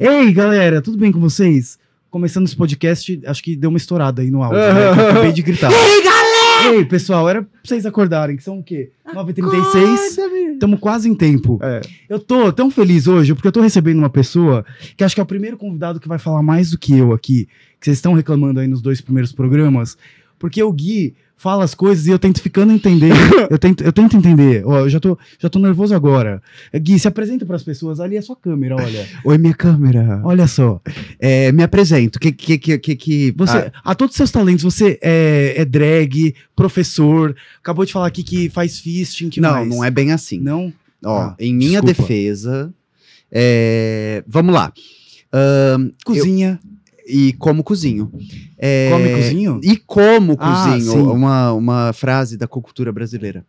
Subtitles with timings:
[0.00, 1.76] Ei, galera, tudo bem com vocês?
[2.08, 4.94] Começando esse podcast, acho que deu uma estourada aí no áudio, né?
[4.94, 5.72] que eu acabei de gritar.
[5.72, 6.76] Ei, galera!
[6.76, 8.92] Ei, pessoal, era pra vocês acordarem, que são o quê?
[9.12, 11.58] 9h36, estamos quase em tempo.
[11.60, 11.80] É.
[12.08, 14.64] Eu tô tão feliz hoje, porque eu tô recebendo uma pessoa
[14.96, 17.48] que acho que é o primeiro convidado que vai falar mais do que eu aqui,
[17.80, 19.98] que vocês estão reclamando aí nos dois primeiros programas,
[20.38, 23.12] porque o Gui fala as coisas e eu tento ficando entender.
[23.48, 24.62] eu, tento, eu tento entender.
[24.66, 26.42] Ó, eu já tô, já tô nervoso agora.
[26.74, 28.00] Gui, se apresenta pras pessoas.
[28.00, 29.06] Ali é sua câmera, olha.
[29.24, 30.20] Oi, minha câmera.
[30.24, 30.80] Olha só.
[31.18, 32.18] É, me apresento.
[32.18, 35.64] Que que que que, que Você, ah, a todos os seus talentos, você é, é
[35.64, 39.68] drag, professor, acabou de falar aqui que faz fisting, que não, mais?
[39.68, 40.40] não é bem assim.
[40.40, 40.72] Não?
[41.04, 42.02] Ó, Ah, em minha desculpa.
[42.02, 42.74] defesa,
[43.30, 44.72] é, vamos lá.
[46.04, 46.58] Cozinha.
[47.08, 48.12] E como cozinho.
[48.58, 49.60] É, Come cozinho?
[49.62, 51.00] E como Ah, cozinho, sim.
[51.00, 53.44] uma, uma frase da cultura brasileira.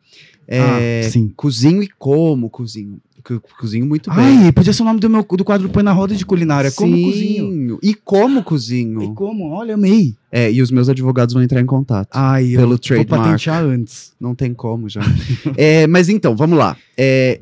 [0.48, 1.32] É, Ah, sim.
[1.35, 2.99] Cozinho e como cozinho.
[3.23, 4.45] Co- Cozinho muito bem.
[4.45, 6.72] Ai, podia ser o nome do meu do quadro Põe na Roda de Culinária.
[6.72, 7.80] Como Sim, cozinho.
[7.84, 9.04] E como cozinho.
[9.04, 9.49] E como?
[9.52, 10.16] Olha, amei.
[10.32, 12.10] É, e os meus advogados vão entrar em contato.
[12.13, 13.23] Ai, eu Pelo vou trademark.
[13.26, 14.13] patentear antes.
[14.20, 15.01] Não tem como já.
[15.57, 16.77] É, mas então, vamos lá.
[16.98, 17.41] É,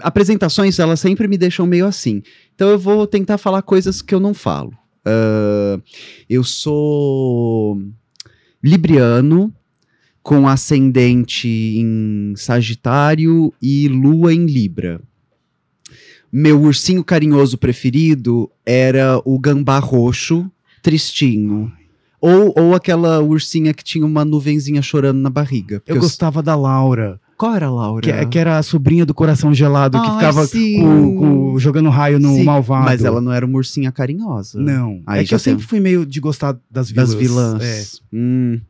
[0.00, 2.22] apresentações, elas sempre me deixam meio assim.
[2.54, 4.72] Então eu vou tentar falar coisas que eu não falo.
[5.04, 5.80] Ah,
[6.28, 7.80] eu sou
[8.62, 9.52] libriano,
[10.22, 15.00] com ascendente em Sagitário e lua em Libra.
[16.32, 20.50] Meu ursinho carinhoso preferido era o gambá roxo,
[20.82, 21.70] tristinho.
[22.20, 25.82] Ou, ou aquela ursinha que tinha uma nuvenzinha chorando na barriga.
[25.86, 28.00] Eu eu- gostava da Laura, Qual era a Laura?
[28.00, 32.18] que, que era a sobrinha do Coração Gelado, que Ai, ficava com- com- jogando raio
[32.20, 32.84] no Sim, malvado.
[32.84, 34.60] Mas ela não era uma ursinha carinhosa.
[34.60, 35.02] Não.
[35.06, 37.10] Aí é que eu sempre tem- fui meio de gostar das vilãs.
[37.10, 37.62] Das vilãs.
[37.62, 38.16] É.
[38.16, 38.60] Hum.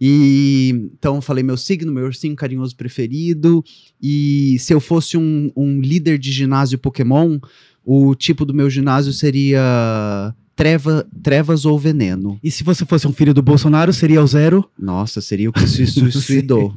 [0.00, 3.64] E então falei meu signo, meu ursinho carinhoso preferido.
[4.00, 7.38] E se eu fosse um, um líder de ginásio Pokémon,
[7.84, 12.36] o tipo do meu ginásio seria treva, trevas ou veneno.
[12.42, 14.68] E se você fosse um filho do Bolsonaro, seria o Zero?
[14.76, 16.74] Nossa, seria o que se suicidou.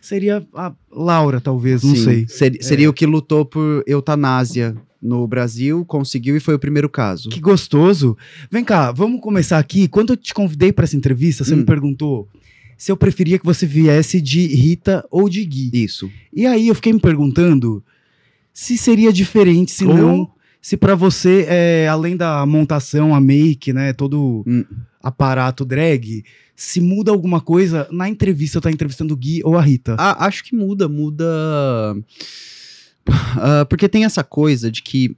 [0.00, 2.26] Seria a Laura, talvez, não Sim, sei.
[2.26, 7.28] Seria, seria o que lutou por eutanásia no Brasil, conseguiu e foi o primeiro caso.
[7.28, 8.16] Que gostoso.
[8.50, 9.86] Vem cá, vamos começar aqui.
[9.88, 11.58] Quando eu te convidei para essa entrevista, você Hum.
[11.58, 12.26] me perguntou
[12.78, 15.70] se eu preferia que você viesse de Rita ou de Gui.
[15.74, 16.10] Isso.
[16.34, 17.84] E aí eu fiquei me perguntando
[18.54, 20.30] se seria diferente, se Ou- não,
[20.68, 24.66] se pra você, é, além da montação, a make, né, todo Hum.
[25.02, 26.22] aparato drag,
[26.54, 29.96] se muda alguma coisa na entrevista, tá entrevistando o Gui ou a Rita.
[29.98, 31.24] Ah, acho que muda, muda.
[33.38, 35.16] Ah, porque tem essa coisa de que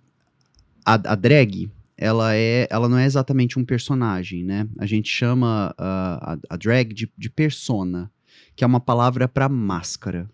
[0.86, 1.68] a, a drag,
[1.98, 4.68] ela é, ela não é exatamente um personagem, né?
[4.78, 8.08] A gente chama ah, a, a drag de, de persona,
[8.54, 10.30] que é uma palavra para máscara.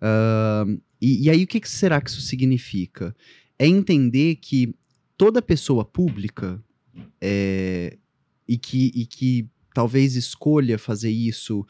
[0.00, 0.64] Ah,
[0.98, 3.14] e, e aí o que, que será que isso significa?
[3.58, 4.74] É entender que
[5.16, 6.62] toda pessoa pública
[7.20, 7.96] é,
[8.46, 11.66] e, que, e que talvez escolha fazer isso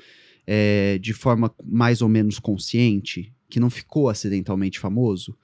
[0.47, 5.37] é, de forma mais ou menos consciente, que não ficou acidentalmente famoso,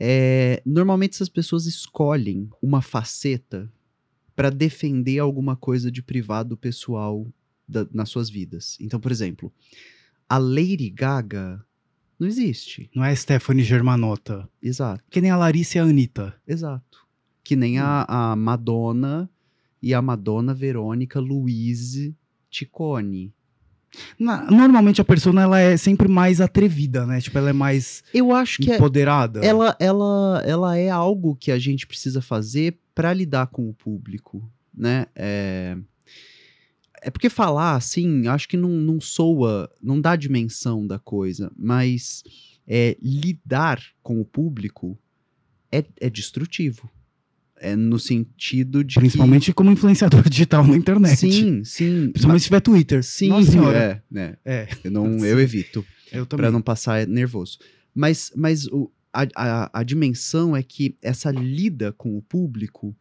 [0.00, 3.70] é, normalmente essas pessoas escolhem uma faceta
[4.34, 7.26] para defender alguma coisa de privado pessoal
[7.68, 8.76] da- nas suas vidas.
[8.80, 9.52] Então, por exemplo,
[10.28, 11.64] a Lady Gaga
[12.22, 12.88] não existe.
[12.94, 14.48] Não é Stephanie Germanotta.
[14.62, 16.34] Exato, Que nem a Larissa e a Anitta.
[16.46, 17.02] exato.
[17.44, 19.28] Que nem a, a Madonna
[19.82, 22.16] e a Madonna Verônica Louise
[22.48, 23.34] Ticone.
[24.18, 27.20] Na- normalmente a persona ela é sempre mais atrevida, né?
[27.20, 29.40] Tipo, ela é mais Eu acho que é, empoderada.
[29.44, 34.48] ela, ela, ela é algo que a gente precisa fazer para lidar com o público,
[34.72, 35.06] né?
[35.14, 35.76] É,
[37.02, 42.22] é porque falar assim, acho que não, não soa, não dá dimensão da coisa, mas
[42.66, 44.98] é, lidar com o público
[45.70, 46.88] é, é destrutivo.
[47.64, 48.94] É no sentido de.
[48.94, 51.16] que- Principalmente como influenciador digital na internet.
[51.16, 52.10] Sim, sim.
[52.10, 53.04] Principalmente se tiver Twitter.
[53.04, 53.78] Sim, Nossa senhora.
[53.78, 54.36] é, né?
[54.44, 54.68] É.
[54.82, 55.26] Eu, não, Sim.
[55.26, 55.84] eu evito.
[56.10, 56.42] Eu também.
[56.42, 57.58] para não passar nervoso.
[57.94, 62.96] Mas, mas o, a, a, a dimensão é que essa lida com o público,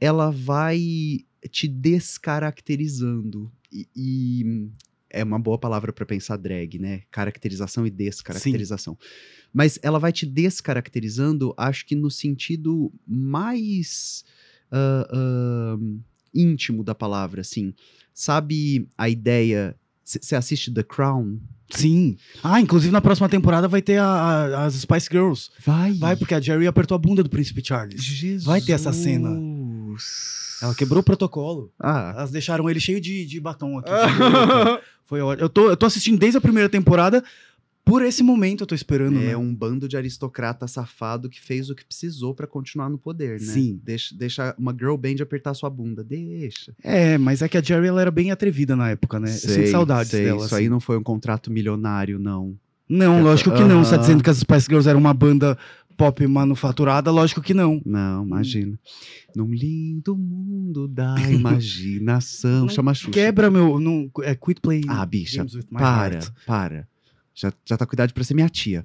[0.00, 3.50] ela vai te descaracterizando.
[3.72, 4.68] E, e
[5.08, 7.02] é uma boa palavra para pensar drag, né?
[7.10, 8.96] Caracterização e descaracterização.
[9.52, 14.24] Mas ela vai te descaracterizando, acho que no sentido mais
[14.70, 15.78] ah, ah,
[16.34, 17.74] íntimo da palavra, assim.
[18.14, 19.74] Sabe a ideia...
[20.04, 21.38] Você assiste The Crown?
[21.70, 22.16] Sim.
[22.42, 25.50] Ah, inclusive na próxima temporada vai ter a- a- as Spice Girls.
[25.64, 25.92] Vai.
[25.92, 28.02] Vai, porque a Jerry apertou a bunda do Príncipe Charles.
[28.02, 28.42] Jesus.
[28.42, 29.30] Vai ter essa cena.
[30.62, 31.72] Ela quebrou o protocolo.
[31.78, 32.12] Ah.
[32.16, 33.90] Elas deixaram ele cheio de, de batom aqui.
[35.06, 35.44] Foi ótimo.
[35.44, 37.22] Eu tô, eu tô assistindo desde a primeira temporada
[37.84, 39.36] Por esse momento eu tô esperando, É né?
[39.36, 43.46] um bando de aristocrata safado que fez o que precisou pra continuar no poder, né?
[43.46, 43.80] Sim.
[43.82, 46.04] Deixa, deixa uma girl band apertar sua bunda.
[46.04, 46.72] Deixa.
[46.84, 49.28] É, mas é que a Jerry ela era bem atrevida na época, né?
[49.30, 50.24] eu sinto saudades sei.
[50.24, 50.44] dela.
[50.44, 50.64] Isso assim.
[50.64, 52.54] aí não foi um contrato milionário, não.
[52.88, 53.84] Não, lógico que não.
[53.84, 54.02] Você tá Aham.
[54.02, 55.56] dizendo que as Spice Girls eram uma banda
[56.00, 57.10] pop manufaturada?
[57.10, 57.80] Lógico que não.
[57.84, 58.78] Não, imagina.
[59.36, 62.68] Num lindo mundo da imaginação.
[62.68, 63.10] Chama a Xuxa.
[63.10, 63.78] Quebra meu.
[63.78, 64.84] Não, é Quit Playing.
[64.88, 66.30] Ah, bicha, Para, Heart.
[66.46, 66.88] para.
[67.34, 68.84] Já, já tá cuidado pra ser minha tia.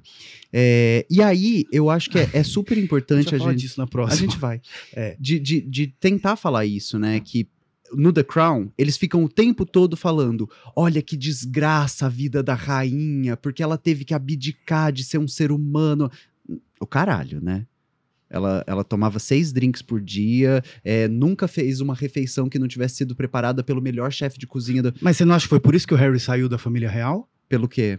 [0.52, 3.56] É, e aí, eu acho que é, é super A importante a gente.
[3.60, 4.20] disso na A próxima.
[4.30, 4.60] gente vai.
[4.94, 5.16] É.
[5.20, 7.20] De, de, de tentar falar isso, né?
[7.20, 7.48] Que
[7.92, 12.54] no The Crown, eles ficam o tempo todo falando: olha que desgraça a vida da
[12.54, 16.10] rainha, porque ela teve que abdicar de ser um ser humano.
[16.80, 17.66] O caralho, né?
[18.28, 22.96] Ela, ela tomava seis drinks por dia, é, nunca fez uma refeição que não tivesse
[22.96, 24.92] sido preparada pelo melhor chefe de cozinha do.
[25.00, 27.28] Mas você não acha que foi por isso que o Harry saiu da família real?
[27.48, 27.98] Pelo quê?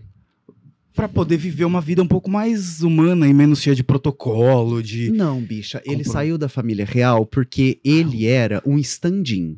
[0.94, 5.12] Pra poder viver uma vida um pouco mais humana e menos cheia de protocolo, de.
[5.12, 9.58] Não, bicha, ele Compro- saiu da família real porque ele era um stand-in.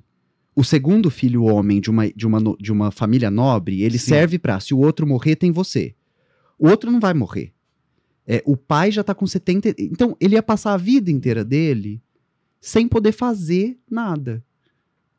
[0.56, 4.10] O segundo filho homem de uma, de uma, de uma família nobre, ele Sim.
[4.10, 5.96] serve pra, se o outro morrer, tem você.
[6.60, 7.54] O outro não vai morrer.
[8.32, 9.74] É, o pai já tá com 70.
[9.80, 12.00] Então, ele ia passar a vida inteira dele
[12.62, 14.44] sem poder fazer nada.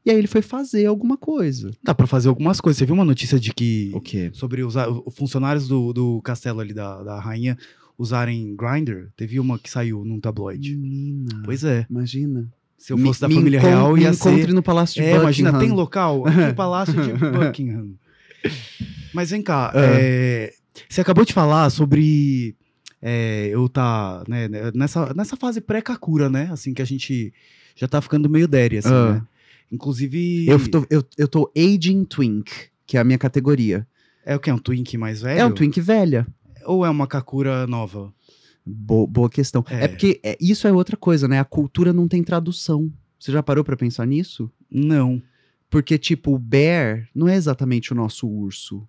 [0.07, 1.73] E aí ele foi fazer alguma coisa.
[1.83, 2.79] Dá pra fazer algumas coisas.
[2.79, 3.91] Você viu uma notícia de que.
[3.93, 4.31] O quê?
[4.33, 7.59] Sobre os os funcionários do, do castelo ali da, da rainha
[7.99, 9.09] usarem Grindr?
[9.17, 10.77] Teve uma que saiu num tabloide.
[10.77, 11.43] Menina.
[11.45, 11.87] Pois é.
[11.91, 12.49] Imagina.
[12.79, 14.53] Se eu Me- fosse da me família real, me ia encontre ser.
[14.55, 15.69] no Palácio de É, imagina, Buckingham.
[15.69, 17.91] tem local aqui no Palácio de Buckingham.
[19.12, 19.81] Mas vem cá, Ah.
[19.85, 20.53] é,
[20.89, 22.57] você acabou de falar sobre
[23.02, 26.49] é, eu tá né, nessa, nessa fase pré-Kakura, né?
[26.52, 27.32] Assim, que a gente
[27.76, 29.12] já tá ficando meio déria, assim, Ah.
[29.14, 29.23] né?
[29.73, 32.50] Inclusive, Eu tô, eu, eu tô aging twink,
[32.87, 33.87] que é a minha categoria.
[34.25, 34.50] é o que?
[34.50, 35.41] É um Twink mais velho?
[35.41, 36.26] É um twink velha.
[36.67, 38.12] Ou é uma Kakura nova?
[38.67, 39.64] Bo- boa questão.
[39.70, 39.88] É, É.
[39.88, 41.38] porque é, isso é outra coisa, né?
[41.41, 42.93] A cultura não tem tradução.
[43.19, 44.50] Você já parou pra pensar nisso?
[44.70, 45.23] Não.
[45.70, 48.87] Porque, tipo, o bear não é exatamente o nosso urso.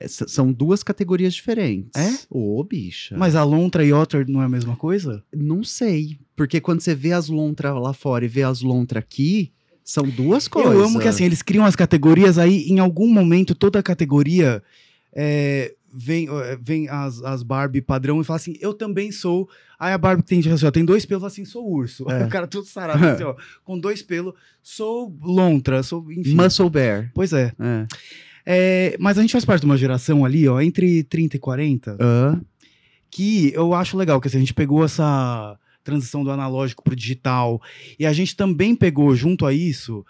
[0.00, 1.90] Essa- são duas categorias diferentes.
[1.94, 2.10] É?
[2.30, 3.14] Ô, bicha.
[3.16, 5.22] Mas a Lontra e Otter não é a mesma coisa?
[5.32, 6.18] Não sei.
[6.34, 9.52] Porque quando você vê as lontras lá fora e vê as lontras aqui,
[9.84, 10.72] são duas coisas.
[10.72, 14.62] Eu amo que assim, eles criam as categorias, aí em algum momento toda categoria
[15.12, 19.48] é, vem, é, vem as, as Barbie padrão e fala assim, eu também sou.
[19.78, 22.08] Aí a Barbie tem, assim, ó, tem dois pelos assim, sou urso.
[22.08, 22.24] Aí É.
[22.26, 24.32] o cara todo sarado, assim, ó, com dois pelos,
[24.62, 26.10] sou lontra, sou.
[26.10, 26.34] Enfim.
[26.36, 27.10] Muscle bear.
[27.14, 27.52] Pois é.
[27.58, 27.86] É.
[28.46, 31.96] É, Mas a gente faz parte de uma geração ali, ó, entre 30 e 40,
[32.00, 32.40] Hã?
[33.10, 37.60] que eu acho legal, que assim, a gente pegou essa transição do analógico pro digital,
[37.98, 40.04] e a gente também pegou junto a isso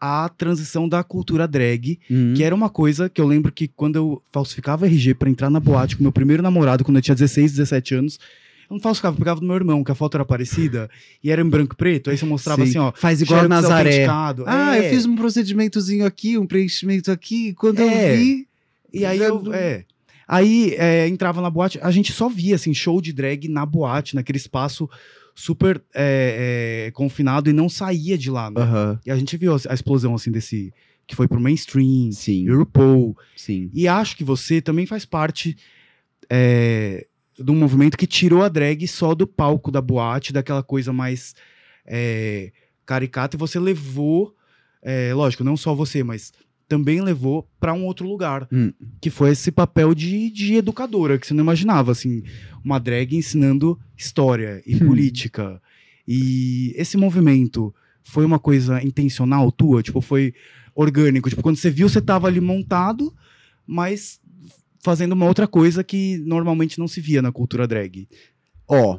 [0.00, 2.34] a transição da cultura drag, Hum.
[2.36, 5.60] que era uma coisa que eu lembro que quando eu falsificava RG pra entrar na
[5.60, 8.18] boate com meu primeiro namorado, quando eu tinha 16, 17 anos,
[8.68, 10.88] eu não falsificava, eu pegava do meu irmão, que a foto era parecida,
[11.22, 12.70] e era em branco e preto, aí você mostrava Sim.
[12.70, 14.06] assim, ó, Faz igual a Nazaré.
[14.46, 14.86] Ah, É.
[14.86, 17.52] eu fiz um procedimentozinho aqui, um preenchimento aqui.
[17.54, 18.12] Quando É.
[18.12, 18.48] eu vi.
[18.92, 19.84] E aí eu, é.
[20.26, 24.14] Aí é, entrava na boate, a gente só via assim show de drag na boate,
[24.14, 24.88] naquele espaço
[25.34, 28.62] super é, é, confinado e não saía de lá, né?
[29.04, 30.72] E a gente viu a explosão assim desse
[31.06, 33.14] que foi pro mainstream, Sim, Europol.
[33.36, 33.68] sim.
[33.74, 35.54] E acho que você também faz parte
[36.30, 37.06] é,
[37.38, 41.34] de um movimento que tirou a drag só do palco da boate, daquela coisa mais
[41.86, 42.52] é,
[42.86, 44.34] caricata, e você levou,
[44.82, 46.32] é, lógico, não só você, mas
[46.68, 48.72] também levou para um outro lugar, Hum.
[49.00, 52.22] que foi esse papel de, de educadora, que você não imaginava, assim,
[52.64, 54.86] uma drag ensinando história e Hum.
[54.86, 55.60] política.
[56.08, 59.82] E esse movimento foi uma coisa intencional tua?
[59.82, 60.34] Tipo, foi
[60.74, 61.28] orgânico?
[61.28, 63.14] Tipo, quando você viu, você tava ali montado,
[63.66, 64.20] mas
[64.84, 68.06] fazendo uma outra coisa que normalmente não se via na cultura drag.
[68.68, 68.98] Ó,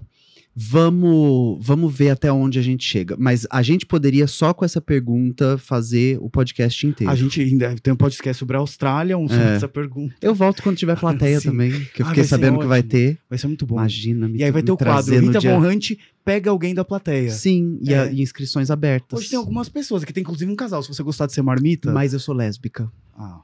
[0.57, 3.15] vamos, vamos ver até onde a gente chega.
[3.19, 7.11] Mas a gente poderia, só com essa pergunta, fazer o podcast inteiro.
[7.11, 9.55] A gente ainda tem um podcast sobre a Austrália, um sobre É.
[9.55, 10.15] essa pergunta.
[10.21, 11.49] Eu volto quando tiver plateia Sim.
[11.49, 12.91] também, que eu Ah, fiquei sabendo que vai ótimo.
[12.91, 13.17] ter.
[13.29, 13.75] Vai ser muito bom.
[13.75, 15.91] Imagina, me e aí vai ter o quadro Rita dia- Von Hunt
[16.23, 17.29] pega alguém da plateia.
[17.29, 18.13] Sim, e, a- É.
[18.13, 19.19] e inscrições abertas.
[19.19, 21.91] Hoje tem algumas pessoas, aqui tem inclusive um casal, se você gostar de ser marmita.
[21.91, 22.91] Mas eu sou lésbica.
[23.17, 23.41] Ah,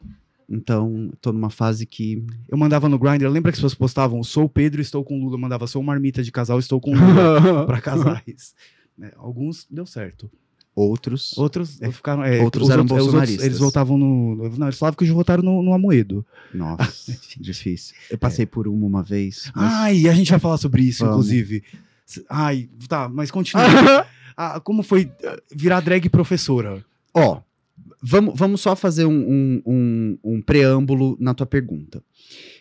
[0.53, 2.25] Então, tô numa fase que.
[2.49, 5.39] eu mandava no Grindr, lembra que as pessoas postavam, sou Pedro, estou com Lula, eu
[5.39, 8.53] mandava, sou marmita de casal, estou com Lula, pra casais.
[8.97, 10.29] Né, Alguns deu certo.
[10.75, 11.37] Outros.
[11.37, 12.23] Outros ficaram.
[12.23, 13.45] é, Outros os eram outros- é, os outros, bolsonaristas.
[13.45, 14.49] eles votavam no.
[14.57, 16.25] Não, eles falavam que hoje votaram no, no Amoedo.
[16.53, 17.95] Nossa, difícil.
[18.09, 19.51] Eu passei por uma uma vez.
[19.55, 21.13] mas- Ai, a gente vai falar sobre isso, Vamos.
[21.27, 21.63] inclusive.
[22.29, 23.63] Ai, tá, mas continua.
[24.37, 26.83] Ah, como foi ah, virar drag professora?
[27.13, 27.41] Ó,
[28.01, 32.03] vamos, vamos só fazer um, um, um- um preâmbulo na tua pergunta.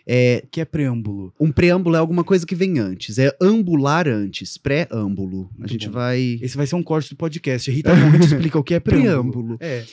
[0.06, 1.32] É, O que é preâmbulo?
[1.40, 5.48] um preâmbulo é alguma coisa que vem antes, é ambular antes, pré-âmbulo.
[5.54, 5.92] A Muito gente bom.
[5.92, 6.38] vai.
[6.42, 7.70] Esse vai ser um corte do podcast.
[7.70, 9.56] Rita Monte explica o que é Preâmbulo.
[9.56, 9.58] preâmbulo.
[9.60, 9.84] É.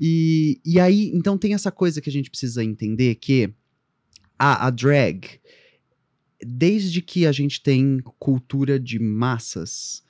[0.00, 3.50] E, e aí, então tem essa coisa que a gente precisa entender que
[4.38, 5.26] a, a drag,
[6.44, 10.02] desde que a gente tem cultura de massas,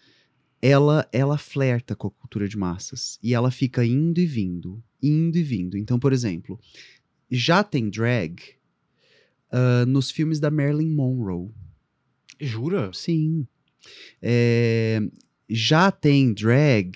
[0.60, 3.18] ela, ela flerta com a cultura de massas.
[3.22, 5.76] E ela fica indo e vindo, indo e vindo.
[5.76, 6.58] Então, por exemplo,
[7.30, 8.56] já tem drag
[9.50, 11.50] ah, nos filmes da Marilyn Monroe.
[12.40, 12.90] Jura?
[12.92, 13.46] Sim.
[14.20, 15.00] É,
[15.48, 16.94] já tem drag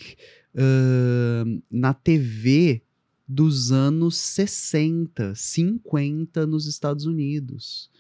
[0.55, 2.83] ahn, na TV
[3.27, 7.91] dos anos 60, 50 nos Estados Unidos.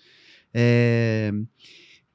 [0.52, 1.32] É,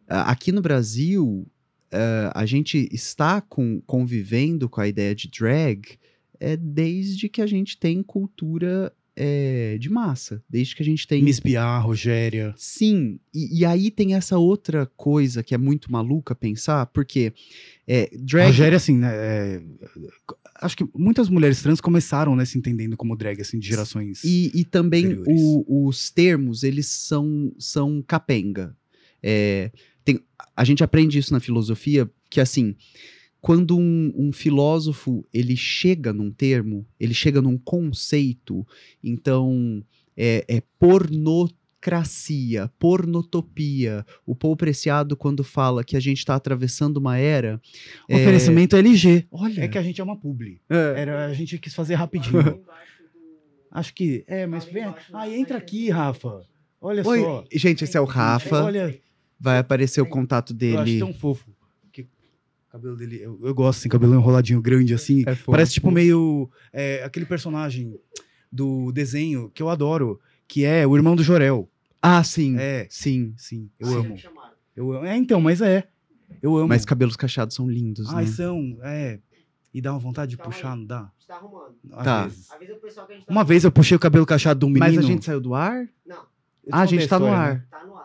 [0.08, 1.48] aqui no Brasil,
[1.96, 5.98] ah, a gente está com- convivendo com a ideia de drag
[6.40, 11.24] é, desde que a gente tem cultura é, de massa, desde que a gente tem
[11.24, 12.54] Miss Piar, Rogéria.
[12.58, 17.32] Sim, e, e aí tem essa outra coisa que é muito maluca pensar, porque
[17.88, 18.48] é, drag.
[18.48, 19.10] Rogéria, assim, né?
[19.14, 19.62] é,
[20.62, 24.22] Acho que muitas mulheres trans começaram, né, se entendendo como drag, assim, de gerações.
[24.24, 28.75] E, e também o- os termos, eles são, são capenga.
[29.24, 29.72] É,
[30.06, 30.22] tem,
[30.56, 32.76] a gente aprende isso na filosofia, que assim,
[33.42, 38.66] quando um, um filósofo ele chega num termo, ele chega num conceito,
[39.04, 39.84] então
[40.16, 44.06] é, é pornocracia, pornotopia.
[44.26, 47.62] O Paul Preciado, quando fala que a gente está atravessando uma era.
[48.10, 49.28] é- Oferecimento LG.
[49.32, 50.60] Olha, É que a gente é uma publi.
[50.70, 52.62] é, Era, a gente quis fazer rapidinho.
[53.72, 54.24] Acho que.
[54.28, 54.86] É, mas vem.
[55.14, 56.42] Ah, entra aqui, Rafa.
[56.82, 57.44] Olha Oi, só.
[57.52, 58.64] gente, esse é o Rafa.
[58.64, 58.98] Olha,
[59.39, 61.00] Vai aparecer o contato eu acho dele.
[61.00, 61.50] tão fofo.
[61.92, 62.08] Que o
[62.72, 63.20] cabelo dele.
[63.22, 65.24] Eu, eu gosto, assim, cabelo enroladinho grande, assim.
[65.27, 65.51] É fofo.
[65.51, 66.50] Parece tipo meio.
[66.72, 68.00] é, aquele personagem
[68.51, 71.70] do desenho que eu adoro, que é o irmão do Jorel.
[72.01, 72.56] Ah, sim.
[72.58, 73.34] É, Sim.
[73.36, 74.15] sim, eu amo.
[74.75, 75.06] Eu amo.
[75.06, 75.88] É, então, mas é.
[76.42, 76.68] Eu amo.
[76.70, 78.32] Mas cabelos cacheados são lindos, Ai, né?
[78.32, 78.77] são.
[78.84, 79.20] É.
[79.74, 80.77] E dá uma vontade de Calma puxar, aí.
[80.80, 81.12] não dá?
[81.20, 81.75] Está arrumando.
[81.92, 82.24] Às Tá.
[82.24, 82.51] vezes.
[82.51, 84.65] Avisa o pessoal que a gente tá Uma vez eu puxei o cabelo cacheado de
[84.65, 84.86] um menino.
[84.96, 85.88] Mas a gente saiu do ar?
[86.06, 86.24] Não,
[86.72, 87.65] Ah, a gente tá no ar.
[87.70, 88.05] tá no ar,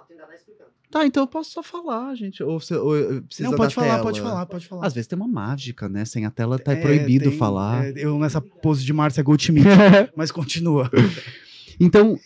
[0.91, 2.43] tá então eu posso só falar, gente.
[2.43, 4.03] Ou, você, ou eu- precisa Não, da pode falar, tela.
[4.03, 4.87] pode falar, pode falar.
[4.87, 6.05] Às vezes tem uma mágica, né?
[6.05, 7.87] Sem a tela tá É, proibido tem- falar.
[7.87, 9.67] é, eu nessa pose de Márcia Goldschmidt,
[10.17, 10.91] mas continua.
[11.83, 12.19] Então,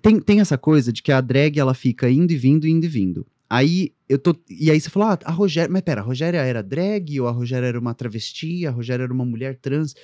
[0.00, 2.88] tem, tem essa coisa de que a drag ela fica indo e vindo, indo e
[2.88, 3.26] vindo.
[3.50, 4.36] Aí eu tô.
[4.48, 5.68] E aí você falou, ah, a Rogéria.
[5.68, 9.12] Mas pera, a Rogéria era drag, ou a Rogéria era uma travesti, a Rogéria era
[9.12, 9.96] uma mulher trans.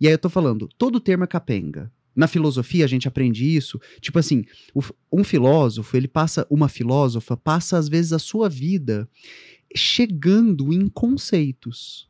[0.00, 1.88] E aí eu tô falando, todo termo é capenga.
[2.14, 3.80] Na filosofia a gente aprende isso.
[4.00, 4.44] Tipo assim,
[5.10, 9.08] um filósofo, ele passa, uma filósofa, passa às vezes a sua vida
[9.74, 12.08] chegando em conceitos.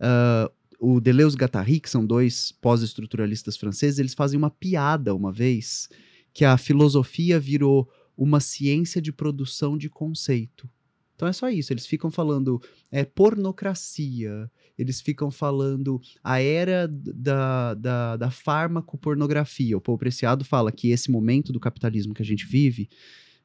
[0.00, 5.88] Ah, o Deleuze Guattari, que são dois pós-estruturalistas franceses, eles fazem uma piada uma vez
[6.34, 10.68] que a filosofia virou uma ciência de produção de conceito.
[11.16, 12.60] Então é só isso, eles ficam falando
[12.92, 19.78] é, pornocracia, eles ficam falando a era da, da, da farmacopornografia.
[19.78, 22.90] O Paul Preciado fala que esse momento do capitalismo que a gente vive,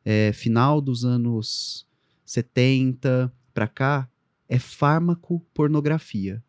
[0.03, 1.87] é, final dos anos
[2.25, 4.09] 70 para cá,
[4.49, 6.43] é farmacopornografia.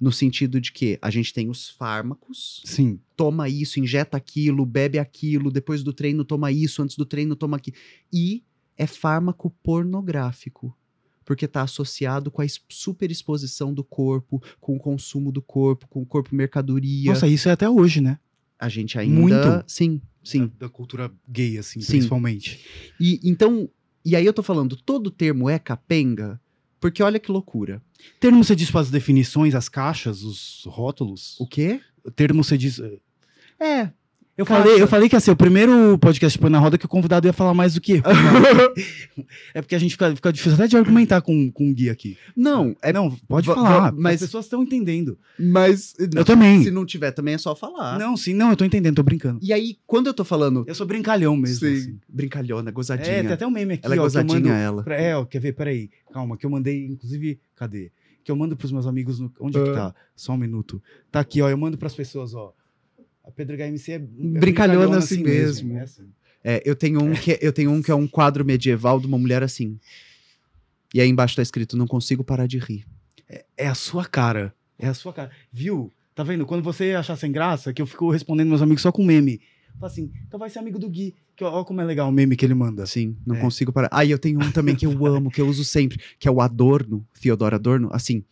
[0.00, 3.00] No sentido de que a gente tem os fármacos, Sim.
[3.16, 7.56] toma isso, injeta aquilo, bebe aquilo, depois do treino toma isso, antes do treino toma
[7.56, 7.76] aquilo.
[8.12, 8.44] E
[8.78, 10.74] é fármaco pornográfico,
[11.24, 16.06] porque está associado com a superexposição do corpo, com o consumo do corpo, com o
[16.06, 17.10] corpo mercadoria.
[17.12, 18.18] Nossa, isso é até hoje, né?
[18.58, 19.20] a gente ainda.
[19.20, 19.64] muito.
[19.66, 20.46] Sim, sim.
[20.58, 21.92] Da, da cultura gay, assim, Sim.
[21.92, 22.66] principalmente.
[22.98, 23.70] E então.
[24.04, 26.40] E aí eu tô falando, todo termo é capenga,
[26.80, 27.82] porque olha que loucura.
[28.18, 31.38] Termo você diz para as definições, as caixas, os rótulos?
[31.38, 31.80] O quê?
[32.04, 32.80] O termo você diz.
[33.60, 33.92] É.
[34.38, 36.88] Eu falei, eu falei que ia ser o primeiro podcast Põe na Roda que o
[36.88, 38.02] convidado ia falar mais do que eu.
[39.52, 42.16] é porque a gente fica, fica difícil até de argumentar com, com o Gui aqui.
[42.36, 42.92] Não, é.
[42.92, 45.18] não, pode falar, mas as pessoas estão entendendo.
[45.36, 45.92] Mas.
[46.14, 46.62] Eu também.
[46.62, 47.98] Se não tiver também é só falar.
[47.98, 49.40] Não, sim, não, eu tô entendendo, tô brincando.
[49.42, 50.64] E aí, quando eu tô falando.
[50.68, 51.66] Eu sou brincalhão mesmo.
[51.66, 51.98] Sim, assim.
[52.08, 53.16] brincalhona, gozadinha.
[53.16, 54.82] É, tem até um meme aqui, Ela é ó, gozadinha, mando ela.
[54.84, 55.52] pra- é, ó, quer ver?
[55.52, 57.90] Peraí, calma, que eu mandei, inclusive, cadê?
[58.22, 59.32] Que eu mando pros meus amigos no.
[59.40, 59.74] Onde é que Ah.
[59.74, 59.94] tá?
[60.14, 60.80] Só um minuto.
[61.10, 62.52] Tá aqui, ó, eu mando pras pessoas, ó.
[63.28, 65.76] A Pedro HMC é, é Brincalhona assim mesmo.
[65.76, 66.04] é assim.
[66.42, 69.18] É, eu tenho um que eu tenho um que é um quadro medieval de uma
[69.18, 69.78] mulher assim.
[70.94, 72.86] E aí embaixo tá escrito: não consigo parar de rir.
[73.56, 74.54] É a sua cara.
[74.78, 75.30] É a sua cara.
[75.52, 75.92] Viu?
[76.14, 76.46] Tá vendo?
[76.46, 79.40] Quando você achar sem graça, que eu fico respondendo meus amigos só com meme.
[79.78, 81.14] Fala assim, então vai ser amigo do Gui.
[81.36, 82.82] Que, ó, ó como é legal o meme que ele manda.
[82.82, 83.40] Assim, não É.
[83.40, 83.88] consigo parar.
[83.92, 86.30] Ah, e eu tenho um também que eu amo, que eu uso sempre, que é
[86.30, 88.24] o Adorno, Theodor Adorno, assim.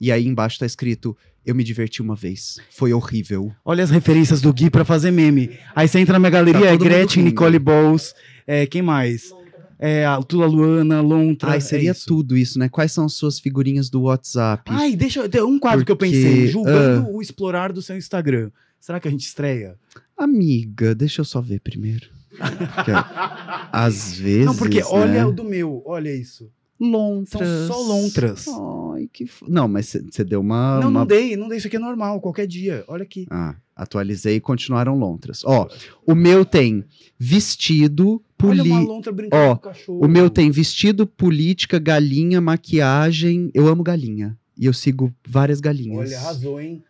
[0.00, 2.58] E aí embaixo tá escrito: Eu me diverti uma vez.
[2.70, 3.52] Foi horrível.
[3.64, 5.58] Olha as referências do Gui pra fazer meme.
[5.74, 7.24] Aí você entra na minha galeria, Tá é Gretchen.
[7.24, 8.14] Nicole Balls,
[8.46, 9.32] é, quem mais?
[9.78, 11.50] É, a Tula Luana, Lontra.
[11.50, 12.06] Ai, é seria isso.
[12.06, 12.68] tudo isso, né?
[12.68, 14.64] Quais são as suas figurinhas do WhatsApp?
[14.66, 15.48] Ai, deixa eu.
[15.48, 17.10] Um quadro que eu Porque, pensei, julgando ah.
[17.10, 18.50] o explorar do seu Instagram.
[18.80, 19.76] Será que a gente estreia?
[20.16, 22.08] Amiga, deixa eu só ver primeiro.
[22.30, 22.90] Porque,
[23.72, 24.46] às vezes.
[24.46, 25.26] Não, porque olha né?
[25.26, 26.50] o do meu, olha isso.
[26.80, 27.66] Lontras.
[27.66, 28.46] São só lontras.
[28.94, 29.24] Ai, que.
[29.24, 30.78] f- Não, mas você deu uma.
[30.80, 31.58] não, uma- não dei, não dei.
[31.58, 32.84] Isso aqui é normal, qualquer dia.
[32.86, 33.26] Olha aqui.
[33.30, 35.42] Ah, atualizei e continuaram lontras.
[35.44, 35.68] Ó,
[36.06, 36.84] o meu tem
[37.18, 38.70] vestido, Olha poli...
[38.70, 40.04] uma lontra brincando Ó, com o cachorro.
[40.04, 43.50] O meu tem vestido, política, galinha, maquiagem.
[43.52, 44.36] Eu amo galinha.
[44.56, 46.08] E eu sigo várias galinhas.
[46.08, 46.82] Olha, arrasou, hein?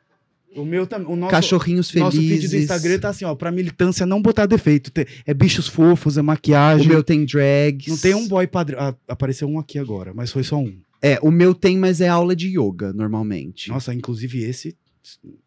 [0.61, 1.07] O meu também.
[1.09, 2.15] O nosso, Cachorrinhos felizes.
[2.15, 4.91] nosso feed do Instagram tá assim, ó, pra militância não botar defeito.
[5.27, 6.89] É bichos fofos, é O maquiagem.
[6.89, 7.89] meu tem drags.
[7.89, 8.79] Não tem um boy padrão.
[8.81, 10.77] Ah, apareceu um aqui agora, mas foi só um.
[11.01, 13.69] É, o meu tem, mas é aula de yoga, normalmente.
[13.71, 14.77] Nossa, inclusive esse.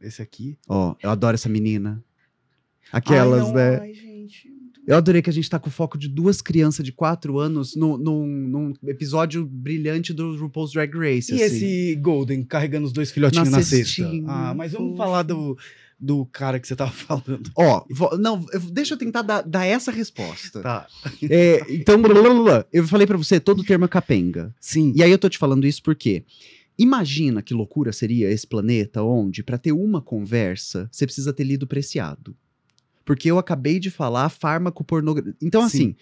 [0.01, 0.58] Esse aqui.
[0.68, 2.03] Ó, eu adoro essa menina.
[2.91, 3.80] Aquelas, Ai, não, né?
[3.82, 3.94] Ai.
[4.88, 7.76] Eu adorei que a gente tá com o foco de duas crianças de quatro anos
[7.76, 11.32] no, num, num episódio brilhante do RuPaul's Drag Race.
[11.32, 11.56] E assim.
[11.56, 14.10] esse Golden carregando os dois filhotinhos Na na, cesta?
[14.28, 15.56] Ah, mas vamos falar do,
[16.00, 17.52] do cara que você tava falando.
[17.56, 17.86] Ó,
[18.18, 20.62] não, eu- deixa eu tentar dar, dar essa resposta.
[20.62, 20.88] Tá.
[21.30, 24.54] É, então, blá, blá, blá, eu falei pra você, todo termo é capenga.
[24.60, 24.94] Sim.
[24.96, 26.24] E aí eu tô te falando isso porque
[26.78, 31.68] imagina que loucura seria esse planeta onde, pra ter uma conversa, você precisa ter lido
[31.68, 32.36] Preciado.
[33.12, 35.36] Porque eu acabei de falar fármaco pornografia.
[35.41, 35.68] Então, Sim.
[35.68, 35.96] assim,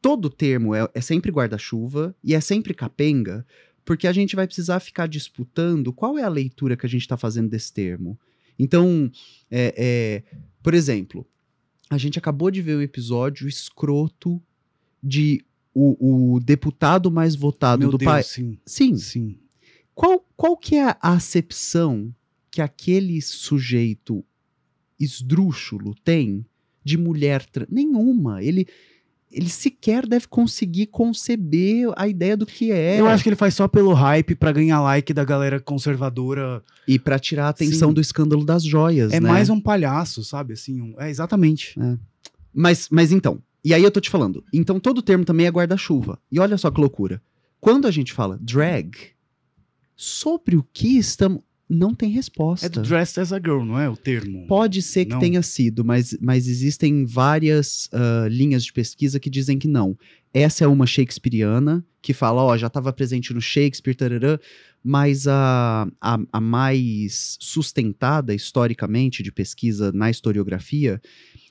[0.00, 3.46] todo termo é, é sempre guarda-chuva e é sempre capenga,
[3.84, 7.14] porque a gente vai precisar ficar disputando qual é a leitura que a gente está
[7.14, 8.18] fazendo desse termo.
[8.58, 9.12] Então,
[9.50, 11.26] é, é, por exemplo,
[11.90, 14.42] a gente acabou de ver um episódio escroto
[15.02, 15.44] de
[15.74, 18.28] o, o deputado mais votado Meu do país.
[18.28, 18.58] sim.
[18.64, 18.96] Sim.
[18.96, 19.38] Sim.
[19.94, 22.14] Qual, qual que é a acepção
[22.50, 24.24] que aquele sujeito
[24.98, 26.44] esdrúxulo tem
[26.84, 27.44] de mulher?
[27.70, 28.42] Nenhuma.
[28.42, 28.66] Ele,
[29.30, 33.00] ele sequer deve conseguir conceber a ideia do que é.
[33.00, 36.62] Eu acho que ele faz só pelo hype pra ganhar like da galera conservadora.
[36.86, 37.94] E pra tirar a atenção Sim.
[37.94, 39.28] do escândalo das joias, É né?
[39.28, 40.54] mais um palhaço, sabe?
[40.54, 41.74] Assim, um- é exatamente.
[42.54, 46.18] Mas, mas então, e aí eu tô te falando, então todo termo também é guarda-chuva.
[46.30, 47.20] E olha só que loucura.
[47.60, 48.92] Quando a gente fala drag,
[49.96, 51.40] sobre o que estamos.
[51.68, 52.66] Não tem resposta.
[52.66, 54.46] É do dressed as a girl, não é o termo?
[54.46, 55.18] Pode ser que Não.
[55.18, 59.98] tenha sido, mas, mas existem várias ah, linhas de pesquisa que dizem que não.
[60.32, 64.38] Essa é uma shakespeariana, que fala, ó, já estava presente no Shakespeare, tarará,
[64.84, 71.00] mas a, a, a mais sustentada historicamente de pesquisa na historiografia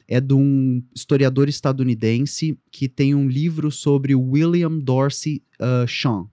[0.07, 6.27] é de um historiador estadunidense que tem um livro sobre William Dorsey uh, Swan,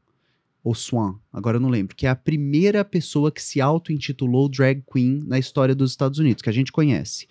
[0.64, 4.83] ou Swan, agora eu não lembro, que é a primeira pessoa que se auto-intitulou drag
[4.92, 7.27] queen na história dos Estados Unidos, que a gente conhece.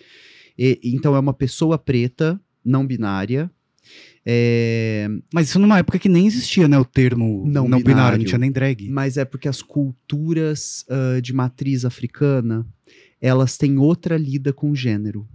[0.58, 3.50] E- então é uma pessoa preta, não binária,
[4.24, 6.78] é, Mas isso numa época que nem existia, né?
[6.78, 8.18] O termo Não não, binário, binário.
[8.18, 8.88] não tinha nem drag.
[8.88, 12.66] mas é porque as culturas ah, de matriz africana,
[13.20, 15.26] elas têm outra lida com gênero.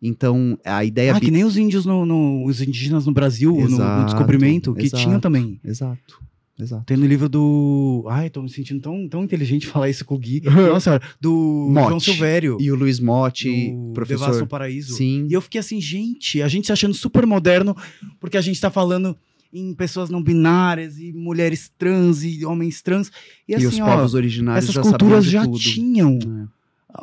[0.00, 1.12] Então, a ideia...
[1.16, 4.74] ah, que nem os índios, no, no- os indígenas no Brasil, no- no, Exato, descobrimento,
[4.74, 5.02] que exato.
[5.02, 5.60] tinham também.
[5.64, 6.22] Exato,
[6.58, 6.84] exato.
[6.84, 8.04] Tem no livro do.
[8.08, 10.42] Ai, tô me sentindo tão, tão inteligente falar isso com o Gui.
[10.44, 11.88] Nossa senhora, do Mote.
[11.88, 12.56] João Silvério.
[12.60, 14.40] E o Luiz Motti, do professor...
[14.40, 14.94] no Paraíso.
[14.94, 17.76] Sim, E eu fiquei assim, gente, a gente se achando super moderno,
[18.18, 19.16] porque a gente tá falando
[19.52, 23.10] em pessoas não binárias e mulheres trans e homens trans.
[23.48, 25.58] E e, assim, os ó, povos originários essas culturas já tudo.
[25.58, 26.18] tinham.
[26.18, 26.58] É.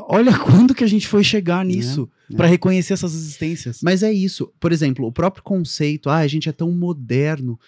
[0.07, 2.35] Olha quando que a gente foi chegar nisso é.
[2.35, 3.79] pra reconhecer essas existências.
[3.83, 4.51] Mas é isso.
[4.59, 7.59] Por exemplo, o próprio conceito, ah, a gente é tão moderno.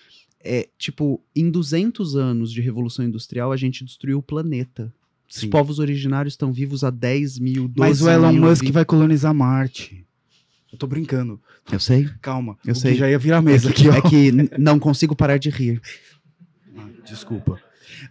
[0.44, 4.94] É, tipo, em 200 anos de Revolução Industrial, a gente destruiu o planeta.
[5.30, 5.50] Os Sim.
[5.50, 8.72] povos originários estão vivos há 10 mil, 12 Mas o Elon mil, Musk 20.
[8.72, 10.06] vai colonizar Marte.
[10.72, 11.42] Eu tô brincando.
[11.72, 12.10] Eu sei.
[12.22, 12.58] Calma.
[12.66, 12.96] Eu sei.
[12.96, 13.94] já ia virar a mesa é aqui, que, ó.
[13.94, 15.82] é que não consigo parar de rir.
[16.78, 17.60] Ah, Desculpa.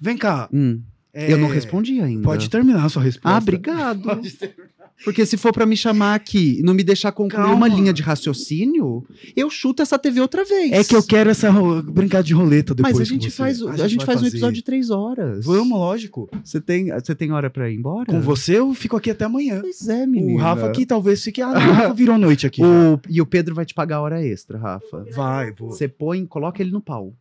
[0.00, 0.48] Vem cá.
[0.52, 2.22] Hum, é, Eu não respondi ainda.
[2.22, 3.28] Pode terminar a sua resposta.
[3.36, 4.02] Ah, obrigado.
[4.04, 4.66] Pode terminar.
[5.04, 7.54] Porque se for pra me chamar aqui e não me deixar concluir Calma.
[7.54, 9.04] uma linha de raciocínio,
[9.36, 10.72] eu chuto essa TV outra vez.
[10.72, 13.68] É que eu quero essa ro- brincar de roleta depois Mas a gente faz, o-
[13.68, 15.44] a gente faz um episódio de três horas.
[15.44, 16.28] Vamos, lógico.
[16.42, 18.06] Você tem, você tem hora pra ir embora?
[18.06, 19.60] Com você eu fico aqui até amanhã.
[19.60, 20.32] Pois é, menina.
[20.32, 21.40] O Rafa aqui talvez fique.
[21.42, 22.62] Ah, não, o Rafa virou noite aqui.
[22.66, 25.04] O- e o Pedro vai te pagar hora extra, Rafa.
[25.14, 25.70] Vai, vou.
[25.70, 27.14] Você põe, coloca ele no pau.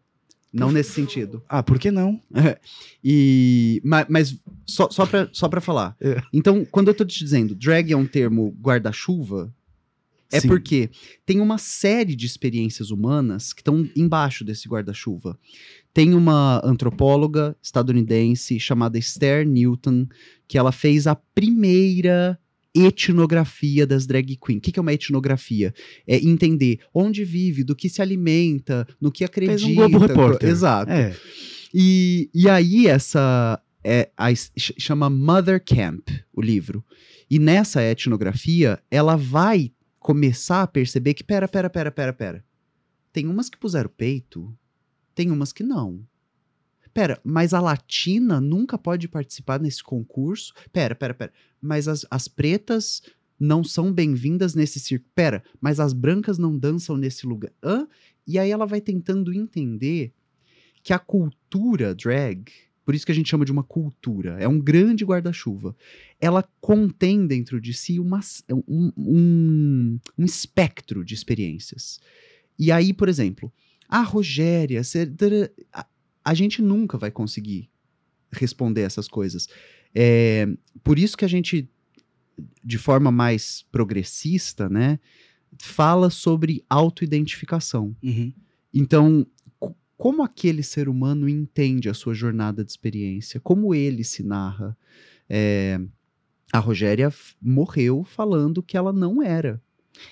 [0.59, 1.43] Não nesse sentido.
[1.49, 2.19] Ah, por que não?
[3.03, 5.95] E, ma- mas, só, só, pra, só pra falar.
[5.99, 6.21] É.
[6.33, 9.53] Então, quando eu tô te dizendo drag é um termo guarda-chuva,
[10.31, 10.47] É Sim.
[10.47, 10.89] porque
[11.25, 15.37] tem uma série de experiências humanas que estão embaixo desse guarda-chuva.
[15.93, 20.07] Tem uma antropóloga estadunidense chamada Esther Newton,
[20.47, 22.39] que ela fez a primeira
[22.75, 24.57] etnografia das drag queens.
[24.59, 25.73] O que que é uma etnografia?
[26.05, 29.59] É entender onde vive, do que se alimenta, no que acredita.
[29.59, 30.49] Fez um Globo Repórter.
[30.49, 30.91] Exato.
[30.91, 31.15] É.
[31.73, 36.83] E, e aí essa é a, ch- chama Mother Camp, o livro.
[37.29, 42.45] E nessa etnografia, ela vai começar a perceber que pera, pera, pera, pera, pera.
[43.11, 44.53] Tem umas que puseram peito,
[45.15, 45.99] tem umas que não.
[46.95, 50.53] Pera, mas a latina nunca pode participar nesse concurso?
[50.71, 51.33] Pera, pera, pera.
[51.61, 53.01] Mas as, as pretas
[53.37, 55.05] não são bem-vindas nesse circo.
[55.13, 57.51] Pera, mas as brancas não dançam nesse lugar.
[57.61, 57.85] Hã?
[58.25, 60.13] E aí ela vai tentando entender
[60.81, 62.45] que a cultura drag,
[62.85, 65.75] por isso que a gente chama de uma cultura, é um grande guarda-chuva.
[66.17, 71.99] Ela contém dentro de si uma, um, um, um espectro de experiências.
[72.57, 73.51] E aí, por exemplo,
[73.89, 74.81] a Rogéria,
[76.25, 77.69] a, gente nunca vai conseguir
[78.31, 79.47] responder essas coisas.
[79.93, 80.47] É,
[80.83, 81.69] por isso que a gente,
[82.63, 84.99] de forma mais progressista, né,
[85.59, 87.95] fala sobre autoidentificação.
[88.03, 88.33] Uhum.
[88.73, 89.25] Então,
[89.57, 93.39] co- como aquele ser humano entende a sua jornada de experiência?
[93.39, 94.77] Como ele se narra?
[95.29, 95.79] É,
[96.51, 99.61] a Rogéria morreu falando que ela não era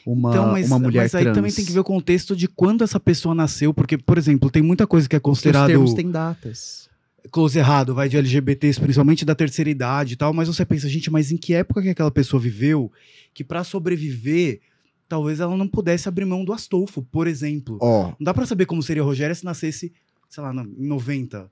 [0.06, 1.36] uma, Então, mas, uma mulher mas aí trans.
[1.36, 4.62] também tem que ver o contexto de quando essa pessoa nasceu, porque, por exemplo, tem
[4.64, 6.90] muita coisa que é Porque os considerado termos têm datas.
[7.32, 11.10] close errado, vai de LGBTs, principalmente da terceira idade e tal, mas você pensa, gente,
[11.12, 12.92] mas em que época que aquela pessoa viveu
[13.34, 14.60] que pra sobreviver,
[15.08, 17.78] talvez ela não pudesse abrir mão do Astolfo, por exemplo.
[17.82, 19.92] Ó, Não dá pra saber como seria a Rogéria se nascesse,
[20.30, 21.50] sei lá, em 90.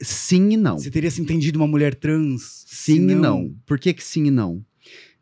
[0.00, 0.78] sim e não.
[0.78, 2.64] Se teria se entendido uma mulher trans.
[2.66, 3.54] Sim e não.
[3.64, 4.62] Por que, que sim e não?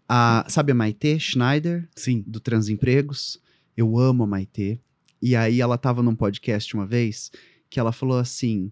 [0.08, 2.22] A, sabe a Maite Schneider, Sim.
[2.26, 3.40] do Transempregos?
[3.76, 4.80] Eu amo a Maite.
[5.22, 7.30] E aí ela tava num podcast uma vez
[7.70, 8.70] que ela falou assim: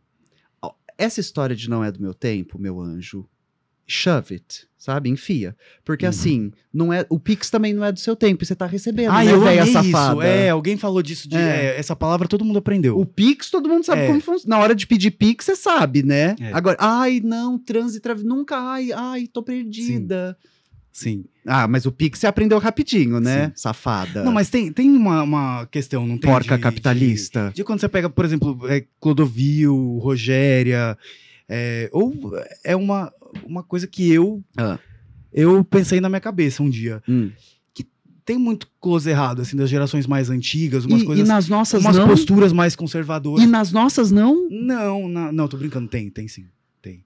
[0.60, 3.26] "Ó, essa história de não é do meu tempo, meu anjo.
[3.84, 5.10] Shove it, sabe?
[5.10, 5.56] Enfia.
[5.84, 6.10] Porque Uhum.
[6.10, 9.10] assim, não é, o Pix também não é do seu tempo, e você tá recebendo,
[9.10, 10.12] Ah, né, eu véia amei safada?
[10.14, 10.22] isso.
[10.22, 11.28] É, alguém falou disso.
[11.28, 11.40] De, É.
[11.74, 12.96] é, essa palavra todo mundo aprendeu.
[12.98, 14.06] O Pix, todo mundo sabe É.
[14.06, 14.56] como funciona.
[14.56, 16.36] Na hora de pedir Pix, você sabe, né?
[16.40, 16.52] É.
[16.52, 18.22] Agora, ai, não, trans e travi...
[18.22, 20.38] Nunca, ai, ai, tô perdida.
[20.40, 20.48] Sim.
[21.46, 23.46] Ah, mas o Pix você aprendeu rapidinho, né?
[23.48, 23.52] Sim.
[23.56, 24.22] Safada.
[24.22, 26.30] Não, mas tem, tem uma, uma questão, não tem?
[26.30, 27.48] Porca de- capitalista.
[27.48, 30.96] De, de quando você pega, por exemplo, é, Clodovil, Rogéria,
[31.48, 32.32] é, ou
[32.64, 33.12] é uma,
[33.44, 34.78] uma coisa que eu Ah.
[35.32, 37.02] eu pensei na minha cabeça um dia.
[37.08, 37.30] Hum.
[38.24, 41.82] Tem muito close errado, assim, das gerações mais antigas, umas E, e coisas, nas nossas
[41.82, 42.06] umas não?
[42.06, 43.42] posturas mais conservadoras.
[43.42, 44.48] E nas nossas não?
[44.48, 46.44] Não, na- não, tô brincando, tem, tem sim,
[46.80, 47.04] tem.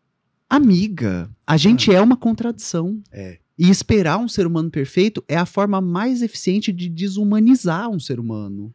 [0.51, 3.01] Amiga, a gente é uma contradição.
[3.11, 3.38] É.
[3.58, 8.20] E esperar um ser humano perfeito é a forma mais eficiente de desumanizar um ser
[8.20, 8.72] humano.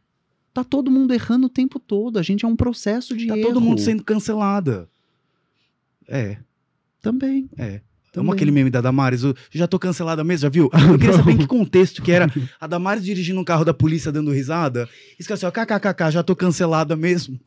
[0.53, 2.17] Tá todo mundo errando o tempo todo.
[2.17, 3.47] A gente é um processo de Tá erro.
[3.47, 4.89] todo mundo sendo cancelada.
[6.07, 6.37] É,
[7.01, 7.49] Também.
[7.57, 7.81] é.
[8.11, 8.25] Também.
[8.25, 10.69] Como aquele meme da Damares, eu já tô cancelada mesmo, já viu?
[10.91, 12.27] Eu queria saber em que contexto que era
[12.59, 14.89] a Damares dirigindo um carro da polícia dando risada.
[15.17, 17.39] Isso assim, ó, kkkk, já tô cancelada mesmo.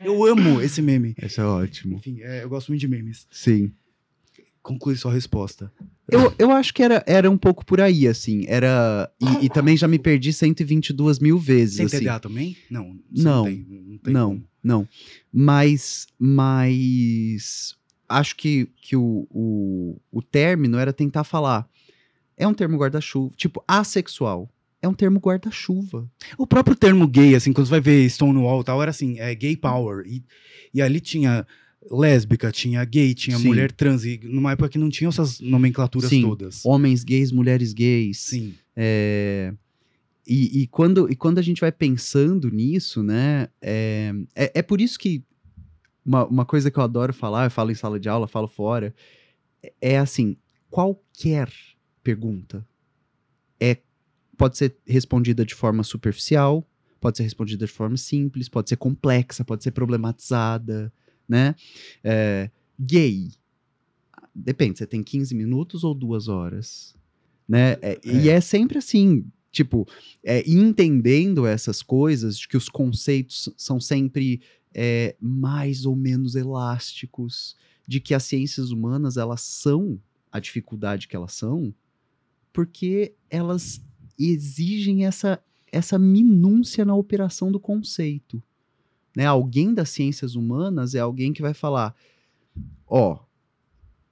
[0.00, 1.12] Eu amo esse meme.
[1.20, 1.96] Esse é ótimo.
[1.96, 3.26] Enfim, é, eu gosto muito de memes.
[3.32, 3.72] Sim.
[4.62, 5.72] Conclui sua resposta.
[6.08, 8.44] Eu, eu acho que era, era um pouco por aí, assim.
[8.46, 9.10] Era.
[9.20, 11.76] E, e também já me perdi 122 mil vezes.
[11.76, 11.98] Tem assim.
[11.98, 12.56] TDA também?
[12.70, 12.96] Não.
[13.12, 13.44] você Não.
[13.44, 14.88] tem, não, tem Não, não.
[15.32, 17.74] Mas, mas
[18.08, 21.68] acho que, que o, o, o término era tentar falar.
[22.36, 23.32] É um termo guarda-chuva.
[23.36, 24.48] Tipo, assexual.
[24.80, 26.08] É um termo guarda-chuva.
[26.36, 29.34] O próprio termo gay, assim, quando você vai ver Stonewall e tal, era assim, é
[29.34, 30.04] gay power.
[30.06, 30.24] E,
[30.74, 31.46] e ali tinha
[31.90, 33.46] lésbica, tinha gay, tinha Sim.
[33.46, 34.04] mulher trans.
[34.04, 36.22] E numa época que não tinha essas nomenclaturas Sim.
[36.22, 36.64] todas.
[36.64, 38.18] Homens gays, mulheres gays.
[38.20, 38.54] Sim.
[38.76, 39.52] É,
[40.26, 43.48] e, e quando, e quando a gente vai pensando nisso, né?
[43.60, 45.22] É, é, é por isso que
[46.04, 48.94] uma, uma coisa que eu adoro falar, eu falo em sala de aula, falo fora,
[49.62, 50.36] é- é assim:
[50.70, 51.50] qualquer
[52.02, 52.66] pergunta
[53.60, 53.76] é,
[54.36, 56.66] pode ser respondida de forma superficial,
[57.00, 60.92] pode ser respondida de forma simples, pode ser complexa, pode ser problematizada,
[61.28, 61.54] né?
[62.02, 63.30] É, gay.
[64.34, 66.96] Depende, você tem 15 minutos ou duas horas?
[67.48, 67.72] Né?
[67.82, 69.86] É, E é sempre assim, tipo,
[70.24, 74.40] é, entendendo essas coisas, de que os conceitos são sempre
[74.74, 77.56] é, mais ou menos elásticos,
[77.86, 81.74] de que as ciências humanas, elas são a dificuldade que elas são,
[82.52, 83.82] porque elas
[84.18, 88.42] exigem essa, essa minúcia na operação do conceito.
[89.16, 89.26] Né?
[89.26, 91.94] Alguém das ciências humanas é alguém que vai falar,
[92.86, 93.18] ó,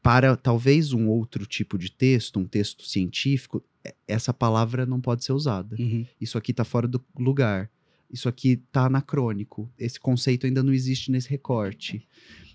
[0.02, 5.24] para talvez um outro tipo de texto, um texto científico, é- essa palavra não pode
[5.24, 5.76] ser usada.
[5.78, 6.06] Uhum.
[6.20, 7.70] Isso aqui tá fora do lugar.
[8.10, 9.70] Isso aqui tá anacrônico.
[9.78, 12.06] Esse conceito ainda não existe nesse recorte.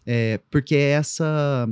[0.05, 1.69] É, porque é essa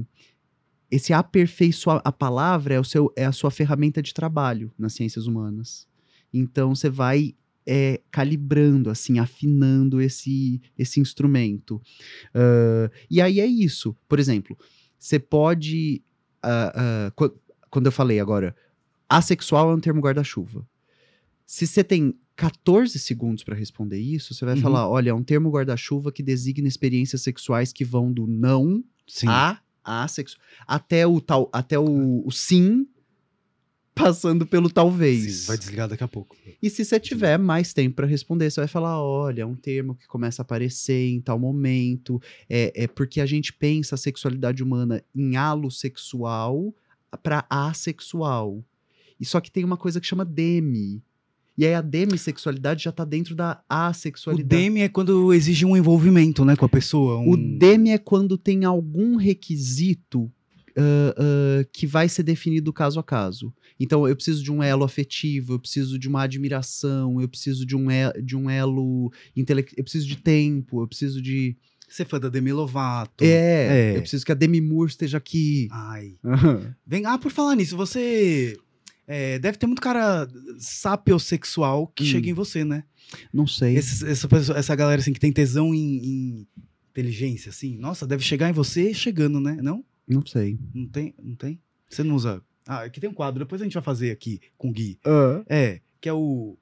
[0.89, 5.27] esse aperfeiçoar a palavra é o seu é a sua ferramenta de trabalho nas ciências
[5.27, 5.87] humanas.
[6.33, 11.81] Então você vai é, calibrando, assim, afinando esse esse instrumento.
[12.33, 13.95] Ah, e aí é isso.
[14.07, 14.57] Por exemplo,
[14.97, 16.01] você pode
[16.41, 17.33] ah, qu-
[17.69, 18.55] quando eu falei agora,
[19.09, 20.65] assexual é um termo guarda-chuva.
[21.45, 24.61] Se você tem 14 segundos para responder isso, você vai Uhum.
[24.61, 29.27] falar: olha, é um termo guarda-chuva que designa experiências sexuais que vão do não Sim.
[29.29, 32.87] a a sexo até o tal até o, o sim
[33.93, 35.41] passando pelo talvez.
[35.41, 36.35] Sim, vai desligar daqui a pouco.
[36.61, 39.95] E se você tiver mais tempo para responder, você vai falar: olha, é um termo
[39.95, 42.21] que começa a aparecer em tal momento.
[42.49, 46.73] É, é porque a gente pensa a sexualidade humana em halo sexual
[47.21, 48.63] para assexual.
[49.19, 51.01] E só que tem uma coisa que chama demi.
[51.55, 54.49] E aí a demissexualidade já tá dentro da O assexualidade.
[54.63, 57.17] demi é quando exige um envolvimento, né, com a pessoa.
[57.19, 60.31] O um- demi é quando tem algum requisito
[60.77, 63.53] ah, que vai ser definido caso a caso.
[63.79, 67.75] Então, eu preciso de um elo afetivo, eu preciso de uma admiração, eu preciso de
[67.75, 71.55] um, e- de um elo intelectual, eu preciso de tempo, eu preciso de.
[71.89, 73.23] Ser fã da Demi Lovato.
[73.23, 73.97] É, É.
[73.97, 75.67] eu preciso que a Demi Moore esteja aqui.
[75.71, 76.15] Ai.
[76.87, 78.57] Vem, ah, por falar nisso, você
[79.07, 82.07] é, deve ter muito cara sapiosexual que Hum.
[82.07, 82.83] chega em você, né?
[83.33, 83.75] Não sei.
[83.77, 86.47] Esses- essa, pessoa- essa galera assim que tem tesão em, em
[86.91, 89.57] inteligência, assim, nossa, deve chegar em você chegando, né?
[89.61, 89.83] Não?
[90.07, 90.57] Não sei.
[90.73, 91.13] Não tem?
[91.21, 91.59] Não tem?
[91.89, 92.41] Você não usa.
[92.67, 94.99] Ah, aqui tem um quadro, depois a gente vai fazer aqui com o Gui.
[95.47, 96.57] É, que é o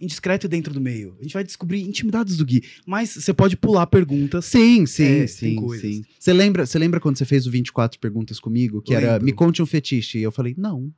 [0.00, 1.16] indiscreto e dentro do meio.
[1.20, 2.64] A gente vai descobrir intimidades do Gui.
[2.84, 4.46] Mas você pode pular perguntas.
[4.46, 6.04] Sim, sim, É, sim, sim.
[6.18, 8.82] Você lembra, você lembra quando você fez o 24 perguntas comigo?
[8.82, 9.26] Que era, Lembro.
[9.26, 10.18] me conte um fetiche.
[10.18, 10.92] E eu falei, não.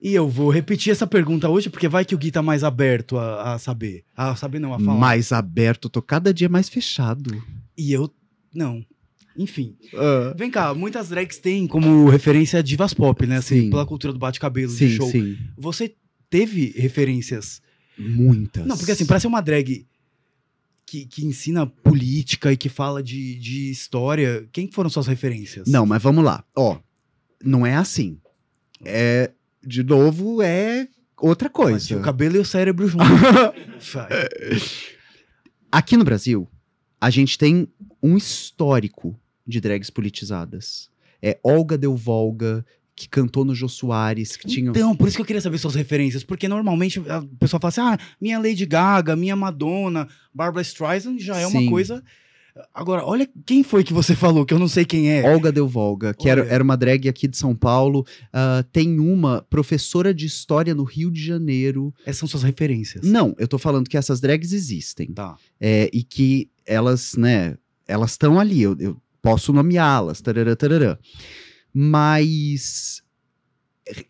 [0.00, 3.16] E eu vou repetir essa pergunta hoje, porque vai que o Gui tá mais aberto
[3.16, 4.04] a, a saber.
[4.14, 4.98] A saber não, a falar.
[4.98, 7.42] Mais aberto, tô cada dia mais fechado.
[7.76, 8.12] E eu.
[8.54, 8.84] Não.
[9.36, 9.76] Enfim.
[10.36, 13.38] Vem cá, muitas drags têm como referência divas pop, né?
[13.38, 13.70] Assim, Sim.
[13.70, 15.10] pela cultura do bate-cabelo, do sim, show.
[15.10, 15.36] sim.
[15.56, 15.94] Você
[16.30, 17.60] teve referências?
[17.98, 18.66] Muitas.
[18.66, 19.86] Não, porque assim, pra ser uma drag
[20.86, 25.66] que, que ensina política e que fala de, de história, quem foram suas referências?
[25.68, 26.44] Não, mas vamos lá.
[26.54, 26.78] Ó,
[27.42, 28.18] não é assim.
[28.84, 29.30] É,
[29.64, 31.96] de novo, é outra coisa.
[31.96, 33.06] o cabelo e o cérebro juntos.
[35.72, 36.48] Aqui no Brasil,
[37.00, 37.68] a gente tem
[38.02, 40.90] um histórico de drags politizadas.
[41.22, 42.64] É Olga Del Volga,
[42.96, 44.70] que cantou no Jô Soares, que tinha.
[44.70, 47.80] Então, por isso que eu queria saber suas referências, porque normalmente a pessoa fala assim:
[47.80, 51.70] ah, minha Lady Gaga, minha Madonna, Barbara Streisand já é uma Sim.
[51.70, 52.02] coisa.
[52.72, 55.28] Agora, olha quem foi que você falou, que eu não sei quem é.
[55.28, 56.50] Olga Del Volga, que era, Olha.
[56.50, 58.06] era uma drag aqui de São Paulo.
[58.32, 61.92] Ah, tem uma professora de história no Rio de Janeiro.
[62.06, 63.04] Essas são suas referências.
[63.04, 65.08] Não, eu tô falando que essas drags existem.
[65.08, 65.36] Tá.
[65.60, 67.56] É, e que elas, né,
[67.88, 70.98] elas estão ali, eu, eu posso nomeá-las, tarará, tarará.
[71.72, 73.02] Mas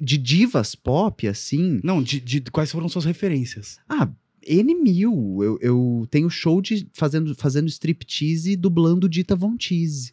[0.01, 3.79] de divas pop, assim, Não, de, de- quais foram suas referências?
[3.89, 4.09] ah,
[4.47, 5.39] N mil.
[5.43, 10.13] Eu, eu tenho show de fazendo, fazendo striptease dublando Dita Von Teese.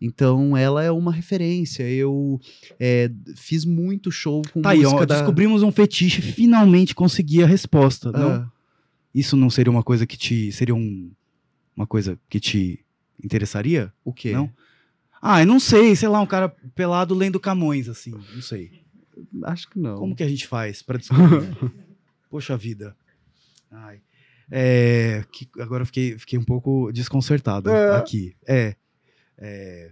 [0.00, 1.82] Então ela é uma referência.
[1.82, 2.40] Eu
[2.80, 5.16] é, fiz muito show com Tá aí, música ó, da...
[5.16, 8.10] descobrimos um fetiche, finalmente consegui a resposta.
[8.10, 8.30] Não?
[8.30, 8.52] Ah,
[9.14, 10.50] Isso não seria uma coisa que te.
[10.52, 11.10] Seria um,
[11.76, 12.80] uma coisa que te
[13.22, 13.92] interessaria?
[14.04, 14.32] o quê?
[14.32, 14.52] Não?
[15.20, 18.12] Ah, eu não sei, sei lá, um cara pelado lendo Camões, assim.
[18.12, 18.84] Não sei.
[19.44, 19.96] Acho que não.
[19.96, 21.48] Como que a gente faz pra descobrir?
[22.30, 22.96] Poxa vida.
[23.70, 24.00] Ai.
[24.50, 27.96] É, que- agora fiquei, fiquei um pouco desconcertado É.
[27.96, 28.34] aqui.
[28.46, 28.76] É,
[29.36, 29.90] é,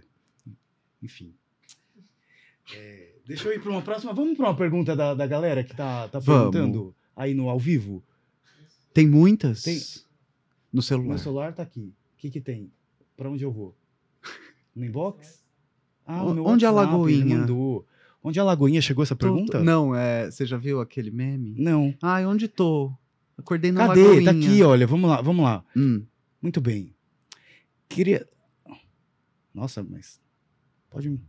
[1.03, 1.33] Enfim.
[2.73, 4.13] É, deixa eu ir para uma próxima.
[4.13, 6.51] Vamos para uma pergunta da, da galera que tá, tá Vamos.
[6.51, 8.03] perguntando aí no ao vivo.
[8.93, 9.61] Tem muitas?
[9.63, 9.79] Tem.
[10.71, 11.09] No celular.
[11.09, 11.93] Meu celular tá aqui.
[12.13, 12.71] O que que tem?
[13.17, 13.75] Para onde eu vou?
[14.75, 15.43] No inbox?
[16.05, 17.37] Ah, O- meu onde a WhatsApp, ele Lagoinha?
[17.39, 17.85] mandou.
[18.23, 19.61] Onde a Lagoinha chegou essa pergunta?
[19.63, 21.55] Não, é, você já viu aquele meme?
[21.57, 21.93] Não.
[22.01, 22.91] Ai, onde tô?
[23.37, 24.03] Acordei na Cadê?
[24.03, 24.23] Lagoinha.
[24.25, 24.85] Tá aqui, olha.
[24.87, 25.65] Vamos lá, vamos lá.
[25.75, 26.05] Hum.
[26.41, 26.93] Muito bem.
[27.89, 28.27] Queria.
[29.53, 30.19] Nossa, mas.
[30.89, 31.21] Pode me.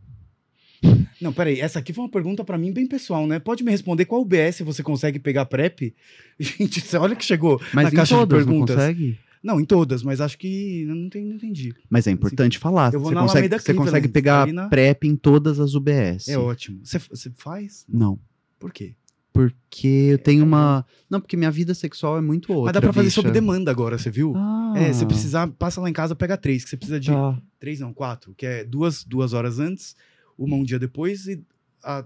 [1.19, 1.59] Não, peraí.
[1.59, 3.39] Essa aqui foi uma pergunta pra mim bem pessoal, né?
[3.39, 5.93] Pode me responder qual UBS você consegue pegar PrEP?
[6.39, 8.75] Gente, olha que chegou Mas na caixa de todas, perguntas.
[8.75, 9.19] não consegue?
[9.41, 10.83] Não, em todas, mas acho que.
[10.85, 11.73] Não, entendi, não entendi.
[11.89, 12.93] Mas é importante falar.
[12.93, 16.27] Eu vou Você na consegue, Alameda você consegue pegar na- PrEP em todas as UBS.
[16.27, 16.81] É ótimo.
[16.83, 17.85] Você, você faz?
[17.87, 18.19] Não.
[18.59, 18.95] Por quê?
[19.31, 20.85] Porque eu tenho uma.
[21.09, 22.65] Não, porque minha vida sexual é muito outra.
[22.65, 23.21] mas dá pra fazer bicha.
[23.21, 24.33] sob demanda agora, você viu?
[24.35, 27.09] Ah, É, se precisar, passa lá em casa, pega três, que você precisa de.
[27.11, 27.39] Tá.
[27.59, 29.95] Três não, quatro, que é duas, duas horas antes,
[30.37, 31.41] uma um dia depois e
[31.83, 32.03] a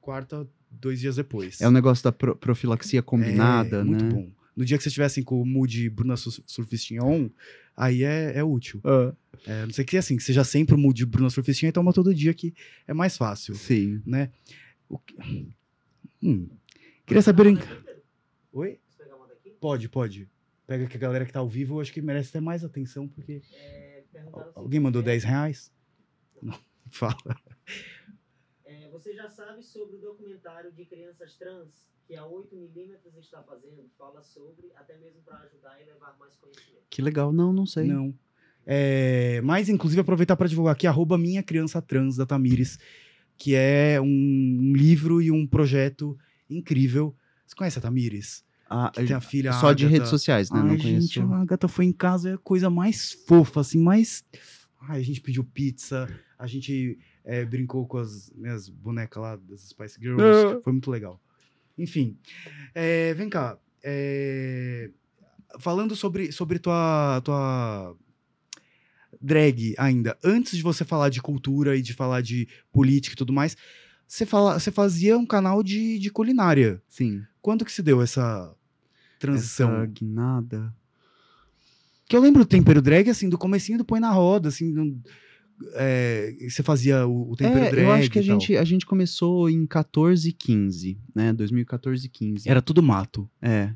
[0.00, 1.60] quarta dois dias depois.
[1.60, 3.90] É o negócio da pro- profilaxia combinada, É, né?
[3.90, 4.28] Muito bom.
[4.60, 7.30] No dia que vocês estivessem com o mood Bruna Sur- Surfistinha on,
[7.74, 8.78] aí é, é útil.
[8.84, 9.14] Ah,
[9.46, 12.14] É, não sei que assim, que seja sempre o mood Bruna Surfistinha e toma todo
[12.14, 12.52] dia que
[12.86, 14.02] é mais fácil, sim.
[14.04, 14.30] né?
[14.86, 15.16] O que-
[16.22, 16.46] Hum.
[17.06, 17.46] Queria saber...
[17.46, 17.56] Em...
[18.52, 18.78] Oi?
[18.84, 19.48] Posso pegar uma daqui?
[19.58, 20.28] Pode, pode.
[20.66, 23.08] Pega que a galera que tá ao vivo, eu acho que merece ter mais atenção,
[23.08, 23.40] porque...
[23.54, 24.04] É,
[24.54, 25.72] Alguém mandou 10 reais?
[26.42, 26.58] Não,
[26.90, 27.16] fala.
[28.66, 33.88] É, você já sabe sobre o documentário de crianças trans que a 8mm está fazendo?
[33.96, 36.82] Fala sobre, até mesmo para ajudar e levar mais conhecimento.
[36.90, 37.32] Que legal.
[37.32, 37.86] Não, não sei.
[37.86, 38.12] Não.
[38.66, 42.78] É, mas, inclusive, aproveitar para divulgar aqui, arroba Minha Criança Trans, da Tamires,
[43.36, 46.18] que é um, um livro e um projeto
[46.48, 47.14] incrível.
[47.46, 48.44] Você conhece a Tamires?
[48.68, 50.58] Ah, Que tem a filha só de redes sociais, né?
[50.60, 51.32] Ai, não gente, conheço.
[51.32, 54.24] a Agatha foi em casa, é a coisa mais fofa, assim, mais...
[54.80, 59.68] Ai, a gente pediu pizza, a gente é, brincou com as minhas bonecas lá, das
[59.68, 60.60] Spice Girls, Ah.
[60.62, 61.20] foi muito legal.
[61.82, 62.16] Enfim,
[62.74, 64.90] é, vem cá, é,
[65.58, 67.96] falando sobre, sobre tua, tua
[69.20, 73.32] drag ainda, antes de você falar de cultura e de falar de política e tudo
[73.32, 73.56] mais,
[74.06, 76.82] você, fala, você fazia um canal de, de culinária.
[76.88, 77.22] Sim.
[77.40, 78.54] Quando que se deu essa
[79.18, 79.76] transição?
[79.76, 80.74] Essa guinada.
[82.08, 85.00] Que eu lembro do tempero drag, assim, do comecinho do Põe na Roda, assim, do-
[85.74, 88.86] é, você fazia o, o tempero É, drag eu acho que a gente, a gente
[88.86, 91.32] começou em 14 e 15, né?
[91.32, 92.48] 2014 e 15.
[92.48, 93.28] Era tudo mato.
[93.40, 93.72] É.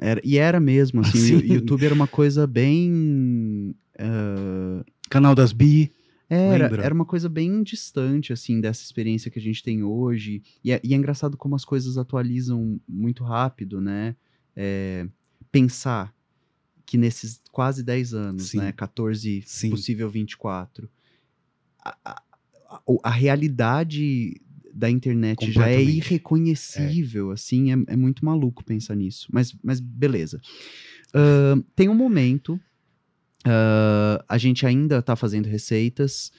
[0.00, 1.36] Era, e era mesmo, assim, Sim.
[1.42, 3.74] o YouTube era uma coisa bem...
[3.98, 5.90] ah, Canal das Bi.
[6.30, 6.84] Era, Lembra?
[6.84, 10.42] era uma coisa bem distante, assim, dessa experiência que a gente tem hoje.
[10.62, 14.14] E é, e é engraçado como as coisas atualizam muito rápido, né?
[14.54, 15.06] É,
[15.50, 16.14] pensar
[16.84, 18.58] que nesses quase 10 anos, Sim.
[18.58, 18.72] né?
[18.72, 19.70] 14, Sim.
[19.70, 20.88] possível 24,
[22.04, 22.22] a,
[23.02, 24.40] a, realidade
[24.74, 29.28] da internet já é irreconhecível, assim, é, é muito maluco pensar nisso.
[29.32, 30.40] Mas, mas beleza.
[31.14, 32.60] Ahn, tem um momento
[33.44, 36.32] ah, a gente ainda está fazendo receitas.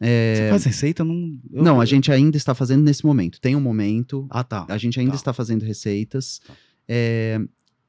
[0.00, 1.04] é, Você faz receita?
[1.04, 3.40] Não, eu- não, a gente ainda está fazendo nesse momento.
[3.40, 4.66] Tem um momento, Ah, tá.
[4.68, 5.16] a gente ainda Tá.
[5.16, 6.54] está fazendo receitas Tá.
[6.88, 7.40] é,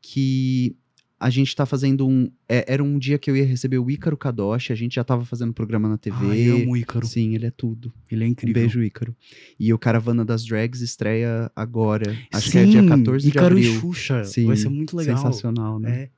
[0.01, 0.75] que
[1.23, 2.31] a gente está fazendo um.
[2.49, 5.23] é, era um dia que eu ia receber o Ícaro Kadoshi, a gente já estava
[5.23, 6.17] fazendo programa na TV.
[6.31, 7.05] Ai, eu amo o Ícaro.
[7.05, 7.93] Sim, ele é tudo.
[8.09, 8.53] Ele é Um incrível.
[8.63, 9.15] beijo, Ícaro.
[9.59, 12.17] E o Caravana das Drags estreia agora.
[12.33, 13.71] Acho que é dia Sim, 14 de Ícaro abril.
[13.71, 14.23] e Xuxa.
[14.23, 15.15] Sim, Vai ser muito legal.
[15.17, 16.03] Sensacional, né?
[16.05, 16.09] É.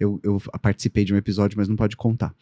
[0.00, 2.34] Eu, eu participei de um episódio, mas não pode contar.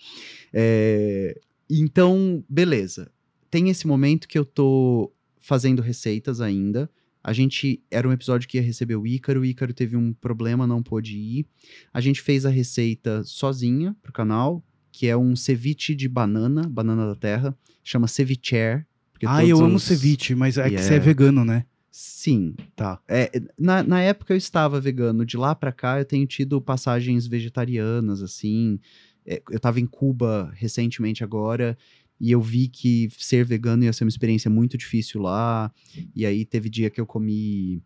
[0.50, 3.10] É, então, beleza.
[3.50, 6.90] Tem esse momento que eu tô fazendo receitas ainda.
[7.22, 7.82] A gente.
[7.90, 9.40] Era um episódio que ia receber o Ícaro.
[9.40, 11.46] O Ícaro teve um problema, não pôde ir.
[11.92, 17.06] A gente fez a receita sozinha pro canal, que é um ceviche de banana, banana
[17.06, 17.56] da terra.
[17.82, 18.84] Chama ceviche.
[19.26, 21.64] Ah, eu amo ceviche, mas é que E você é vegano, né?
[21.90, 22.54] Sim.
[22.76, 23.00] Tá.
[23.08, 25.26] É, na, na época eu estava vegano.
[25.26, 28.78] De lá pra cá eu tenho tido passagens vegetarianas, assim.
[29.26, 31.76] É, eu tava em Cuba recentemente agora.
[32.20, 35.72] E eu vi que ser vegano ia ser uma experiência muito difícil lá.
[36.14, 37.82] E aí teve dia que eu comi.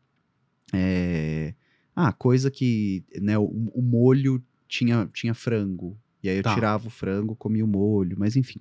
[0.72, 1.54] é,
[1.94, 3.04] ah, coisa que.
[3.20, 5.98] Né, o, o molho tinha, tinha frango.
[6.22, 6.54] E aí eu Tá.
[6.54, 8.16] tirava o frango, comia o molho.
[8.18, 8.60] Mas enfim,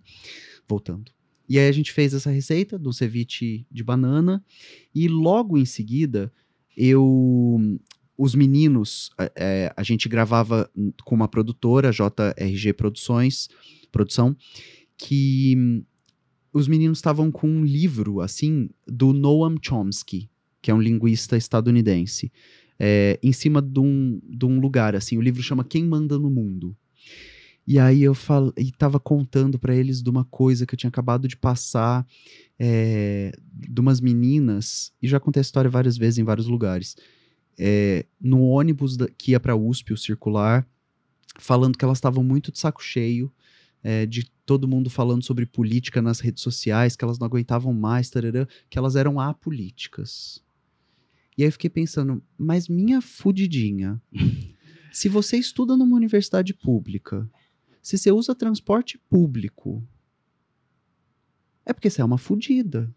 [0.68, 1.12] voltando.
[1.48, 4.44] E aí a gente fez essa receita do ceviche de banana.
[4.94, 6.32] E logo em seguida,
[6.76, 7.60] eu.
[8.18, 10.70] Os meninos, é, a gente gravava
[11.04, 13.48] com uma produtora, JRG Produções,
[13.92, 14.38] produção,
[15.02, 15.84] que hum,
[16.54, 20.30] os meninos estavam com um livro, assim, do Noam Chomsky,
[20.62, 22.32] que é um linguista estadunidense,
[22.80, 25.18] é, em cima de um, de um lugar, assim.
[25.18, 26.78] O livro chama Quem Manda no Mundo.
[27.66, 28.54] E aí eu fal...
[28.58, 32.06] e tava contando pra eles de uma coisa que eu tinha acabado de passar,
[32.60, 36.96] é, de umas meninas, e já contei a história várias vezes em vários lugares,
[37.58, 40.68] é, no ônibus da- que ia pra USP, o circular,
[41.40, 43.32] falando que elas estavam muito de saco cheio,
[43.84, 48.10] é, de todo mundo falando sobre política nas redes sociais, que elas não aguentavam mais,
[48.10, 50.44] tarará, que elas eram apolíticas.
[51.38, 54.02] E aí eu fiquei pensando, mas minha fudidinha,
[54.92, 57.30] se você estuda numa universidade pública,
[57.82, 59.84] se você usa transporte público,
[61.66, 62.94] é porque você é uma fudida.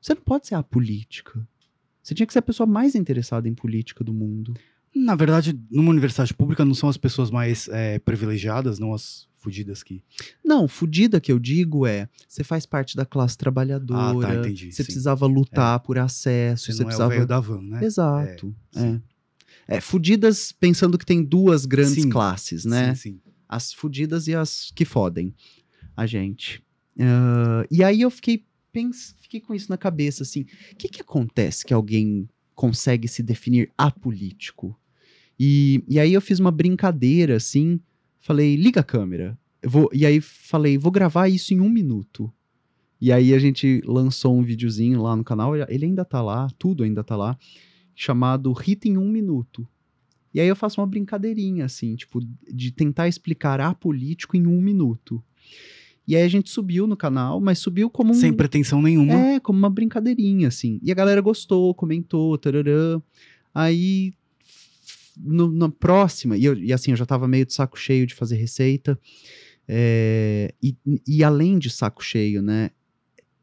[0.00, 1.46] Você não pode ser apolítica.
[2.02, 4.54] Você tinha que ser a pessoa mais interessada em política do mundo.
[4.94, 9.82] Na verdade, numa universidade pública não são as pessoas mais é, privilegiadas, não as fudidas
[9.82, 10.02] que.
[10.44, 14.70] Não, fudida que eu digo é, você faz parte da classe trabalhadora, Ah, tá, entendi,
[14.70, 14.84] você sim.
[14.84, 17.26] precisava lutar por acesso, Você você, não é o precisava...
[17.26, 17.84] da van, né?
[17.84, 19.00] Exato, É, é.
[19.76, 22.94] É, fudidas pensando que tem duas grandes Sim, classes, né?
[22.94, 23.20] Sim, sim.
[23.48, 25.34] As fudidas e as que fodem
[25.96, 26.62] a gente.
[26.98, 30.42] Ah, e aí eu fiquei pense, fiquei com isso na cabeça, assim.
[30.72, 34.78] O que, que acontece que alguém consegue se definir apolítico?
[35.38, 37.80] E, e aí eu fiz uma brincadeira, assim,
[38.20, 39.38] falei, liga a câmera.
[39.64, 42.32] Vou, e aí falei, vou gravar isso em um minuto.
[43.00, 46.84] E aí a gente lançou um videozinho lá no canal, ele ainda tá lá, tudo
[46.84, 47.36] ainda tá lá,
[47.94, 49.66] chamado Rita em um minuto.
[50.32, 52.20] E aí eu faço uma brincadeirinha, assim, tipo,
[52.52, 55.22] de tentar explicar a político em um minuto.
[56.06, 58.14] E aí a gente subiu no canal, mas subiu como um...
[58.14, 59.14] Sem pretensão nenhuma.
[59.14, 60.78] É, como uma brincadeirinha, assim.
[60.82, 63.00] E a galera gostou, comentou, tararã.
[63.54, 64.12] Aí,
[65.22, 68.14] no, na próxima, e, eu, e assim, eu já tava meio de saco cheio de
[68.14, 68.98] fazer receita.
[69.68, 72.70] É, e, e além de saco cheio, né?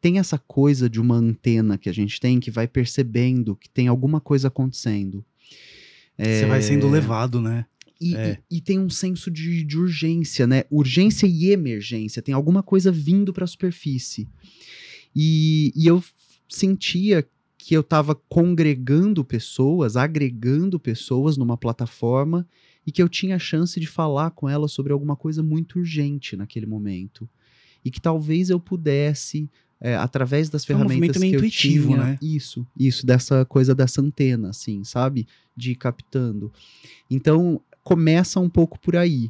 [0.02, 3.88] Tem essa coisa de uma antena que a gente tem que vai percebendo que tem
[3.88, 5.26] alguma coisa acontecendo.
[6.18, 7.66] Você vai sendo É, levado, né?
[8.00, 8.40] e, É.
[8.52, 10.64] e- e tem um senso de, de urgência, né?
[10.70, 12.22] Urgência e emergência.
[12.22, 14.28] Tem alguma coisa vindo para a superfície.
[15.16, 16.04] E, e eu
[16.48, 17.26] sentia
[17.68, 22.48] que eu estava congregando pessoas, agregando pessoas numa plataforma
[22.86, 26.38] e que eu tinha a chance de falar com elas sobre alguma coisa muito urgente
[26.38, 27.30] naquele momento.
[27.84, 29.50] E que talvez eu pudesse,
[29.82, 32.20] é, através das É um movimento ferramentas meio que eu intuitivo, tinha, né?
[32.22, 35.28] isso, isso, dessa coisa dessa antena, assim, sabe?
[35.54, 36.54] De ir captando.
[37.12, 39.30] Então, começa um pouco por aí.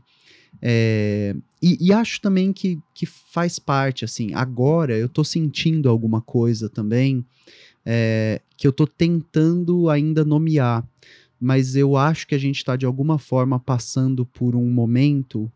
[0.61, 6.21] É, e, e acho também que, que faz parte, assim, agora eu tô sentindo alguma
[6.21, 7.25] coisa também
[7.89, 10.85] é, que eu tô tentando ainda nomear,
[11.39, 15.49] mas eu acho que a gente tá de alguma forma passando por um momento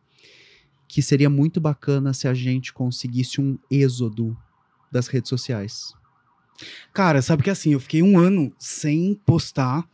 [0.88, 4.38] que seria muito bacana se a gente conseguisse um êxodo
[4.90, 5.94] das redes sociais.
[6.94, 9.86] Cara, sabe que assim, eu fiquei um ano sem postar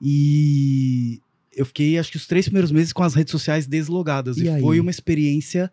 [0.00, 1.20] e
[1.54, 4.38] eu fiquei, acho que os três primeiros meses com as redes sociais deslogadas.
[4.38, 5.70] E E, foi uma experiência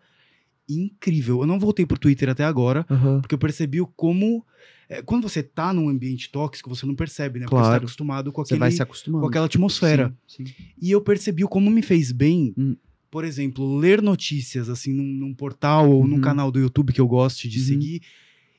[0.68, 1.40] incrível.
[1.40, 2.84] Eu não voltei pro Twitter até agora,
[3.20, 4.44] porque eu percebi o como.
[4.90, 7.44] É, quando você tá num ambiente tóxico, você não percebe, né?
[7.46, 7.84] Porque você tá Claro.
[7.84, 9.22] acostumado com, aquele, vai se acostumando.
[9.22, 10.12] com aquela atmosfera.
[10.26, 10.52] Sim, sim.
[10.82, 12.76] E eu percebi o como me fez bem, Hum.
[13.10, 16.20] por exemplo, ler notícias assim num, num portal ou num Uhum.
[16.20, 17.64] canal do YouTube que eu goste de Uhum.
[17.66, 18.02] seguir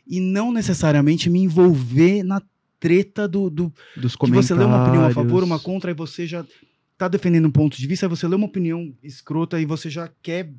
[0.07, 2.41] e não necessariamente me envolver na
[2.79, 5.51] treta do, do Dos que você lê uma opinião a favor, comentários.
[5.51, 6.43] uma contra e você já
[7.01, 10.53] tá defendendo um ponto de vista, você lê uma opinião escrota e você já quer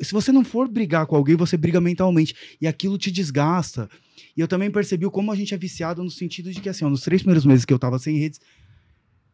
[0.00, 3.88] se você não for brigar com alguém, você briga mentalmente e aquilo te desgasta.
[4.36, 6.88] E eu também percebi como a gente é viciado no sentido de que assim, ó,
[6.90, 8.40] nos três primeiros meses que eu tava sem redes,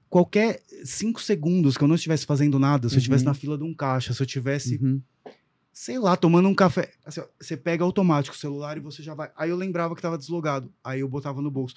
[0.09, 3.30] qualquer cinco segundos que eu não estivesse fazendo nada, se eu estivesse Uhum.
[3.30, 5.01] na fila de um caixa, se eu tivesse, Uhum.
[5.72, 9.14] sei lá, tomando um café, assim, ó, você pega automático o celular e você já
[9.14, 9.30] vai.
[9.36, 11.74] Aí eu lembrava que tava deslogado, aí eu botava no bolso.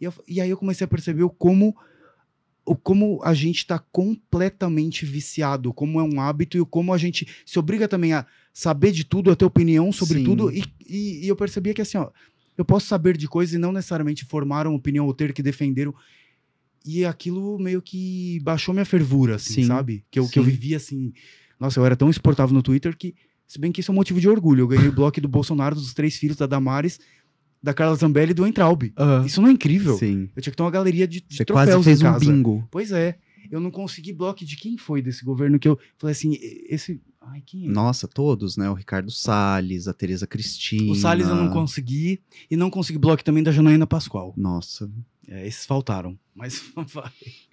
[0.00, 1.76] E, eu- e aí eu comecei a perceber como
[2.74, 7.58] como a gente está completamente viciado, como é um hábito e como a gente se
[7.58, 10.24] obriga também a saber de tudo, a ter opinião sobre Sim.
[10.24, 10.50] tudo.
[10.50, 12.10] E, e- e eu percebia que assim, ó,
[12.58, 15.88] eu posso saber de coisas e não necessariamente formar uma opinião ou ter que defender.
[16.84, 19.66] E aquilo meio que baixou minha fervura, assim, Sim.
[19.66, 20.04] sabe?
[20.10, 21.12] Que eu, que eu vivia assim.
[21.60, 23.14] Nossa, eu era tão exportável no Twitter que,
[23.46, 24.62] se bem que isso é um motivo de orgulho.
[24.62, 26.98] Eu ganhei o bloco do Bolsonaro, dos três filhos da Damares,
[27.66, 28.92] da Carla Zambelli e do Entraub.
[29.26, 29.98] Isso não é incrível?
[29.98, 30.30] Sim.
[30.34, 32.20] Eu tinha que ter uma galeria de, de Você troféus quase fez em um casa.
[32.24, 32.68] bingo.
[32.70, 33.18] Pois é.
[33.50, 37.00] Eu não consegui bloco de quem foi desse governo que eu falei assim, "E- esse.
[37.20, 37.70] Ai, quem é?
[37.70, 38.68] Nossa, todos, né?
[38.70, 40.90] O Ricardo Salles, a Tereza Cristina.
[40.90, 42.20] O Salles eu não consegui.
[42.50, 44.32] E não consegui bloco também da Janaína Pascoal.
[44.36, 44.90] Nossa,
[45.28, 46.18] É, esses faltaram.
[46.34, 46.62] Mas
[46.92, 47.10] vai.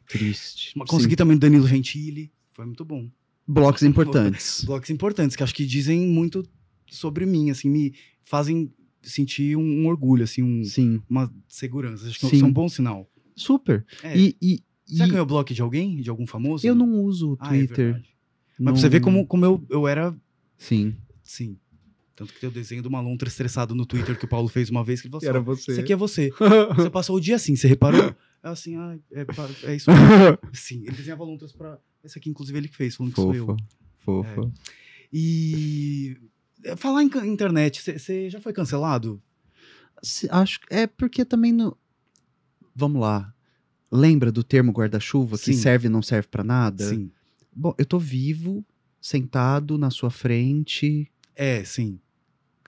[0.07, 0.73] triste.
[0.75, 2.31] Mas consegui também do Danilo Gentili.
[2.53, 3.01] Foi muito bom.
[3.03, 3.11] Sim.
[3.47, 4.63] Blocos importantes.
[4.63, 6.43] Blocos importantes, que acho que dizem muito
[6.89, 7.93] sobre mim, assim, me
[8.23, 8.71] fazem
[9.03, 12.07] sentir um, orgulho, assim, um- Sim, uma segurança.
[12.07, 12.35] Acho que Sim.
[12.37, 13.09] isso é um bom sinal.
[13.35, 13.85] super.
[14.03, 14.17] É.
[14.17, 15.97] E, e, Você e ganhou bloco de alguém?
[16.01, 16.65] De algum famoso?
[16.67, 18.03] eu não uso o Ah, é Twitter.
[18.59, 20.15] Mas pra você ver Não- como, como eu, eu era
[20.57, 20.95] Sim.
[21.23, 21.57] Sim.
[22.15, 24.69] Tanto que tem o desenho de uma lontra estressado no Twitter que o Paulo fez
[24.69, 25.71] uma vez, que ele falou assim, ó, você.
[25.71, 26.29] isso aqui é você.
[26.77, 28.15] Você passou o dia assim, você reparou?
[28.43, 29.25] É assim, ah, é,
[29.71, 29.89] é isso.
[30.53, 31.79] Sim, ele desenhava lontras pra...
[32.03, 33.47] Esse aqui, inclusive, ele que fez, falando que sou eu.
[33.99, 34.29] Fofa.
[34.35, 34.51] Fofa.
[35.11, 36.17] E...
[36.77, 39.21] Falar em internet, você já foi cancelado?
[40.01, 41.77] Se- Acho que é porque também no.
[42.75, 43.33] Vamos lá.
[43.91, 46.89] Lembra do termo guarda-chuva que serve e não serve pra nada?
[46.89, 47.11] Sim.
[47.55, 48.65] Bom, eu tô vivo,
[48.99, 51.11] sentado na sua frente.
[51.35, 51.99] É, sim.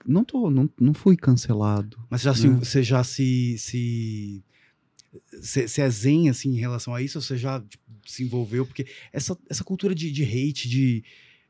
[0.06, 1.98] Não tô, não, não fui cancelado.
[2.08, 2.58] Mas você já, se, Né?
[2.60, 3.56] você já se...
[3.58, 4.44] se...
[5.32, 7.18] Você é zen, assim, em relação a isso?
[7.18, 8.64] Ou você já tipo, se envolveu?
[8.66, 11.02] Porque essa, essa cultura de, de hate, de,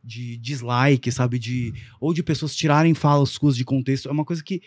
[0.07, 1.39] de dislike, sabe?
[1.39, 4.63] De, ou de pessoas tirarem falas suas de contexto, é uma coisa que...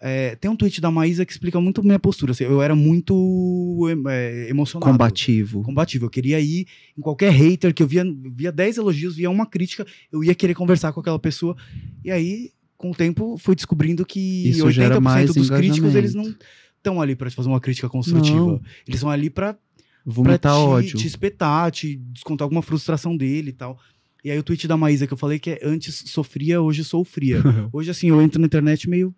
[0.00, 2.32] é, tem um tweet da Maísa que explica muito minha postura.
[2.32, 4.90] assim, eu era muito é, emocionado.
[4.90, 5.62] Combativo.
[5.62, 6.06] Combativo.
[6.06, 8.04] Eu queria ir em qualquer hater que eu via,
[8.34, 11.54] via 10 elogios, via uma crítica, eu ia querer conversar com aquela pessoa.
[12.02, 16.14] E aí, com o tempo fui descobrindo que Isso gera 80% mais dos críticos, eles
[16.14, 16.34] não
[16.76, 18.52] estão ali pra te fazer uma crítica construtiva.
[18.52, 18.60] Não.
[18.86, 19.56] Eles são ali pra
[20.04, 20.98] Vomitar te, ódio.
[20.98, 23.78] te espetar, te descontar alguma frustração dele e tal.
[24.24, 27.04] E aí o tweet da Maísa que eu falei que é antes sofria, hoje sou
[27.04, 27.42] fria.
[27.70, 29.14] hoje, assim, eu entro na internet meio.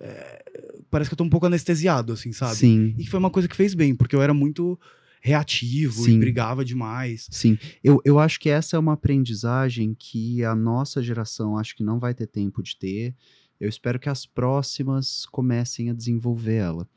[0.00, 0.44] é,
[0.90, 2.56] parece que eu tô um pouco anestesiado, assim, sabe?
[2.56, 2.94] Sim.
[2.98, 4.78] E foi uma coisa que fez bem, porque eu era muito
[5.20, 6.16] reativo Sim.
[6.16, 7.28] e brigava demais.
[7.30, 11.82] Sim, eu, eu acho que essa é uma aprendizagem que a nossa geração acho que
[11.82, 13.14] não vai ter tempo de ter.
[13.60, 16.88] Eu espero que as próximas comecem a desenvolver ela.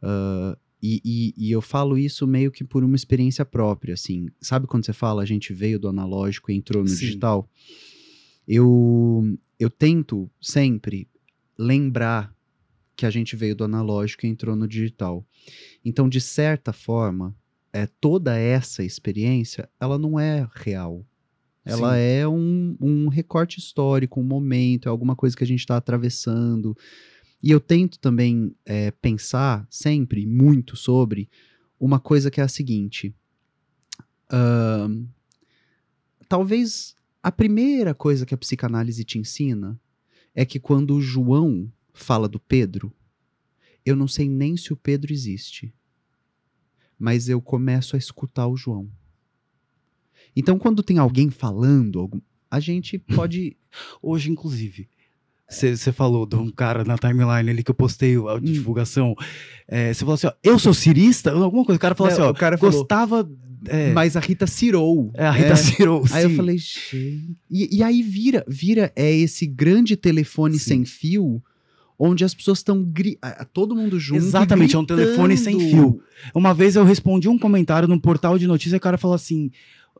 [0.00, 0.56] Ah,
[0.86, 4.28] e, e- e eu falo isso meio que por uma experiência própria, assim.
[4.38, 7.06] Sabe quando você fala a gente veio do analógico e entrou no Sim.
[7.06, 7.48] digital?
[8.46, 11.08] Eu, eu tento sempre
[11.56, 12.34] lembrar
[12.96, 15.26] que a gente veio do analógico e entrou no digital.
[15.84, 17.34] Então, de certa forma,
[17.72, 21.04] é, toda essa experiência, ela não é real.
[21.64, 22.02] Ela Sim.
[22.02, 26.76] é um, um recorte histórico, um momento, é alguma coisa que a gente está atravessando.
[27.42, 31.28] E eu tento também é, pensar sempre muito sobre
[31.78, 33.14] uma coisa que é a seguinte.
[34.30, 35.06] ahn,
[36.28, 39.80] talvez a primeira coisa que a psicanálise te ensina
[40.34, 42.92] é que quando o João fala do Pedro,
[43.84, 45.74] eu não sei nem se o Pedro existe,
[46.98, 48.90] mas eu começo a escutar o João.
[50.34, 53.56] Então, quando tem alguém falando, a gente pode.
[54.02, 54.88] Hoje, inclusive,
[55.48, 58.40] você falou de um cara na timeline ali que eu postei a Hum.
[58.40, 59.14] divulgação.
[59.68, 61.30] Você falou assim: ó, eu sou cirista?
[61.32, 61.76] Alguma coisa.
[61.76, 63.28] O cara falou Não, assim: ó, o cara gostava.
[63.66, 65.10] É, Mas a Rita cirou.
[65.14, 65.56] é, a Rita É.
[65.56, 66.02] Ciro.
[66.12, 67.34] Aí eu falei, gente.
[67.50, 71.42] E, aí vira, vira é esse grande telefone sem fio,
[71.98, 73.18] onde as pessoas estão gri...
[73.54, 74.22] todo mundo junto.
[74.22, 75.98] Exatamente, é um telefone sem fio.
[76.34, 79.50] Uma vez eu respondi um comentário num portal de notícia e o cara falou assim.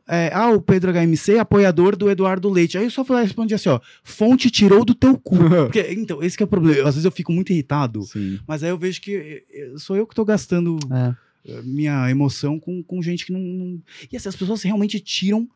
[0.07, 2.77] É, ah, o Pedro HMC, apoiador do Eduardo Leite.
[2.77, 5.35] Aí eu só fui lá e respondi assim, ó, fonte tirou do teu cu.
[5.65, 6.87] Porque, então, esse que é o problema.
[6.87, 8.39] Às vezes eu fico muito irritado, Sim.
[8.47, 11.15] mas aí eu vejo que eh, eh, sou eu que tô gastando É.
[11.51, 13.81] eh, minha emoção com, com gente que não, não-
[14.11, 15.47] E assim, as pessoas realmente tiram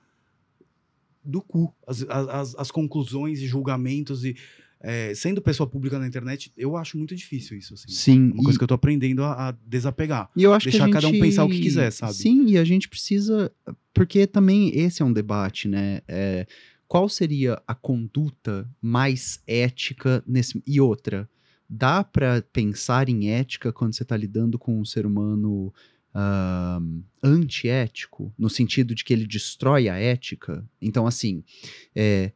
[1.24, 4.36] do cu as, as- as conclusões e julgamentos e
[4.82, 7.90] eh, sendo pessoa pública na internet, eu acho muito difícil isso, assim.
[7.90, 8.32] Sim.
[8.32, 10.30] Uma coisa que eu tô aprendendo a, a desapegar.
[10.36, 12.14] E eu acho Deixar que a cada um gente- pensar o que quiser, sabe?
[12.14, 13.52] Sim, e a gente precisa.
[13.94, 16.02] Porque também esse é um debate, né?
[16.08, 16.48] É,
[16.88, 20.62] qual seria a conduta mais ética nesse.
[20.66, 21.30] E outra,
[21.70, 25.74] dá pra pensar em ética quando você tá lidando com um ser humano
[26.16, 30.66] ahn, antiético, no sentido de que ele destrói a ética?
[30.82, 31.44] Então, assim,
[31.96, 32.32] é,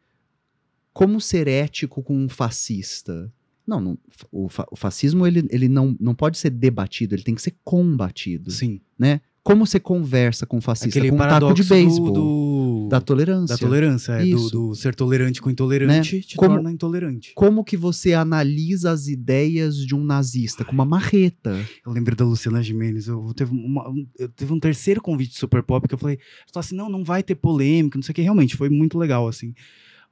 [0.94, 3.32] como ser ético com um fascista?
[3.66, 3.98] Não, não,
[4.32, 7.56] o, fa- o fascismo ele, ele não, não pode ser debatido, ele tem que ser
[7.64, 8.82] combatido, Sim.
[9.00, 9.22] né?
[9.42, 10.88] Como você conversa com um fascista?
[11.00, 13.54] Aquele com um taco de beisebol, do, da tolerância.
[13.56, 14.42] da tolerância, é, do.
[14.42, 14.50] Né?
[14.52, 17.34] do ser tolerante com intolerante te Como- torna intolerante.
[17.36, 20.64] Como que você analisa as ideias de um nazista?
[20.64, 21.58] Com uma marreta.
[21.86, 23.08] Eu lembrei da Luciana Gimenez.
[23.10, 26.16] Eu teve, uma, um, eu teve um terceiro convite de Super Pop que eu falei,
[26.16, 28.22] eu falei assim, não, não vai ter polêmica, não sei o que.
[28.22, 29.54] Realmente, foi muito legal, assim.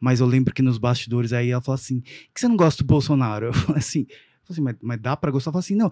[0.02, 2.88] Mas eu lembro que nos bastidores aí ela falou assim, que você não gosta do
[2.88, 3.46] Bolsonaro?
[3.48, 5.50] Eu falei assim, eu falei assim mas, mas dá pra gostar?
[5.50, 5.92] Eu falei assim, não,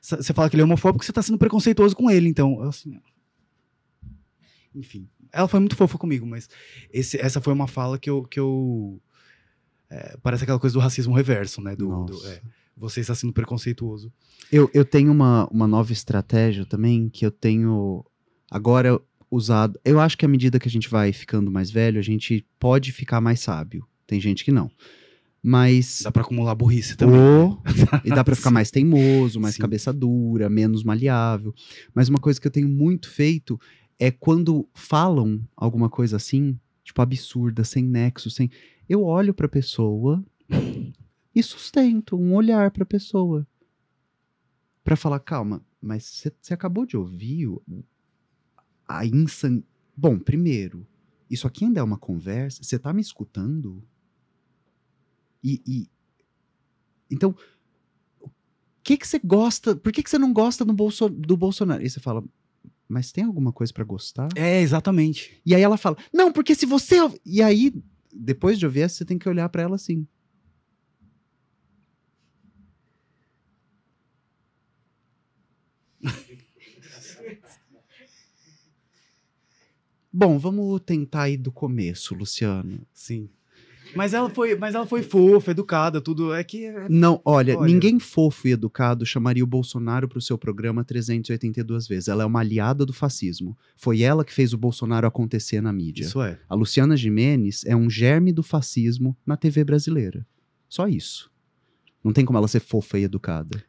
[0.00, 2.60] você fala que ele é homofóbico você tá sendo preconceituoso com ele, então.
[2.62, 2.98] Eu assim,
[4.74, 5.08] enfim.
[5.30, 6.48] Ela foi muito fofa comigo, mas
[6.92, 8.24] esse- essa foi uma fala que eu.
[8.24, 9.00] Que eu
[9.90, 11.76] é, parece aquela coisa do racismo reverso, né?
[11.76, 12.40] Do, do- é,
[12.76, 14.10] você está sendo preconceituoso.
[14.50, 18.04] Eu, eu tenho uma, uma nova estratégia também que eu tenho
[18.50, 18.98] agora
[19.32, 19.80] usado.
[19.84, 22.92] Eu acho que à medida que a gente vai ficando mais velho, a gente pode
[22.92, 23.86] ficar mais sábio.
[24.06, 24.70] Tem gente que não.
[25.42, 26.02] Mas.
[26.04, 27.18] Dá pra acumular burrice também.
[27.18, 27.60] Ou-
[28.04, 29.62] e dá pra ficar mais teimoso, mais Sim.
[29.62, 31.54] cabeça dura, menos maleável.
[31.94, 33.58] Mas uma coisa que eu tenho muito feito
[33.98, 38.50] é quando falam alguma coisa assim, tipo absurda, sem nexo, sem.
[38.88, 40.22] Eu olho pra pessoa
[41.34, 43.46] e sustento um olhar pra pessoa.
[44.84, 47.62] Pra falar, calma, mas você- você acabou de ouvir o-
[48.98, 49.62] a insan.
[49.96, 50.86] Bom, primeiro,
[51.30, 52.62] isso aqui ainda é uma conversa?
[52.62, 53.82] Você tá me escutando?
[55.42, 55.60] E.
[55.66, 55.88] e-
[57.10, 57.34] Então,
[58.20, 58.30] o
[58.82, 59.76] que que você gosta?
[59.76, 61.82] Por que que você não gosta do, Bolso, do Bolsonaro?
[61.84, 62.24] E você fala,
[62.88, 64.28] mas tem alguma coisa pra gostar?
[64.36, 65.40] É, exatamente.
[65.46, 67.00] E aí ela fala, não, porque se você.
[67.00, 67.72] ouv-" E aí,
[68.12, 70.06] depois de ouvir essa, você tem que olhar pra ela assim.
[80.22, 82.80] Bom, vamos tentar ir do começo, Luciano.
[82.92, 83.28] Sim.
[83.94, 86.32] Mas ela foi, mas ela foi fofa, educada, tudo.
[86.32, 86.64] É que.
[86.64, 87.70] é- Não, olha, Olha.
[87.70, 92.08] ninguém fofo e educado chamaria o Bolsonaro para o seu programa 382 vezes.
[92.08, 93.56] Ela é uma aliada do fascismo.
[93.76, 96.04] Foi ela que fez o Bolsonaro acontecer na mídia.
[96.04, 96.38] Isso é.
[96.48, 100.26] A Luciana Gimenez é um germe do fascismo na TV brasileira.
[100.68, 101.30] Só isso.
[102.02, 103.62] Não tem como ela ser fofa e educada.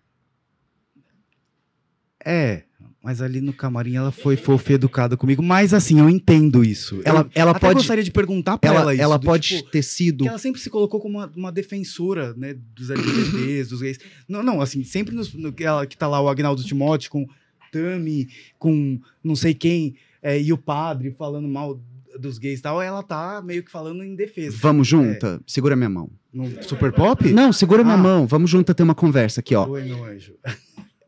[2.25, 2.63] É,
[3.03, 5.41] mas ali no camarim ela foi fofa e educada comigo.
[5.43, 7.01] Mas assim, eu entendo isso.
[7.03, 7.75] Ela, eu ela até pode.
[7.75, 9.03] gostaria de perguntar pra ela, Ela, isso.
[9.03, 10.27] ela do pode tipo, ter sido.
[10.27, 13.99] ela sempre se colocou como uma, uma defensora, né, dos LGBTs, dos gays.
[14.27, 17.27] Não, não, assim, sempre nos, no, que ela que tá lá o Agnaldo Timóteo com
[17.71, 18.27] Tami,
[18.59, 21.81] com não sei quem, é, e o padre falando mal
[22.19, 24.55] dos gays e tal, ela tá meio que falando em defesa.
[24.61, 25.41] Vamos junta?
[25.47, 26.11] Segura minha mão.
[26.31, 27.27] No Super Pop?
[27.31, 27.97] Não, segura minha Ah.
[27.97, 28.27] mão.
[28.27, 29.67] Vamos junta ter uma conversa aqui, ó.
[29.67, 30.35] Oi, meu anjo.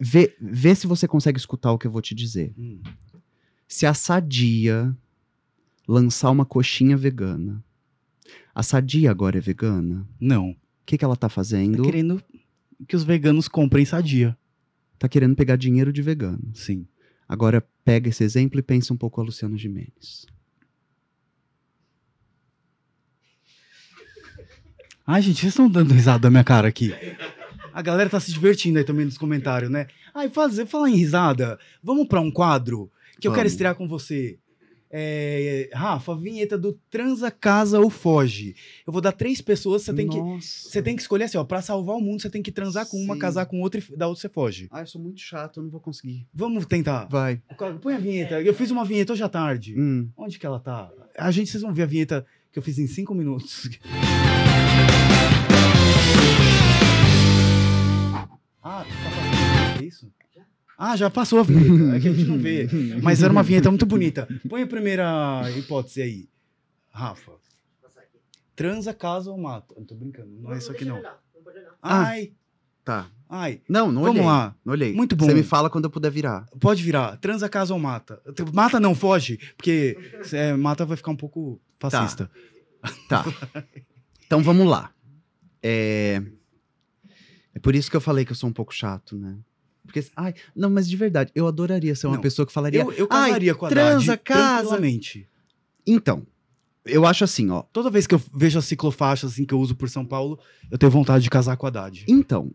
[0.07, 2.53] Vê, vê se você consegue escutar o que eu vou te dizer.
[2.55, 2.79] Hum.
[3.67, 4.95] Se a Sadia
[5.87, 7.63] lançar uma coxinha vegana,
[8.53, 10.07] a Sadia agora é vegana?
[10.19, 10.51] Não.
[10.51, 11.81] O que, que ela tá Tá fazendo?
[11.81, 12.21] querendo
[12.87, 14.37] que os veganos comprem sadia.
[14.99, 16.51] Tá querendo pegar dinheiro de vegano.
[16.53, 16.85] Sim.
[17.27, 20.27] Agora pega esse exemplo e pensa um pouco a Luciana Gimenez.
[25.07, 26.93] Ai, gente, vocês estão dando risada da minha cara aqui.
[27.75, 29.87] A galera tá se divertindo aí também nos comentários, né?
[30.13, 34.39] Ai, fazer, falar em risada, vamos pra um quadro que eu quero estrear com você.
[34.89, 38.55] É, Rafa, a vinheta do Transa, Casa ou Foge.
[38.87, 40.17] Eu vou dar três pessoas, você tem que.
[40.17, 40.69] Nossa.
[40.69, 42.95] Você tem que escolher assim, ó, pra salvar o mundo, você tem que transar com
[42.95, 43.19] uma, Sim.
[43.19, 44.69] casar com outra e da outra você foge.
[44.71, 46.25] Ah, eu sou muito chato, eu não vou conseguir.
[46.33, 47.09] Vamos tentar.
[47.09, 47.41] Vai.
[47.81, 48.41] Põe a vinheta.
[48.41, 49.75] Eu fiz uma vinheta hoje à tarde.
[49.77, 50.07] Hum.
[50.15, 50.89] Onde que ela tá?
[51.17, 53.69] A gente, vocês vão ver a vinheta que eu fiz em cinco minutos.
[58.67, 59.81] Ah, tá passando.
[59.81, 60.11] É isso?
[60.77, 61.95] Ah, já passou a vinheta.
[61.95, 62.67] É que a gente não vê.
[63.01, 64.27] Mas era uma vinheta muito bonita.
[64.49, 66.27] Põe a primeira hipótese aí,
[66.91, 67.31] Rafa.
[67.31, 67.39] Vou
[67.81, 68.17] passar aqui.
[68.55, 69.73] Transa, casa ou mata?
[69.77, 70.95] Eu tô brincando, não é isso aqui não.
[70.95, 71.19] Não olhar.
[71.81, 72.01] Ah.
[72.07, 72.33] Ai,
[72.83, 73.07] Tá.
[73.29, 73.61] ai.
[73.69, 74.25] Não, não Vamos olhei.
[74.25, 74.55] lá.
[74.65, 74.93] Não olhei.
[74.93, 75.25] Muito bom.
[75.25, 76.45] Você me fala quando eu puder virar.
[76.59, 77.17] Pode virar.
[77.17, 78.21] Transa, casa ou mata?
[78.53, 79.39] Mata não, foge.
[79.57, 79.97] Porque
[80.33, 82.29] é, mata vai ficar um pouco fascista.
[83.09, 83.23] Tá.
[84.27, 84.91] Então vamos lá.
[85.63, 86.21] É...
[87.55, 89.37] é por isso que eu falei que eu sou um pouco chato, né?
[89.85, 92.21] Porque, ai, não, mas de verdade, eu adoraria ser uma Não.
[92.21, 92.81] pessoa que falaria.
[92.81, 94.79] Eu, eu Ai, casaria com a transa, Haddad casa.
[95.87, 96.25] Então,
[96.83, 97.61] eu acho assim, ó.
[97.71, 100.39] Toda vez que eu vejo as ciclofaixas assim, que eu uso por São Paulo,
[100.69, 102.03] eu tenho vontade de casar com a Haddad.
[102.07, 102.51] Então,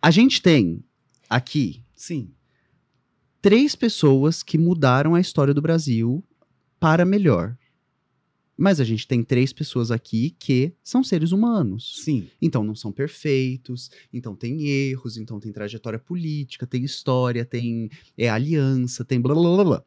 [0.00, 0.82] a gente tem
[1.28, 2.30] aqui Sim.
[3.42, 6.24] três pessoas que mudaram a história do Brasil
[6.78, 7.56] para melhor.
[8.56, 12.02] Mas a gente tem três pessoas aqui que são seres humanos.
[12.02, 12.28] Sim.
[12.40, 18.28] Então não são perfeitos, então tem erros, então tem trajetória política, tem história, tem é,
[18.28, 19.84] aliança, tem blá blá blá blá.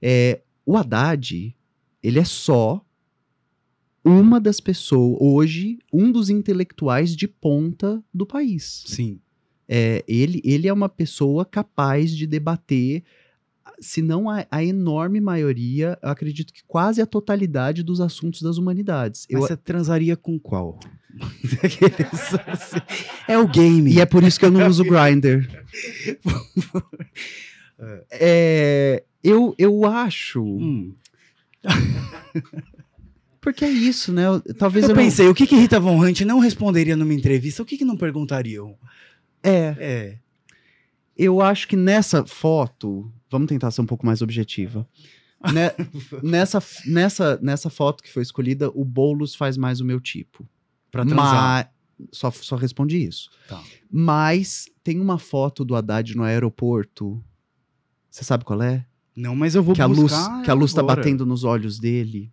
[0.00, 1.54] É, o Haddad,
[2.02, 2.82] ele é só
[4.02, 8.84] uma das pessoas, hoje, um dos intelectuais de ponta do país.
[8.86, 9.20] Sim.
[9.68, 13.02] É, ele, ele é uma pessoa capaz de debater,
[13.80, 18.56] se não a, a enorme maioria, eu acredito que quase a totalidade dos assuntos das
[18.58, 19.26] humanidades.
[19.30, 20.78] Mas Eu, você transaria com qual?
[23.28, 23.90] é o game.
[23.92, 25.46] E é por isso que eu não uso Grindr.
[28.10, 30.42] É, eu, eu acho.
[30.42, 30.94] Hum.
[33.40, 34.26] Porque é isso, né?
[34.26, 37.12] Eu- talvez eu, Eu não- pensei, o que, que Rita Von Hunt não responderia numa
[37.14, 37.62] entrevista?
[37.62, 38.76] O que, que não perguntariam?
[39.42, 40.18] É, É.
[41.16, 43.10] eu acho que nessa foto.
[43.36, 44.88] Vamos tentar ser um pouco mais objetiva.
[45.52, 45.70] Né,
[46.22, 50.48] nessa, nessa, nessa foto que foi escolhida, o Boulos faz mais o meu tipo.
[50.90, 51.70] Pra transar.
[51.98, 53.30] Mas, só, só respondi isso.
[53.48, 53.62] Tá.
[53.90, 57.22] Mas tem uma foto do Haddad no aeroporto.
[58.10, 58.86] Você sabe qual é?
[59.14, 61.78] Não, mas eu vou que a luz, buscar que a luz tá batendo nos olhos
[61.78, 62.32] dele.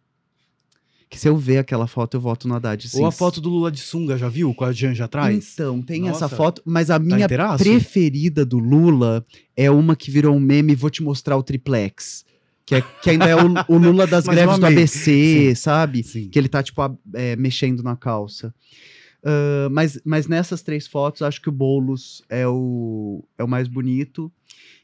[1.13, 2.89] Que se eu ver aquela foto, eu voto no Haddad.
[2.89, 2.99] sim.
[2.99, 4.51] Ou a foto do Lula de sunga, já viu?
[4.53, 5.51] Com a Janja atrás?
[5.53, 6.25] Então, tem Nossa.
[6.25, 7.63] essa foto, mas a Tá minha inteiraço?
[7.63, 9.23] preferida do Lula
[9.55, 12.25] é uma que virou um meme, vou te mostrar o triplex.
[12.65, 14.65] Que, é, que ainda é o, o Lula das greves do.
[14.65, 15.55] ABC, Sim.
[15.55, 16.01] sabe?
[16.03, 16.29] Sim.
[16.29, 18.51] Que ele tá, tipo, a- é, mexendo na calça.
[19.23, 23.67] Ah, mas, mas nessas três fotos, acho que o Boulos é o, é o mais
[23.67, 24.31] bonito.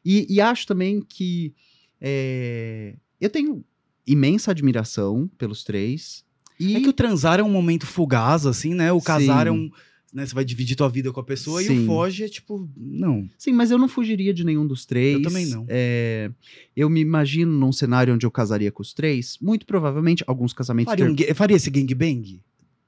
[0.05, 1.53] E, e acho também que
[1.99, 3.63] é, eu tenho
[4.11, 6.23] imensa admiração pelos três.
[6.59, 8.91] E É que o transar é um momento fugaz, assim, né?
[8.91, 9.57] O casar é Sim.
[9.57, 9.71] um.
[10.11, 11.83] Né, você vai dividir tua vida com a pessoa e Sim.
[11.83, 12.67] o foge é tipo.
[12.75, 13.29] Não.
[13.37, 15.17] Sim, mas eu não fugiria de nenhum dos três.
[15.17, 15.65] Eu também não.
[15.69, 16.31] É,
[16.75, 19.37] eu me imagino num cenário onde eu casaria com os três.
[19.39, 20.91] Muito provavelmente, alguns casamentos.
[20.91, 22.41] Faria, um faria esse gangbang?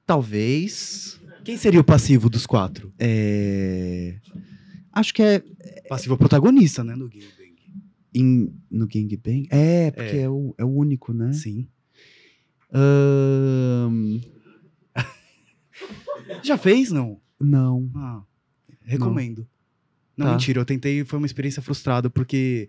[0.04, 1.20] Talvez.
[1.44, 2.92] Quem seria o passivo dos quatro?
[2.98, 4.16] é,
[4.92, 5.42] Acho que é
[5.88, 6.94] Passivo é o protagonista, né?
[6.96, 7.41] No gangbang.
[8.14, 9.46] Em- no Gangbang.
[9.50, 10.20] É, porque É.
[10.22, 11.32] é, o, é o único, né?
[11.32, 11.66] Sim.
[12.72, 14.20] Ahn,
[16.42, 17.20] Já fez, não?
[17.40, 17.90] não.
[17.94, 18.22] Ah,
[18.84, 19.46] recomendo.
[20.16, 20.32] Não, Tá.
[20.32, 22.68] mentira, eu tentei, foi uma experiência frustrada, porque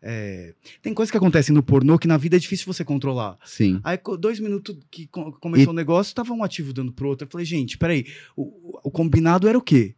[0.00, 3.36] é, tem coisas que acontecem no pornô que na vida é difícil você controlar.
[3.44, 3.80] Sim.
[3.82, 7.26] Aí, dois minutos que co- começou o negócio, tava um ativo dando pro outro.
[7.26, 9.94] Eu falei, gente, peraí, o, o combinado era o quê?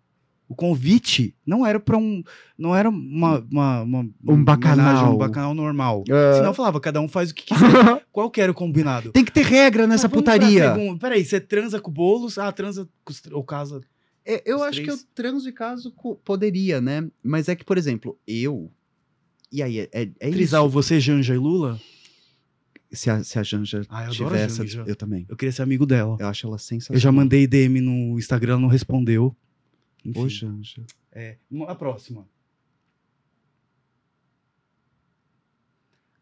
[0.48, 2.22] O convite não era pra um.
[2.56, 3.40] Não era uma.
[3.50, 5.14] uma, uma Um bacanal.
[5.14, 6.04] Um bacanal normal.
[6.08, 6.34] Ah.
[6.34, 8.04] Senão eu falava, cada um faz o que quiser.
[8.12, 9.10] Qual que era o combinado?
[9.10, 10.74] Tem que ter regra nessa pra putaria.
[11.00, 12.38] Peraí, você transa com bolos?
[12.38, 13.80] Ah, transa com ou casa.
[14.24, 15.08] É, eu acho que eu três.
[15.14, 15.92] transo e caso
[16.24, 17.08] poderia, né?
[17.22, 18.70] Mas é que, por exemplo, eu.
[19.50, 21.80] E aí, é, é, é Trisal, você, Janja e Lula?
[22.92, 24.12] Se a, se a Janja Ah, eu.
[24.12, 24.84] Janja.
[24.86, 25.26] Eu também.
[25.28, 26.16] Eu queria ser amigo dela.
[26.20, 26.96] Eu acho ela sensacional.
[26.96, 29.36] Eu já mandei DM no Instagram, ela não respondeu.
[30.06, 30.20] Enfim.
[30.20, 30.86] Ô, Janja.
[31.10, 31.36] É,
[31.66, 32.28] a próxima.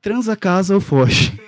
[0.01, 1.33] Transa, casa ou foge?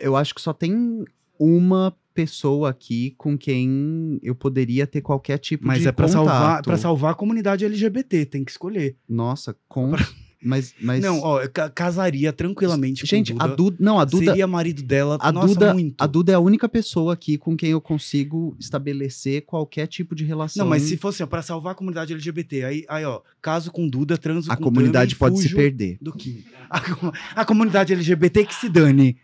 [0.00, 1.04] Eu acho que só tem
[1.36, 6.62] uma pessoa aqui com quem eu poderia ter qualquer tipo Mas de é pra salvar,
[6.62, 8.96] pra salvar a comunidade LGBT, tem que escolher.
[9.08, 9.92] Nossa, com.
[10.40, 11.02] Mas, mas.
[11.02, 13.76] Não, ó, eu ca- casaria tranquilamente Gente, com a Duda.
[13.80, 14.26] Não, a Duda.
[14.26, 16.00] Seria marido dela, A nossa, Duda, muito.
[16.00, 20.24] a Duda é a única pessoa aqui com quem eu consigo estabelecer qualquer tipo de
[20.24, 20.62] relação.
[20.64, 23.88] Não, mas se fosse ó, pra salvar a comunidade LGBT, aí, aí ó, caso com
[23.88, 25.98] Duda, transo a com comunidade pode se fujo perder.
[26.00, 26.44] do Kim.
[26.70, 29.16] A, a comunidade LGBT que se dane.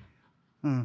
[0.63, 0.85] Ah.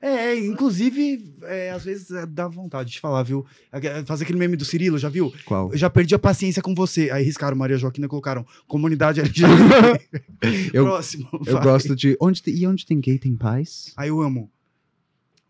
[0.00, 3.44] É, é, inclusive, é, às vezes é, dá vontade de falar, viu?
[3.72, 5.32] É, Fazer aquele meme do Cirilo, já viu?
[5.44, 5.72] Qual?
[5.72, 7.10] Eu já perdi a paciência com você.
[7.10, 10.08] Aí riscaram Maria Joaquina e colocaram comunidade LGBT.
[10.72, 11.28] Eu- Próximo.
[11.44, 11.62] Eu vai.
[11.62, 12.16] gosto de.
[12.20, 13.92] Onde tem- e onde tem gay tem paz?
[13.96, 14.48] Aí eu amo.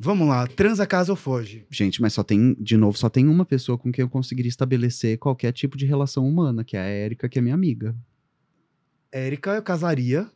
[0.01, 1.67] Vamos lá, transa, casa ou foge?
[1.69, 5.19] Gente, mas só tem, de novo, só tem uma pessoa com quem eu conseguiria estabelecer
[5.19, 7.97] qualquer tipo de relação humana, que é a Érica, que é minha amiga.
[9.11, 10.31] Érica, eu casaria.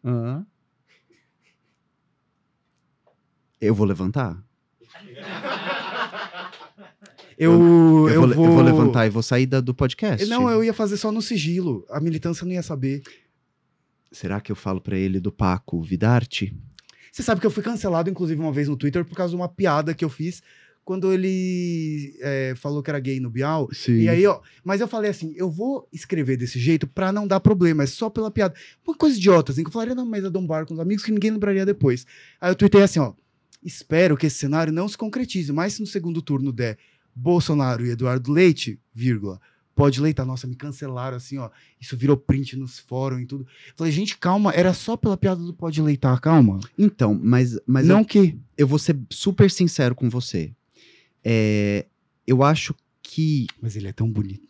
[3.63, 4.43] Eu vou levantar?
[7.39, 10.27] Eu, Eu, eu, vou, eu vou levantar e vou sair da- do podcast.
[10.29, 11.87] Não, eu ia fazer só no sigilo.
[11.91, 13.03] A militância não ia saber.
[14.11, 16.55] Será que eu falo pra ele do Paco Vidarte?
[17.11, 19.49] Você sabe que eu fui cancelado, inclusive, uma vez no Twitter por causa de uma
[19.49, 20.43] piada que eu fiz
[20.85, 23.69] quando ele é, falou que era gay no Bial.
[23.73, 23.99] Sim.
[24.01, 27.39] E aí, ó, mas eu falei assim, eu vou escrever desse jeito pra não dar
[27.39, 28.55] problema, é só pela piada.
[28.87, 31.05] Uma coisa idiota, assim, que eu falaria na mesa de um bar com os amigos
[31.05, 32.05] que ninguém lembraria depois.
[32.41, 33.13] Aí eu tuitei assim, ó,
[33.63, 36.79] espero que esse cenário não se concretize, mas se no segundo turno der
[37.15, 39.41] Bolsonaro e Eduardo Leite, vírgula,
[39.75, 40.25] pode leitar.
[40.25, 41.51] Nossa, me cancelaram assim, ó,
[41.81, 43.47] isso virou print nos fóruns e tudo.
[43.77, 46.61] Falei, gente, calma, era só pela piada do pode leitar, calma.
[46.79, 48.39] Então, mas, mas não eu, que...
[48.57, 50.53] eu vou ser super sincero com você.
[51.25, 51.87] É,
[52.27, 53.47] eu acho que.
[53.61, 54.49] Mas ele é tão bonito.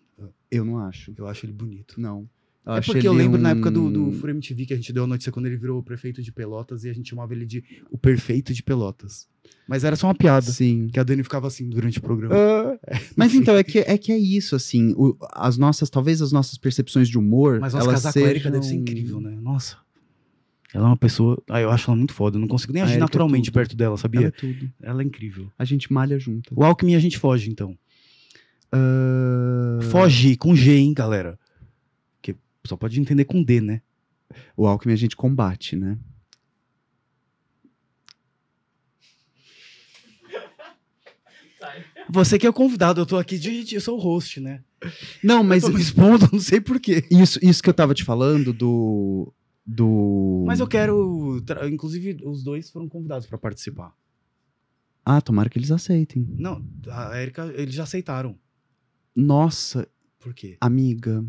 [0.51, 1.13] Eu não acho.
[1.17, 2.01] Eu acho ele bonito.
[2.01, 2.29] Não.
[2.65, 4.93] Eu é porque eu lembro na um- época do, do Furo MTV que a gente
[4.93, 7.45] deu a notícia quando ele virou o prefeito de Pelotas e a gente chamava ele
[7.45, 9.27] de o perfeito de Pelotas.
[9.67, 10.47] Mas era só uma piada.
[10.47, 10.89] Sim.
[10.93, 12.35] Que a Dani ficava assim durante o programa.
[13.17, 14.93] Mas então, é que é, que é isso, assim.
[14.97, 17.59] o- as nossas, talvez as nossas percepções de humor.
[17.61, 19.37] Mas nossa, elas casar com a Erika deve ser sejam- incrível, né?
[19.41, 19.77] Nossa.
[20.75, 21.43] Ela é uma pessoa.
[21.51, 22.37] Ah, eu acho ela muito foda.
[22.37, 23.55] Eu não consigo nem agir é naturalmente tudo.
[23.55, 24.31] perto dela, Ela é sabia?
[24.31, 24.71] tudo.
[24.81, 25.51] Ela é incrível.
[25.59, 26.53] A gente malha junto.
[26.57, 27.77] O Alckmin a gente foge, então.
[28.73, 31.39] Ah, Foge com G, hein, galera?
[32.65, 33.83] Só pode entender com D, né?
[34.57, 35.99] O Alckmin a gente combate, né?
[42.11, 43.65] Você que é o convidado, eu tô aqui de.
[43.65, 44.63] de- Eu sou o host, né?
[45.23, 47.05] Não, mas eu tô me expondo, não sei porquê.
[47.11, 49.33] isso, isso que eu tava te falando do.
[49.65, 50.45] Do.
[50.47, 51.41] Mas eu quero.
[51.71, 53.95] Inclusive, os dois foram convidados pra participar.
[55.05, 56.27] Ah, tomara que eles aceitem.
[56.37, 58.37] Não, a Erika, eles já aceitaram.
[59.15, 59.89] Nossa,
[60.19, 60.57] Por quê?
[60.61, 61.25] amiga.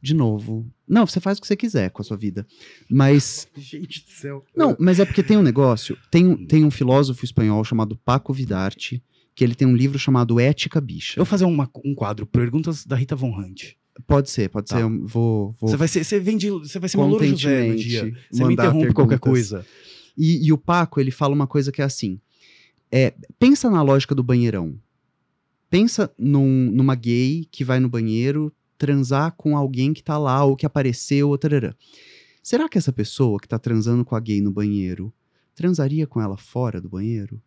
[0.00, 0.66] De novo.
[0.86, 2.46] Não, você faz o que você quiser com a sua vida.
[2.88, 3.48] Mas.
[3.56, 4.44] Gente do céu.
[4.56, 5.96] Não, mas é porque tem um negócio.
[6.10, 9.02] Tem, um- tem um filósofo espanhol chamado Paco Vidarte,
[9.34, 11.14] que ele tem um livro chamado Ética Bicha.
[11.18, 13.72] Eu vou fazer uma- um quadro, perguntas da Rita Von Hunt.
[14.06, 14.76] Pode ser, pode Tá.
[14.76, 14.82] ser.
[14.84, 18.14] eu Vou, vou Você vai ser, você vem de, você vai ser José no dia.
[18.30, 19.48] Você me interrompe qualquer perguntas.
[19.50, 19.66] coisa.
[20.16, 22.20] E, e o Paco, ele fala uma coisa que é assim:
[22.92, 24.78] é, pensa na lógica do banheirão.
[25.70, 30.56] Pensa num- numa gay que vai no banheiro transar com alguém que tá lá, ou
[30.56, 31.74] que apareceu, ou tarará.
[32.42, 35.12] Será que essa pessoa que tá transando com a gay no banheiro
[35.54, 37.42] transaria com ela fora do banheiro?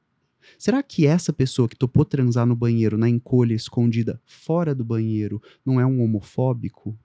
[0.59, 5.41] Será que essa pessoa que topou transar no banheiro, na encolha escondida, fora do banheiro,
[5.65, 6.97] não é um homofóbico?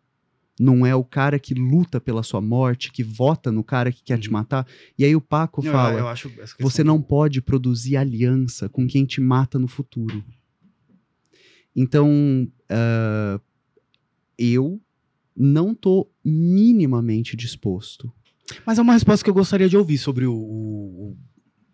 [0.58, 4.18] Não é o cara que luta pela sua morte, que vota no cara que quer
[4.18, 4.32] te Uhum.
[4.32, 4.66] matar?
[4.98, 6.06] E aí o Paco Não, fala: eu
[6.58, 10.24] você não pode produzir aliança com quem te mata no futuro.
[11.74, 13.38] Então, ah,
[14.38, 14.80] eu
[15.36, 18.12] não tô minimamente disposto.
[18.64, 21.16] Mas é uma resposta que eu gostaria de ouvir sobre o, o,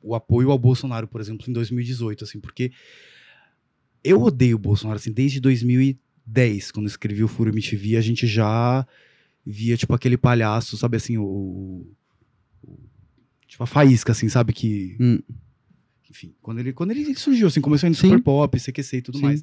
[0.03, 2.73] o apoio ao Bolsonaro, por exemplo, em 2018, assim, porque
[4.03, 8.87] eu odeio o Bolsonaro, assim, desde 2010, quando escrevi o Furo MTV, a gente já
[9.45, 11.25] via, tipo, aquele palhaço, sabe assim, o.
[11.25, 12.79] o-
[13.47, 14.53] tipo, a faísca, assim, sabe?
[14.53, 14.97] Que.
[15.01, 15.19] Hum.
[16.11, 18.09] Enfim, quando ele, quando ele surgiu, assim, começou indo Sim.
[18.09, 19.25] super pop, CQC e tudo Sim.
[19.25, 19.43] mais.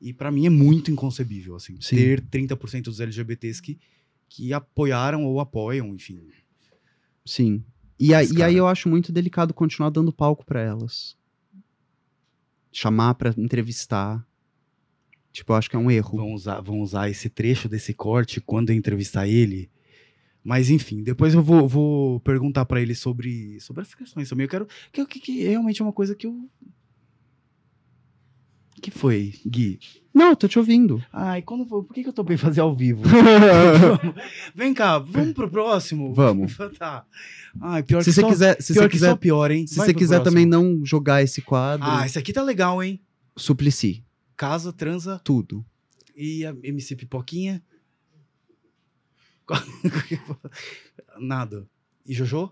[0.00, 1.96] E pra mim é muito inconcebível, assim, Sim.
[1.96, 3.78] ter 30% dos LGBTs que,
[4.28, 6.20] que apoiaram ou apoiam, enfim.
[7.24, 7.64] Sim.
[7.98, 8.52] E, aí- Esse e aí cara.
[8.54, 11.16] eu acho muito delicado continuar dando palco pra elas.
[12.70, 14.24] Chamar pra entrevistar.
[15.32, 16.16] Tipo, eu acho que é um erro.
[16.18, 19.70] Vão usar, vão usar esse trecho desse corte quando eu entrevistar ele.
[20.44, 24.44] Mas enfim, depois eu vou, vou perguntar pra ele sobre, sobre essas questões também.
[24.44, 24.68] Eu quero.
[24.92, 26.48] Que, que, que realmente é uma coisa que eu.
[28.80, 29.78] Que foi, Gui?
[30.14, 31.02] Não, eu tô te ouvindo.
[31.12, 33.02] Ai, quando for, por que, que eu topei fazer ao vivo?
[34.54, 36.12] Vem cá, vamos pro próximo?
[36.14, 36.56] Vamos.
[36.78, 37.04] tá.
[37.60, 39.66] Ai, pior se que você só, quiser, se pior você que quiser, só pior, hein?
[39.66, 40.76] se Vai você quiser também próximo.
[40.78, 43.00] não jogar esse quadro, Ah, esse aqui tá legal, hein?
[43.36, 44.04] Suplicy.
[44.36, 45.64] Casa, transa Tudo.
[46.16, 47.62] e a MC Pipoquinha.
[51.18, 51.66] Nada.
[52.06, 52.50] E Jojo?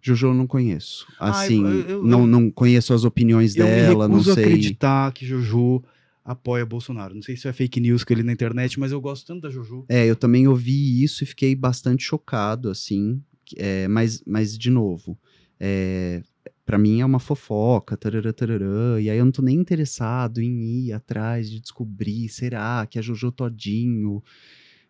[0.00, 1.06] Jojo eu não conheço.
[1.18, 4.34] Ai, Assim, eu- eu- não, não conheço as opiniões Eu dela, me não recuso a
[4.34, 4.44] sei.
[4.44, 5.82] acreditar que Jojo
[6.24, 7.14] apoia Bolsonaro.
[7.14, 9.50] Não sei se é fake news que ele na internet, mas eu gosto tanto da
[9.50, 9.84] Jojo.
[9.88, 13.20] É, eu também ouvi isso e fiquei bastante chocado, assim.
[13.56, 15.18] É, mas, mas, de novo,
[15.60, 16.22] é,
[16.64, 20.62] para mim é uma fofoca, tarará, tarará, e aí eu não tô nem interessado em
[20.86, 24.22] ir atrás de descobrir, será que é Jojo Todinho?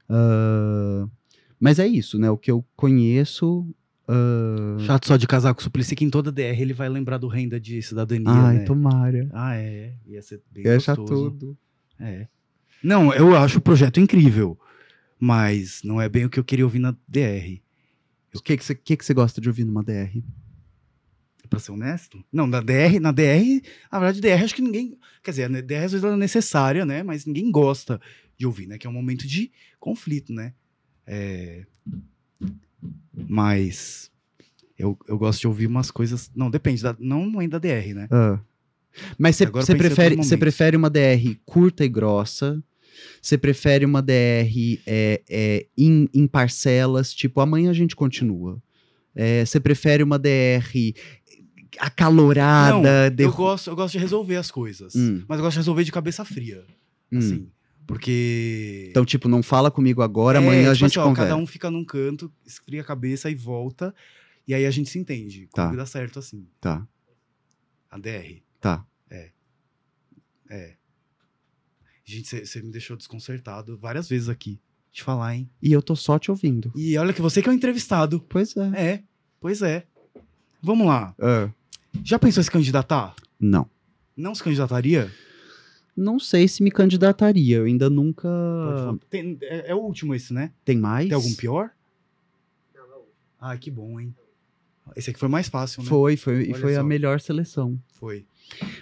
[0.09, 1.07] Ah,
[1.59, 2.31] mas é isso, né?
[2.31, 3.67] O que eu conheço.
[4.09, 7.19] Ah, Chato só de casar com o Suplicy, que em toda DR ele vai lembrar
[7.19, 8.65] do renda de cidadania, ai, né?
[8.65, 9.29] tomara.
[9.33, 9.95] Ah, é.
[10.07, 11.31] Ia ser bem achar gostoso.
[11.31, 11.59] tudo.
[12.01, 12.27] É.
[12.83, 14.59] Não, eu acho o projeto incrível,
[15.19, 17.61] mas não é bem o que eu queria ouvir na DR.
[18.35, 20.23] O que que você que que gosta de ouvir numa DR?
[21.49, 22.25] Pra ser honesto?
[22.33, 23.61] Não, na DR, na DR,
[23.93, 24.99] na verdade, DR acho que ninguém.
[25.23, 27.03] Quer dizer, a DR às vezes ela é necessária, né?
[27.03, 28.01] Mas ninguém gosta
[28.39, 28.79] de ouvir, né?
[28.79, 30.55] Que é um momento de conflito, né?
[31.07, 31.67] É...
[33.29, 34.11] Mas
[34.79, 36.31] eu, eu gosto de ouvir umas coisas.
[36.35, 36.97] Não, depende, da...
[36.99, 38.09] não ainda da DR, né?
[38.11, 38.39] Ah.
[39.19, 42.63] Mas você prefere, você prefere uma DR curta e grossa?
[43.23, 48.63] Você prefere uma DR é, é, em, em parcelas, tipo, amanhã a gente continua?
[49.15, 50.93] É, Você prefere uma DR
[51.79, 53.09] acalorada?
[53.09, 54.95] Não, derru- eu, gosto, eu gosto de resolver as coisas.
[54.95, 55.23] Hum.
[55.29, 56.65] Mas eu gosto de resolver de cabeça fria.
[57.11, 57.19] Hum.
[57.19, 57.49] Assim.
[57.87, 58.87] Porque.
[58.91, 61.31] Então, tipo, não fala comigo agora, É, amanhã a tipo gente assim, ó, conversa.
[61.31, 63.95] Cada um fica num canto, esfria a cabeça e volta.
[64.47, 65.49] E aí a gente se entende.
[65.53, 65.65] Tá.
[65.65, 66.47] Comigo dá certo assim.
[66.61, 66.87] Tá,
[67.91, 68.43] A DR.
[68.61, 68.85] tá.
[70.51, 70.75] É.
[72.05, 74.61] Gente, você me deixou desconcertado várias vezes aqui.
[74.93, 75.49] De falar, hein?
[75.63, 76.71] E eu tô só te ouvindo.
[76.77, 78.21] E olha que você que é o entrevistado.
[78.29, 78.67] Pois é.
[78.93, 79.03] É,
[79.41, 79.87] pois é.
[80.61, 81.15] Vamos lá.
[81.19, 81.49] Ah,
[82.05, 83.15] Já pensou em se candidatar?
[83.41, 83.69] não.
[84.15, 85.11] Não se candidataria?
[85.97, 87.59] Não sei se me candidataria.
[87.59, 88.29] Eu ainda nunca.
[89.11, 90.53] Tem- é, é o último esse, né?
[90.65, 91.07] Tem mais?
[91.09, 91.71] Tem algum pior?
[92.75, 93.03] Não, não.
[93.41, 94.15] Ah, que bom, hein?
[94.97, 95.89] Esse aqui foi mais fácil, né?
[95.89, 96.85] Foi, foi, e foi a só.
[96.87, 97.79] melhor seleção.
[97.95, 98.25] Foi.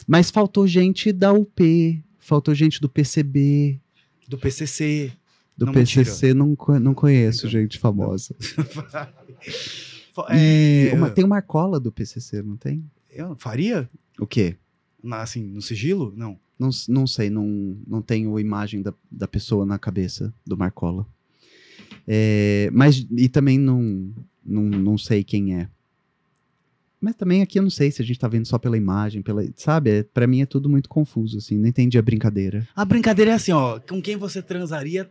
[0.07, 3.79] Mas faltou gente da UP, faltou gente do PCB,
[4.27, 5.13] Do PCC.
[5.57, 7.63] do Não, PCC não, não conheço Mentira.
[7.63, 8.35] gente famosa.
[10.31, 12.85] é, uma- tem uma Marcola do PCC, não tem?
[13.13, 13.89] eu faria?
[14.19, 14.57] O quê?
[15.03, 16.13] Na- assim, no sigilo?
[16.17, 16.39] Não.
[16.61, 21.07] Não, não sei, não, não tenho a imagem da, da pessoa na cabeça do Marcola.
[22.07, 24.13] É, mas, e também não,
[24.45, 25.69] não, não sei quem é.
[27.01, 29.43] Mas também aqui eu não sei se a gente tá vendo só pela imagem, pela,
[29.57, 29.91] sabe?
[29.91, 32.69] É, Pra mim é tudo muito confuso, assim, não entendi a brincadeira.
[32.77, 33.81] A brincadeira é assim, ó.
[33.81, 35.11] Com quem você transaria,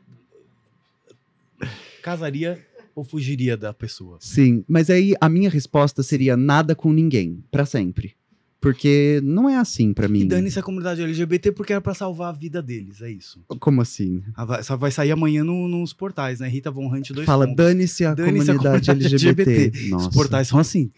[2.03, 4.19] casaria ou fugiria da pessoa?
[4.21, 8.18] Sim, mas aí a minha resposta seria nada com ninguém, pra sempre.
[8.61, 10.19] Porque não é assim pra mim.
[10.21, 13.39] E dane-se a comunidade LGBT porque era pra salvar a vida deles, é isso.
[13.59, 14.21] Como assim?
[14.35, 16.47] Vai- Só vai sair amanhã no- nos portais, né?
[16.49, 17.57] Rita Von Hunt, dois Fala, pontos.
[17.65, 19.41] dane-se a, Dane-se a comunidade LGBT.
[19.43, 19.89] LGBT.
[19.89, 20.09] Nossa.
[20.09, 20.91] Os portais são assim.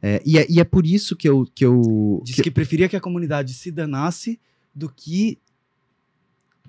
[0.00, 1.44] É, e, é, e é por isso que eu.
[1.52, 4.38] Que eu Diz que- que preferia que a comunidade se danasse
[4.72, 5.36] do que.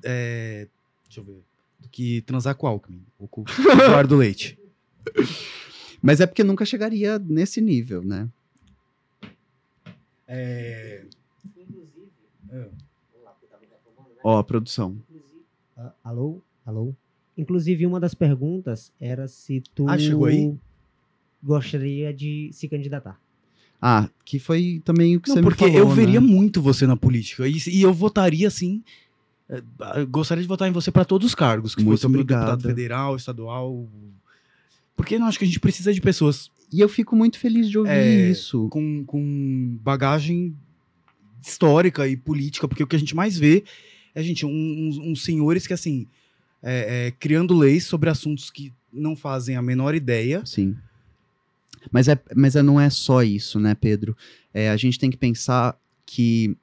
[0.04, 0.68] é,
[1.06, 1.44] deixa eu ver.
[1.80, 3.04] Do que transar com o Alckmin.
[3.20, 3.46] Ou com o
[3.84, 4.58] Eduardo Leite.
[6.02, 8.28] Mas é porque nunca chegaria nesse nível, né?
[10.32, 11.06] É,
[11.58, 12.08] Inclusive,
[12.52, 12.64] é.
[13.12, 14.20] porque né?
[14.24, 14.96] Ó, a produção.
[15.10, 15.42] Inclusive-
[15.76, 16.42] Ah, alô?
[16.66, 16.94] Alô?
[17.38, 20.54] Inclusive, uma das perguntas era se tu Ah, chegou aí?
[21.42, 23.20] gostaria de se candidatar.
[23.82, 26.28] Ah, que foi também o que Não, você porque me falou, eu veria né?
[26.28, 27.48] muito você na política.
[27.48, 28.84] E, e eu votaria assim.
[29.48, 29.64] é,
[30.02, 32.40] eu gostaria de votar em você para todos os cargos, que Muito fosse o obrigado.
[32.42, 33.88] deputado federal, estadual.
[34.96, 37.78] Porque eu acho que a gente precisa de pessoas E eu fico muito feliz de
[37.78, 38.68] ouvir É, isso.
[38.70, 40.56] com, com bagagem
[41.42, 43.64] histórica e política, porque o que a gente mais vê
[44.14, 44.50] é, gente, um-
[44.88, 46.06] uns, uns senhores que, assim,
[46.62, 50.46] é, é, criando leis sobre assuntos que não fazem a menor ideia.
[50.46, 50.76] Sim.
[51.92, 54.16] Mas, é, mas é, não é só isso, né, Pedro?
[54.54, 56.56] É, a gente tem que pensar que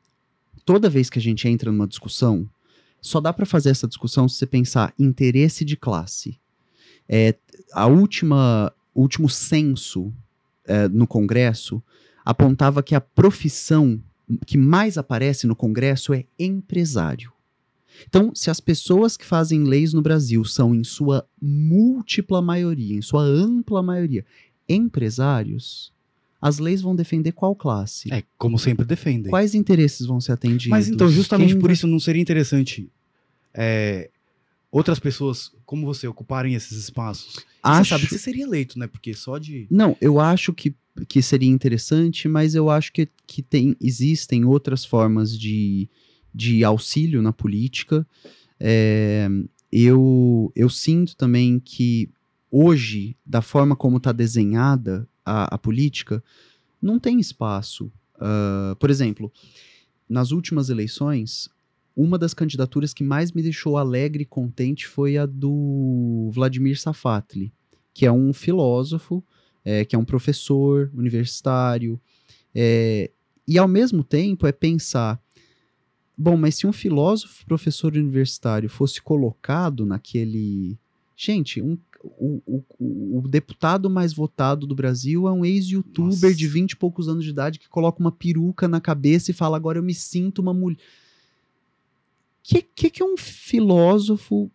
[0.64, 2.48] toda vez que a gente entra numa discussão,
[3.00, 6.38] só dá para fazer essa discussão se você pensar interesse de classe.
[7.08, 7.34] É,
[7.72, 10.10] a última, o último censo
[10.64, 11.82] é, no Congresso
[12.24, 14.00] apontava que a profissão
[14.46, 17.30] que mais aparece no Congresso é empresário.
[18.08, 23.02] Então, se as pessoas que fazem leis no Brasil são, em sua múltipla maioria, em
[23.02, 24.24] sua ampla maioria,
[24.68, 25.92] empresários,
[26.40, 28.12] as leis vão defender qual classe?
[28.12, 29.30] É, como sempre defendem.
[29.30, 30.70] Quais interesses vão ser atendidos?
[30.70, 32.90] Mas então, justamente Quem por isso não seria interessante
[33.54, 34.10] é,
[34.70, 37.44] outras pessoas como você ocuparem esses espaços?
[37.62, 38.86] Acho- Você sabe que você seria eleito, né?
[38.86, 39.66] Porque só de.
[39.70, 40.74] Não, eu acho que,
[41.08, 45.88] que seria interessante, mas eu acho que, que tem, existem outras formas de,
[46.34, 48.06] de auxílio na política.
[48.58, 49.28] É,
[49.70, 52.08] eu, eu sinto também que
[52.50, 56.22] hoje, da forma como está desenhada a, a política,
[56.80, 57.90] não tem espaço.
[58.18, 59.30] Ah, por exemplo,
[60.08, 61.50] nas últimas eleições,
[61.96, 67.52] uma das candidaturas que mais me deixou alegre e contente foi a do Vladimir Safatli,
[67.94, 69.24] que é um filósofo,
[69.64, 71.98] é, que é um professor universitário,
[72.54, 73.10] é,
[73.48, 75.18] e ao mesmo tempo é pensar,
[76.16, 80.76] bom, mas se um filósofo professor universitário fosse colocado naquele,
[81.16, 86.72] gente, um- o, o- o- deputado mais votado do Brasil é um ex-youtuber de 20
[86.72, 89.82] e poucos anos de idade que coloca uma peruca na cabeça e fala agora eu
[89.82, 90.78] me sinto uma mulher.
[92.46, 94.48] Que que que é um filósofo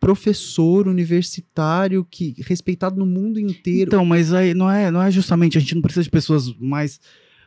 [0.00, 3.88] professor universitário que respeitado no mundo inteiro?
[3.88, 5.56] Então, mas aí não é, não é justamente.
[5.56, 7.00] A gente não precisa de pessoas mais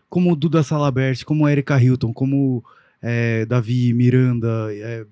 [0.09, 2.63] como o Duda Salabert, como a Erika Hilton, como
[3.01, 5.05] é, Davi Miranda, é,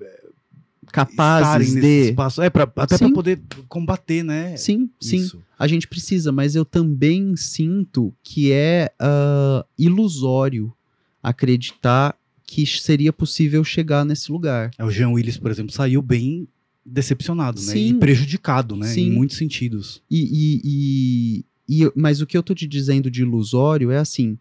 [0.93, 2.41] capazes estarem nesse de espaço.
[2.41, 4.55] É, pra, até para poder combater, né?
[4.55, 5.17] Sim, sim.
[5.17, 5.43] Isso.
[5.57, 10.73] A gente precisa, mas eu também sinto que é ah, ilusório
[11.21, 12.15] acreditar
[12.49, 14.71] que seria possível chegar nesse lugar.
[14.77, 16.47] É, O Jean Willis, por exemplo, saiu bem
[16.83, 17.73] decepcionado, né?
[17.73, 17.89] Sim.
[17.89, 18.87] E prejudicado, né?
[18.87, 19.07] Sim.
[19.07, 20.01] Em muitos sentidos.
[20.09, 21.45] E, e- e-
[21.83, 24.37] e mas o que eu tô te dizendo de ilusório é assim: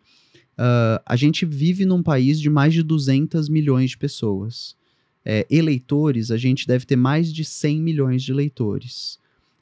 [0.57, 4.75] ah, a gente vive num país de mais de 200 milhões de pessoas.
[5.25, 9.19] É, eleitores, a gente deve ter mais de 100 milhões de eleitores.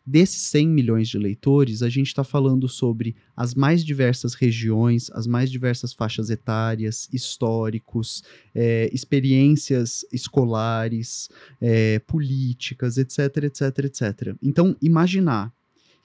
[0.07, 5.27] Desses 100 milhões de eleitores, a gente está falando sobre as mais diversas regiões, as
[5.27, 8.23] mais diversas faixas etárias, históricos,
[8.55, 11.29] é, experiências escolares,
[11.61, 14.37] é, políticas, etc, etc, etc.
[14.41, 15.53] Então, imaginar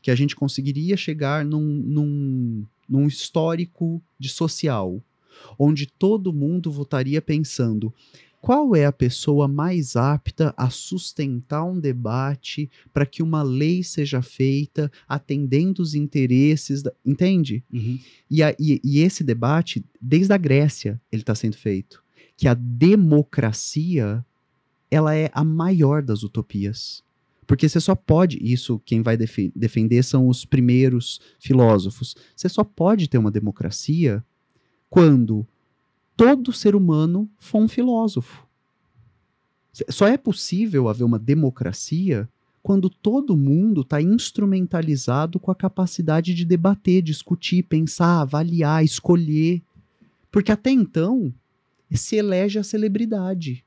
[0.02, 5.00] que a gente conseguiria chegar num, num, num histórico de social,
[5.60, 7.94] onde todo mundo votaria pensando
[8.42, 14.22] qual é a pessoa mais apta a sustentar um debate para que uma lei seja
[14.24, 16.92] feita atendendo os interesses, da...
[17.06, 17.64] entende?
[17.72, 18.00] Uhum.
[18.30, 22.04] E, a- e- e esse debate, desde a Grécia, ele está sendo feito.
[22.36, 24.26] Que a democracia,
[24.90, 27.04] ela é a maior das utopias.
[27.46, 32.16] Porque você só pode, isso quem vai defe- defender são os primeiros filósofos.
[32.36, 34.24] Você só pode ter uma democracia
[34.90, 35.46] quando
[36.22, 38.46] todo ser humano for um filósofo.
[39.90, 42.30] Só é possível haver uma democracia
[42.62, 49.64] quando todo mundo está instrumentalizado com a capacidade de debater, discutir, pensar, avaliar, escolher.
[50.32, 51.34] Porque até então
[51.92, 53.64] se elege a celebridade.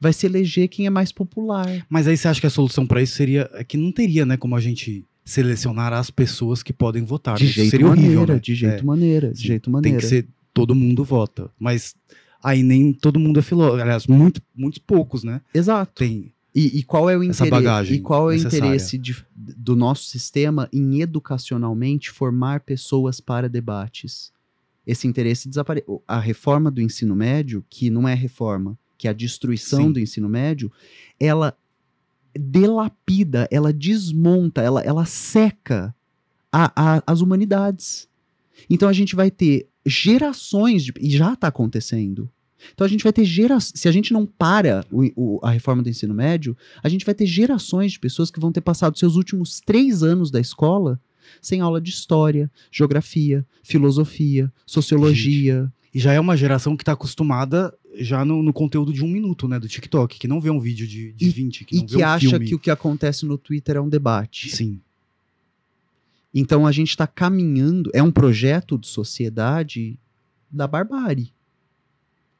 [0.00, 1.86] Vai se eleger quem é mais popular.
[1.88, 4.36] Mas aí você acha que a solução para isso seria é que não teria, né,
[4.36, 7.36] como a gente selecionar as pessoas que podem votar.
[7.36, 7.50] De né?
[7.50, 8.40] Jeito seria maneira, horrível, né?
[8.40, 9.98] de jeito É, maneira, de jeito Tem maneira.
[9.98, 11.94] que ser todo mundo vota, mas
[12.42, 13.82] aí nem todo mundo é filósofo.
[13.82, 15.40] Aliás, muito, muitos poucos, né?
[15.52, 15.92] Exato.
[15.96, 16.32] Tem.
[16.54, 17.50] E, e qual é o Essa interesse?
[17.50, 18.58] bagagem E qual é o necessária.
[18.66, 24.32] interesse de- do nosso sistema em educacionalmente formar pessoas para debates?
[24.86, 26.00] Esse interesse desapareceu.
[26.06, 29.92] A reforma do ensino médio, que não é reforma, que é a destruição Sim.
[29.92, 30.70] do ensino médio,
[31.18, 31.56] ela
[32.38, 35.94] delapida, ela desmonta, ela, ela seca
[36.52, 38.08] a- a- as humanidades.
[38.68, 40.92] Então a gente vai ter gerações de.
[41.00, 42.30] E já está acontecendo.
[42.72, 43.78] Então a gente vai ter gerações.
[43.78, 47.14] Se a gente não para o- o- a reforma do ensino médio, a gente vai
[47.14, 50.98] ter gerações de pessoas que vão ter passado seus últimos três anos da escola
[51.42, 55.70] sem aula de história, geografia, filosofia, sociologia.
[55.94, 59.46] E já é uma geração que está acostumada já no, no conteúdo de um minuto,
[59.46, 59.60] né?
[59.60, 61.96] Do TikTok, que não vê um vídeo de, de E- 20, que e não vê
[61.96, 62.46] que um acha filme.
[62.46, 64.48] que o que acontece no Twitter é um debate.
[64.50, 64.80] Sim.
[66.34, 69.98] Então a gente está caminhando, é um projeto de sociedade
[70.50, 71.32] da barbárie.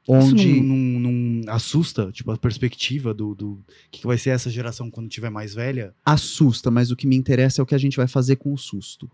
[0.06, 3.58] onde Isso não, não- não assusta, tipo, a perspectiva do, do
[3.90, 5.94] que, vai ser essa geração quando tiver mais velha?
[6.04, 8.58] assusta, mas o que me interessa é o que a gente vai fazer com o
[8.58, 9.10] susto.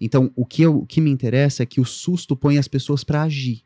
[0.00, 3.04] Então, o que, eu- o que me interessa é que o susto põe as pessoas
[3.04, 3.62] para agir.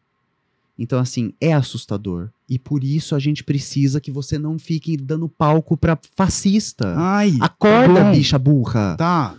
[0.79, 2.29] Então, assim, é assustador.
[2.49, 6.95] E por isso a gente precisa que você não fique dando palco pra fascista.
[6.99, 8.95] Ai, Acorda, tá bicha burra.
[8.97, 9.37] Tá.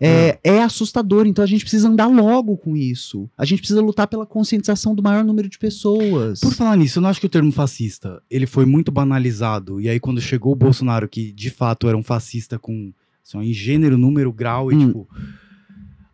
[0.00, 3.28] É, é assustador, então a gente precisa andar logo com isso.
[3.36, 6.40] A gente precisa lutar pela conscientização do maior número de pessoas.
[6.40, 9.78] Por falar nisso, eu não acho que o termo fascista, ele foi muito banalizado.
[9.78, 12.92] E aí, quando chegou o Bolsonaro, que de fato era um fascista com
[13.22, 14.86] assim, em gênero, número, grau, e Hum.
[14.86, 15.08] tipo,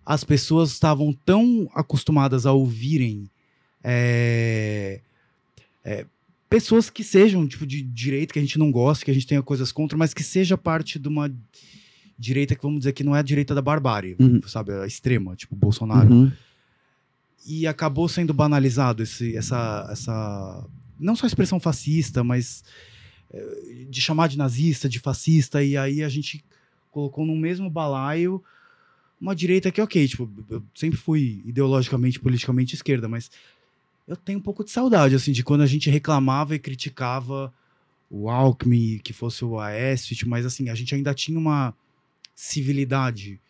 [0.05, 3.31] as pessoas estavam tão acostumadas a ouvirem
[3.83, 5.01] é,
[5.85, 6.07] é,
[6.49, 9.43] pessoas que sejam tipo de direita, que a gente não gosta, que a gente tenha
[9.43, 11.33] coisas contra, mas que seja parte de uma
[12.19, 14.41] direita que vamos dizer que não é a direita da barbárie, Uhum.
[14.47, 16.33] sabe, a extrema, tipo Bolsonaro Uhum.
[17.47, 20.67] e acabou sendo banalizado esse, essa, essa.
[20.99, 22.65] Não só a expressão fascista, mas
[23.33, 26.43] eh, de chamar de nazista, de fascista, e aí a gente
[26.91, 28.43] colocou no mesmo balaio
[29.21, 33.31] uma direita que, ok, tipo, eu sempre fui ideologicamente, politicamente esquerda, mas
[34.09, 37.53] eu tenho um pouco de saudade, assim, de quando a gente reclamava e criticava
[38.11, 41.75] o Alckmin, que fosse o Aécio, tipo, mas assim, a gente ainda tinha uma
[42.37, 43.41] civilidade.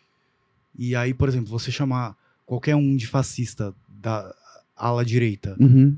[0.79, 2.15] E aí, por exemplo, você chamar
[2.45, 4.33] qualquer um de fascista da
[4.75, 5.95] ala direita, Uhum.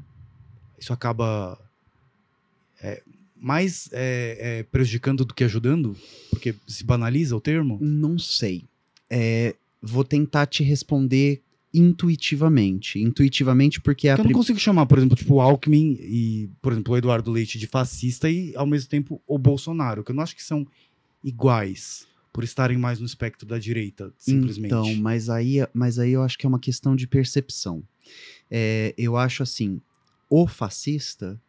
[0.80, 1.58] isso acaba
[2.82, 3.04] é,
[3.36, 5.96] mais é, é, prejudicando do que ajudando?
[6.32, 7.78] Porque se banaliza o termo?
[7.80, 8.64] Não sei.
[9.10, 11.42] É, vou tentar te responder
[11.74, 13.00] intuitivamente.
[13.00, 16.50] Intuitivamente, porque é a Porque eu não consigo chamar, por exemplo, tipo, o Alckmin e,
[16.62, 20.16] por exemplo, o Eduardo Leite de fascista e, ao mesmo tempo, o Bolsonaro, que eu
[20.16, 20.66] não acho que são
[21.24, 24.68] iguais por estarem mais no espectro da direita, simplesmente.
[24.68, 27.84] Então, mas aí, mas aí eu acho que é uma questão de percepção.
[28.50, 29.82] É, eu acho assim,
[30.30, 31.40] o fascista,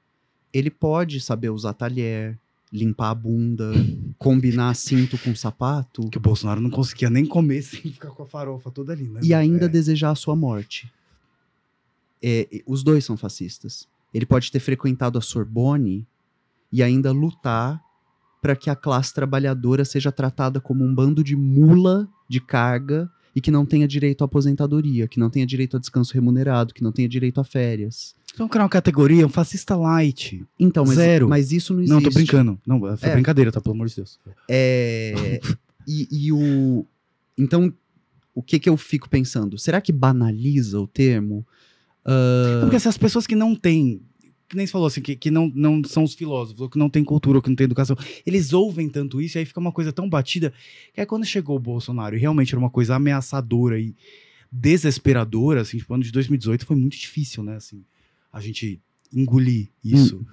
[0.53, 2.39] ele pode saber usar talher,
[2.73, 3.73] limpar a bunda,
[4.19, 8.27] combinar cinto com sapato Que o Bolsonaro não conseguia nem comer sem ficar com a
[8.27, 9.21] farofa toda ali, né?
[9.23, 9.69] e ainda É.
[9.69, 10.91] desejar a sua morte.
[12.23, 13.89] É, os dois são fascistas.
[14.13, 16.07] Ele pode ter frequentado a Sorbonne
[16.73, 17.83] e ainda lutar
[18.41, 23.41] para que a classe trabalhadora seja tratada como um bando de mula de carga e
[23.41, 26.91] que não tenha direito à aposentadoria, que não tenha direito a descanso remunerado, que não
[26.91, 28.15] tenha direito a férias.
[28.33, 30.45] Então, criar uma categoria, um fascista light.
[30.59, 31.29] Então, mas, Zero.
[31.29, 31.95] mas isso não existe.
[31.95, 32.59] Não, tô brincando.
[32.67, 33.13] Não, foi É.
[33.13, 33.61] brincadeira, tá?
[33.61, 34.19] Pelo amor de Deus.
[34.49, 35.41] É,
[35.87, 36.87] e, e o.
[37.37, 37.73] Então,
[38.35, 39.59] o que que eu fico pensando?
[39.59, 41.47] Será que banaliza o termo?
[42.05, 44.01] Ah, Porque assim, as pessoas que não têm,
[44.51, 46.91] que nem você falou assim, que, que não, não são os filósofos, ou que não
[46.91, 47.97] têm cultura, ou que não têm educação,
[48.27, 50.53] eles ouvem tanto isso, e aí fica uma coisa tão batida,
[50.93, 53.95] que aí quando chegou o Bolsonaro, e realmente era uma coisa ameaçadora e
[54.51, 57.85] desesperadora, assim, tipo, ano de 2018 foi muito difícil, né, assim,
[58.33, 58.81] a gente
[59.13, 60.27] engolir isso.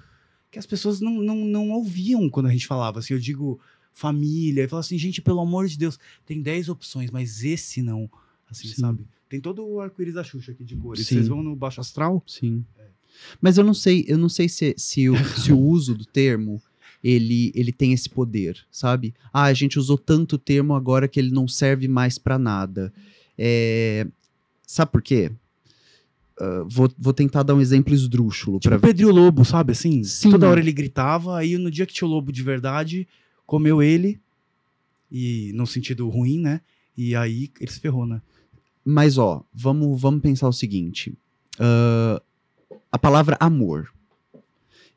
[0.50, 3.60] Que as pessoas não, não, não ouviam quando a gente falava, assim, eu digo
[3.92, 5.96] família, e falava assim, gente, pelo amor de Deus,
[6.26, 8.10] tem 10 opções, mas esse não,
[8.50, 8.80] assim, Sim.
[8.80, 9.06] sabe?
[9.28, 11.06] Tem todo o arco-íris da Xuxa aqui de cores.
[11.06, 11.16] Sim.
[11.16, 12.22] Vocês vão no Baixo Astral?
[12.26, 12.64] Sim.
[13.40, 16.60] Mas eu não sei, eu não sei se, se, o, se o uso do termo
[17.02, 19.14] ele, ele tem esse poder, sabe?
[19.32, 22.92] Ah, a gente usou tanto o termo agora que ele não serve mais pra nada.
[23.36, 24.06] É,
[24.66, 25.30] sabe por quê?
[26.40, 30.02] Ah, vou, vou tentar dar um exemplo esdrúxulo Tipo pra o Pedro Lobo, sabe assim?
[30.04, 30.30] Sim.
[30.30, 33.06] Toda hora ele gritava, aí no dia que tinha o lobo de verdade,
[33.46, 34.20] comeu ele,
[35.10, 36.60] e no sentido ruim, né?
[36.96, 38.20] E aí ele se ferrou, né?
[38.84, 41.12] Mas, ó, vamos, vamos pensar o seguinte.
[41.58, 42.20] ah,
[42.90, 43.92] a palavra amor.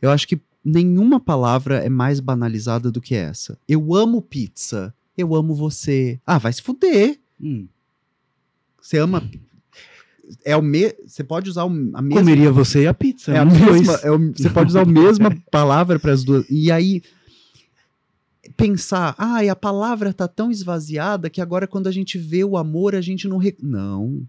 [0.02, 3.58] Eu acho que nenhuma palavra é mais banalizada do que essa.
[3.68, 4.94] Eu amo pizza.
[5.18, 6.20] Eu amo você.
[6.26, 7.20] Ah, vai se fuder.
[7.39, 7.68] Hum.
[8.82, 9.24] Você ama.
[10.46, 10.96] É o me...
[11.06, 12.10] Você pode usar a mesma.
[12.22, 13.34] Comeria você e a pizza.
[13.34, 13.62] É a dois.
[13.82, 16.46] mesma, é o- você pode usar a mesma palavra para as duas.
[16.50, 17.02] E aí
[18.58, 22.96] pensar, ah, a palavra tá tão esvaziada que agora quando a gente vê o amor,
[22.96, 23.55] a gente não re...
[23.62, 24.26] não,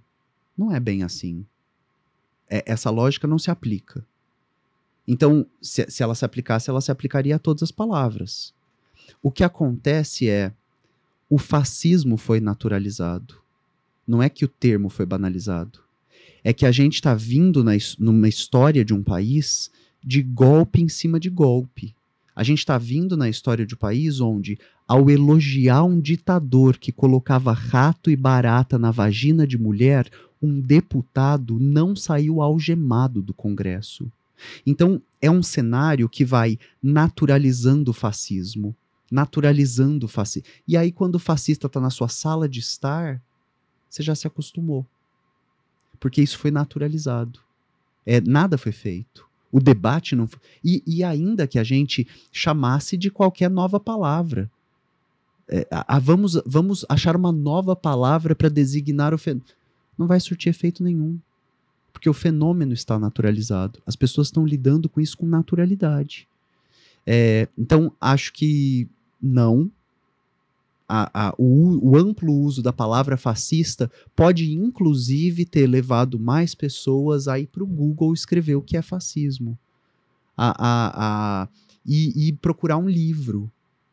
[0.57, 1.45] não é bem assim.
[2.53, 4.05] É- essa lógica não se aplica.
[5.09, 8.53] Então, se, se ela se aplicasse, ela se aplicaria a todas as palavras.
[9.23, 10.53] O que acontece é
[11.31, 13.37] o fascismo foi naturalizado.
[14.07, 15.81] Não é que o termo foi banalizado.
[16.45, 19.71] É que a gente está vindo na numa história de um país
[20.05, 21.95] de golpe em cima de golpe.
[22.35, 26.93] A gente está vindo na história de um país onde, ao elogiar um ditador que
[26.93, 30.11] colocava rato e barata na vagina de mulher,
[30.43, 34.11] um deputado não saiu algemado do Congresso.
[34.67, 38.75] Então, é um cenário que vai naturalizando o fascismo,
[39.11, 40.49] naturalizando o fascismo.
[40.67, 43.23] E aí, quando o fascista está na sua sala de estar,
[43.89, 44.85] você já se acostumou.
[46.01, 47.39] Porque isso foi naturalizado.
[48.05, 49.25] É, nada foi feito.
[49.53, 50.29] O debate não.
[50.65, 54.51] E, e ainda que a gente chamasse de qualquer nova palavra.
[55.47, 59.47] É, a, a, vamos, vamos achar uma nova palavra para designar o fenômeno.
[60.03, 61.17] Não vai surtir efeito nenhum.
[61.93, 63.81] Porque o fenômeno está naturalizado.
[63.87, 66.27] As pessoas estão lidando com isso com naturalidade.
[67.07, 68.89] É, então, acho que
[69.23, 69.71] não.
[70.89, 77.29] A, a, o, o, amplo uso da palavra fascista pode, inclusive, ter levado mais pessoas
[77.29, 79.57] a ir para o Google escrever o que é fascismo.
[80.37, 80.53] A,
[81.45, 81.49] a,
[81.87, 83.49] e, e procurar um livro.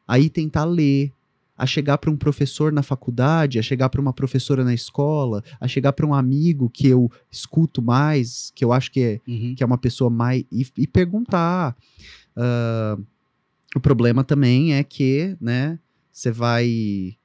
[0.08, 1.14] Aí tentar ler,
[1.60, 5.68] a chegar para um professor na faculdade, a chegar para uma professora na escola, a
[5.68, 9.54] chegar para um amigo que eu escuto mais, que eu acho que é, uhum.
[9.56, 10.46] que é uma pessoa mais.
[10.50, 11.76] e, e perguntar.
[12.38, 13.04] Uh,
[13.76, 15.78] o problema também é que, né,
[16.14, 17.18] você vai.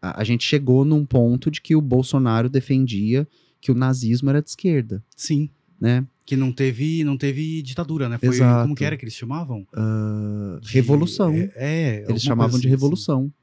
[0.00, 3.28] A, a, gente chegou num ponto de que o Bolsonaro defendia
[3.60, 5.04] que o nazismo era de esquerda.
[5.14, 5.50] Sim.
[5.78, 6.06] Né?
[6.24, 8.16] Que não teve, não teve ditadura, né?
[8.16, 8.62] Foi Exato.
[8.62, 9.66] como que era que eles chamavam?
[9.74, 11.34] Uh, de, revolução.
[11.34, 13.24] É, é eles chamavam assim, de revolução.
[13.24, 13.41] Sim.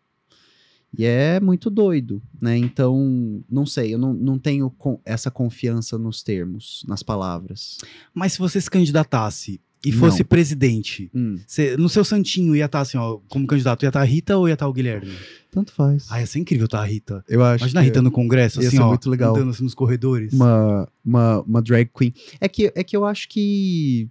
[0.98, 2.58] E é muito doido, né?
[2.58, 4.74] Então, não sei, eu não, não tenho
[5.06, 7.78] essa confiança nos termos, nas palavras.
[8.14, 10.26] Mas se você se candidatasse e fosse não.
[10.26, 11.38] presidente, hum.
[11.48, 14.08] cê, no seu santinho ia estar tá assim, ó, como candidato, ia estar tá a
[14.08, 15.14] Rita ou ia estar tá o Guilherme?
[15.52, 16.08] Tanto faz.
[16.10, 17.24] Ah, ia ser incrível estar a Rita.
[17.30, 17.64] Eu acho.
[17.64, 19.36] Imagina a Rita no congresso, assim, ó, muito legal.
[19.36, 20.34] andando assim nos corredores.
[20.34, 22.14] Uma, uma, uma drag queen.
[22.42, 24.10] É que, é que eu acho que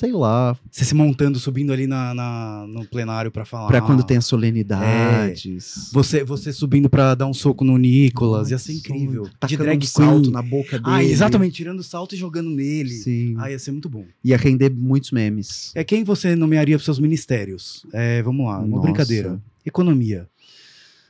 [0.00, 0.56] sei lá.
[0.70, 3.68] Você se montando, subindo ali na, na no plenário para falar.
[3.68, 5.90] Para quando tem as solenidades.
[5.90, 5.92] É.
[5.92, 9.28] Você, você subindo para dar um soco no Nicolas, ia ser incrível.
[9.38, 10.84] Tá de drag um salto na boca dele.
[10.86, 12.88] Ah, exatamente, tirando salto e jogando nele.
[12.88, 13.34] Sim.
[13.36, 14.06] Ah, ia ser muito bom.
[14.24, 15.70] Ia render muitos memes.
[15.74, 17.84] É quem você nomearia para seus ministérios?
[17.92, 18.82] É, vamos lá, uma Nossa.
[18.82, 19.38] brincadeira.
[19.66, 20.26] Economia.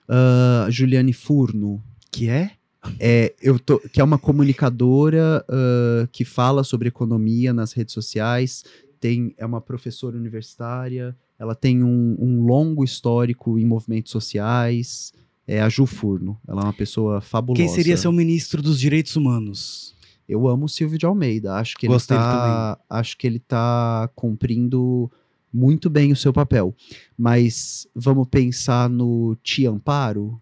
[0.09, 1.81] Uh, Juliane Furno.
[2.11, 2.51] Que é?
[2.99, 8.65] É, eu tô, que é uma comunicadora uh, que fala sobre economia nas redes sociais,
[8.99, 15.13] tem, é uma professora universitária, ela tem um, um longo histórico em movimentos sociais.
[15.47, 17.61] É a Ju Furno, ela é uma pessoa fabulosa.
[17.61, 19.97] Quem seria seu ministro dos direitos humanos?
[20.29, 24.09] Eu amo o Silvio de Almeida, acho que ele Gostei tá, acho que ele tá
[24.15, 25.11] cumprindo
[25.53, 26.73] muito bem o seu papel.
[27.19, 30.41] Mas vamos pensar no Ti Amparo,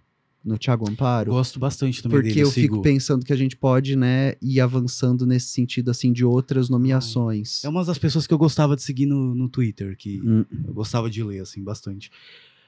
[0.48, 1.30] no Thiago Amparo.
[1.30, 2.44] Gosto bastante também porque dele.
[2.46, 6.12] Porque eu, eu fico pensando que a gente pode, né, ir avançando nesse sentido, assim,
[6.12, 7.62] de outras nomeações.
[7.62, 10.44] É uma das pessoas que eu gostava de seguir no, no Twitter, que hum.
[10.66, 12.10] eu gostava de ler, assim, bastante.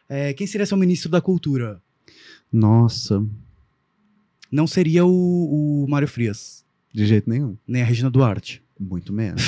[0.08, 1.80] É, quem seria seu ministro da Cultura?
[2.52, 3.24] Nossa.
[4.50, 6.64] Não seria o, o Mário Frias.
[6.92, 7.56] De jeito nenhum.
[7.66, 8.62] Nem a Regina Duarte.
[8.78, 9.42] Muito menos.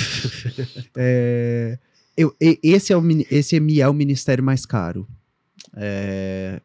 [0.97, 1.79] é,
[2.17, 5.09] eu, esse, é o, esse é o ministério mais caro.
[5.75, 6.61] É,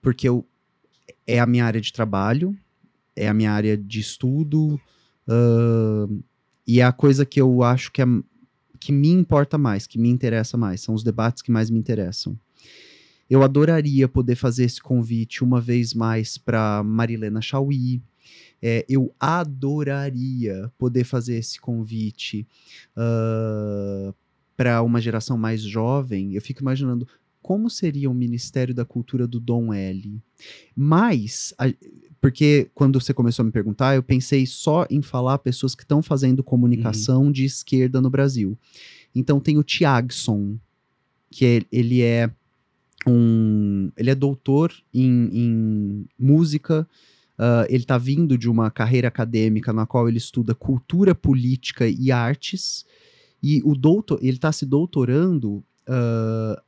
[0.00, 0.46] porque eu,
[1.26, 2.56] é a minha área de trabalho,
[3.16, 4.80] é a minha área de estudo,
[5.28, 6.24] uh,
[6.66, 8.06] e é a coisa que eu acho que, é,
[8.80, 12.38] que me importa mais, que me interessa mais, são os debates que mais me interessam.
[13.28, 18.02] Eu adoraria poder fazer esse convite uma vez mais para Marilena Chauí.
[18.60, 22.46] É, eu adoraria poder fazer esse convite
[22.96, 24.14] uh,
[24.56, 26.34] para uma geração mais jovem.
[26.34, 27.06] Eu fico imaginando
[27.44, 30.18] como seria o Ministério da Cultura do Dom L.
[30.74, 31.66] Mas, a,
[32.18, 36.02] porque quando você começou a me perguntar, eu pensei só em falar pessoas que estão
[36.02, 37.30] fazendo comunicação uhum.
[37.30, 38.56] de esquerda no Brasil.
[39.14, 40.56] Então tem o Tiagson,
[41.30, 42.30] que é, ele é
[43.06, 46.88] um, ele é doutor em, em música.
[47.38, 52.10] Uh, ele está vindo de uma carreira acadêmica na qual ele estuda cultura política e
[52.10, 52.86] artes.
[53.42, 56.58] E o doutor, ele está se doutorando uh,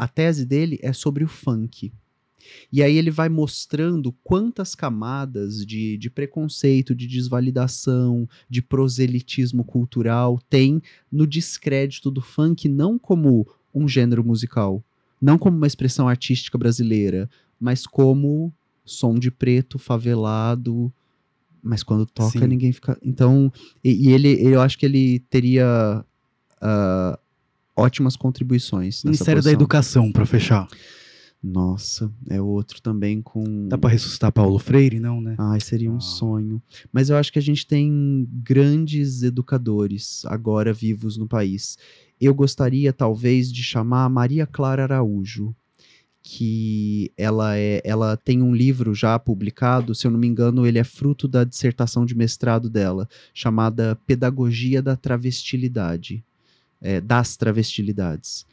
[0.00, 1.92] a tese dele é sobre o funk.
[2.72, 10.40] E aí ele vai mostrando quantas camadas de, de preconceito, de desvalidação, de proselitismo cultural
[10.48, 10.80] tem
[11.12, 14.82] no descrédito do funk, não como um gênero musical,
[15.20, 17.28] não como uma expressão artística brasileira,
[17.60, 18.50] mas como
[18.86, 20.90] som de preto, favelado,
[21.62, 22.46] mas quando toca Sim.
[22.46, 22.98] ninguém fica.
[23.02, 23.52] Então,
[23.84, 26.02] e, e, ele, eu acho que ele teria
[26.56, 27.18] uh,
[27.80, 29.02] ótimas contribuições.
[29.04, 30.68] Ministério da Educação, para fechar.
[31.42, 33.66] Nossa, é outro também com.
[33.66, 35.36] Dá para ressuscitar Paulo Freire, não, né?
[35.38, 36.00] Ai, seria um ah.
[36.00, 36.62] sonho.
[36.92, 41.78] Mas eu acho que a gente tem grandes educadores agora vivos no país.
[42.20, 45.56] Eu gostaria, talvez, de chamar a Maria Clara Araújo,
[46.22, 50.78] que ela é, ela tem um livro já publicado, se eu não me engano, ele
[50.78, 56.22] é fruto da dissertação de mestrado dela, chamada Pedagogia da Travestilidade
[56.80, 58.46] é, das travestilidades.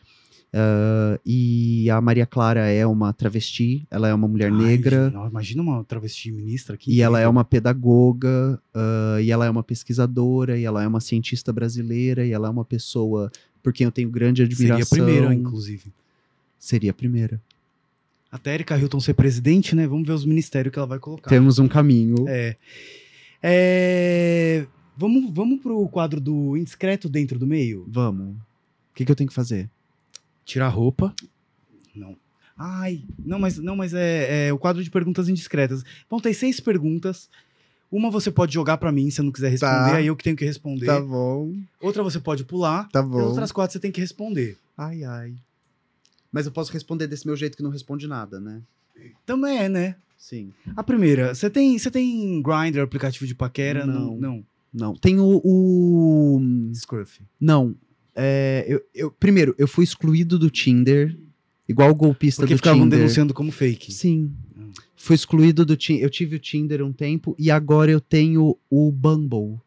[0.54, 5.10] Ah, e a Maria Clara é uma travesti, ela é uma mulher Ai, negra.
[5.10, 6.91] não, imagina uma travesti ministra aqui.
[6.91, 10.99] E ela é uma pedagoga, ah, e ela é uma pesquisadora, e ela é uma
[10.99, 13.32] cientista brasileira, e ela é uma pessoa
[13.62, 14.86] por quem eu tenho grande admiração.
[14.86, 15.91] Seria a primeira, inclusive.
[16.58, 17.41] Seria a primeira.
[18.32, 19.88] Até Erika Hilton ser presidente, né?
[19.88, 21.30] Vamos ver os ministérios que ela vai colocar.
[21.30, 22.26] Temos um caminho.
[22.28, 22.56] É.
[23.41, 24.66] É,
[24.98, 27.86] Vamos, vamos pro quadro do indiscreto dentro do meio?
[27.88, 28.36] Vamos.
[28.36, 29.69] O que, que eu tenho que fazer?
[30.44, 31.14] Tirar a roupa.
[31.95, 32.15] Não.
[32.57, 35.84] Ai, não, mas, não, mas é, é o quadro de perguntas indiscretas.
[36.10, 37.30] Vão ter seis perguntas.
[37.91, 39.95] Uma você pode jogar pra mim se eu não quiser responder, Tá.
[39.98, 40.88] aí eu que tenho que responder.
[41.02, 42.90] bom, Outra você pode pular.
[42.90, 44.57] tá E as outras quatro você tem que responder.
[44.78, 45.34] Ai, ai.
[46.32, 48.61] Mas eu posso responder desse meu jeito que não responde nada, né?
[49.26, 49.95] Também é, né?
[50.18, 50.52] Sim.
[50.76, 53.86] A primeira, você tem, você tem Grindr, aplicativo de paquera?
[53.86, 54.15] Não.
[54.15, 54.18] Não.
[54.18, 54.45] Não.
[55.02, 55.41] Tem o.
[55.44, 57.22] o- Scruff.
[57.39, 57.76] Não.
[58.15, 61.18] É, eu, eu- primeiro, eu fui excluído do Tinder,
[61.68, 62.99] igual o golpista Porque do ficavam Tinder.
[62.99, 63.91] denunciando como fake.
[63.94, 64.31] Sim.
[64.57, 64.72] Hum.
[64.95, 66.03] Fui excluído do Tinder.
[66.03, 69.53] Eu tive o Tinder um tempo e agora eu tenho o Bumble.
[69.56, 69.61] O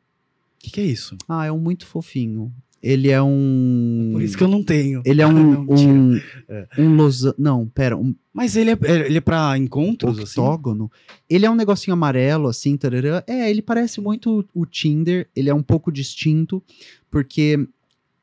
[0.59, 1.17] que, que é isso?
[1.29, 2.53] Ah, é um muito fofinho.
[2.83, 4.11] Ele é um.
[4.13, 5.03] Por isso que eu não tenho.
[5.05, 5.33] Ele é um.
[5.67, 6.67] Não, um, É.
[6.79, 7.35] um losa...
[7.39, 7.97] Não, pera.
[7.97, 10.41] Um Mas ele é, é- ele é pra encontros, assim?
[10.41, 10.91] octógono.
[11.29, 13.23] Ele é um negocinho amarelo, assim, tarará.
[13.27, 15.29] É, ele parece muito o Tinder.
[15.37, 16.63] Ele é um pouco distinto,
[17.11, 17.67] porque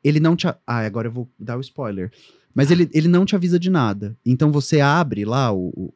[0.04, 0.48] ele não te.
[0.48, 2.12] Ah, agora eu vou dar o spoiler.
[2.56, 4.18] Mas ele, ele não te avisa de nada.
[4.26, 5.94] Então você abre lá o, o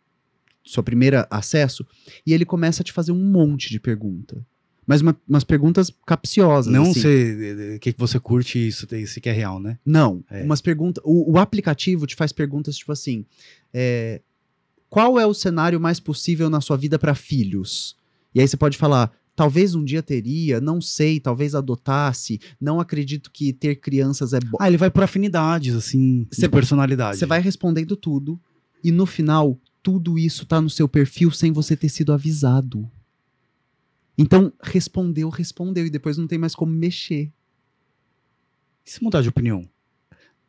[0.63, 1.83] seu primeiro acesso
[2.23, 4.45] e ele começa a te fazer um monte de pergunta.
[4.87, 6.71] Mas uma- umas perguntas capciosas.
[6.73, 7.01] Não assim.
[7.01, 9.77] sei o que, que você curte isso, isso que é real, né?
[9.85, 10.43] Não, É.
[10.43, 11.03] umas perguntas.
[11.05, 13.25] O, o aplicativo te faz perguntas tipo assim:
[13.73, 14.21] é,
[14.89, 17.95] qual é o cenário mais possível na sua vida para filhos?
[18.33, 19.11] E aí você pode falar.
[19.33, 24.57] Talvez um dia teria, não sei, talvez adotasse, não acredito que ter crianças é bom.
[24.59, 27.17] Ah, ele vai por afinidades, assim, Cê- de personalidade.
[27.17, 28.37] Você vai respondendo tudo,
[28.83, 32.91] e no final, tudo isso tá no seu perfil sem você ter sido avisado.
[34.21, 37.31] Então, respondeu, respondeu, e depois não tem mais como mexer.
[38.85, 39.67] E se mudar de opinião?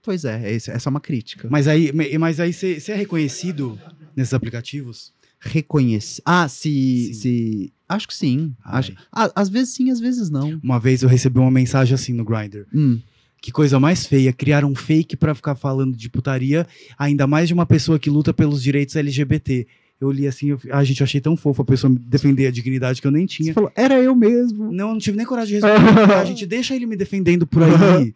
[0.02, 1.48] Pois é, é essa é uma crítica.
[1.50, 3.78] Mas aí mas aí você é reconhecido
[4.16, 5.12] nesses aplicativos?
[5.42, 6.22] reconhecer.
[6.24, 7.14] Ah, se, Sim.
[7.14, 7.72] se.
[7.88, 8.54] Acho que sim.
[8.64, 8.78] Ai.
[8.78, 8.92] Acho...
[9.12, 10.60] Ah, às vezes sim, às vezes não.
[10.62, 12.66] Uma vez eu recebi uma mensagem assim no Grindr.
[12.72, 13.00] Hum.
[13.40, 16.64] Que coisa mais feia, criar um fake pra ficar falando de putaria,
[16.96, 19.66] ainda mais de uma pessoa que luta pelos direitos LGBT.
[20.02, 23.00] Eu li assim, eu, ah, gente, eu achei tão fofo a pessoa defender a dignidade
[23.00, 23.54] que eu nem Você tinha.
[23.54, 24.72] falou, era eu mesmo.
[24.72, 26.12] Não, eu não tive nem coragem de responder.
[26.14, 28.14] a gente deixa ele me defendendo por aí.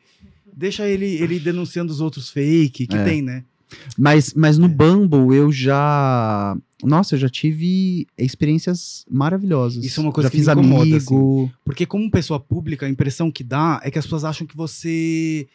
[0.57, 3.05] deixa ele, ele denunciando os outros fake, que É.
[3.05, 3.45] tem, né?
[3.99, 4.69] Mas, mas no É.
[4.69, 6.57] Bumble eu já.
[6.85, 9.85] Nossa, eu já tive experiências maravilhosas.
[9.85, 11.51] Isso é uma coisa já que fiz me incomoda, amigo.
[11.65, 15.47] Porque como pessoa pública, a impressão que dá é que as pessoas acham que você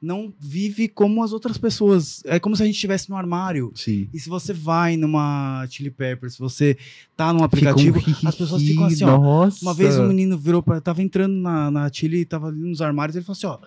[0.00, 2.22] não vive como as outras pessoas.
[2.24, 3.70] É como se a gente estivesse no armário.
[3.74, 4.08] Sim.
[4.12, 6.76] E se você vai numa Chili Peppers, se você
[7.16, 9.18] tá num aplicativo, Fica um as pessoas ficam assim, ó.
[9.18, 9.62] Nossa.
[9.62, 13.14] Uma vez um menino virou para tava entrando na, na Chile, tava ali nos armários,
[13.14, 13.58] ele falou assim, ó,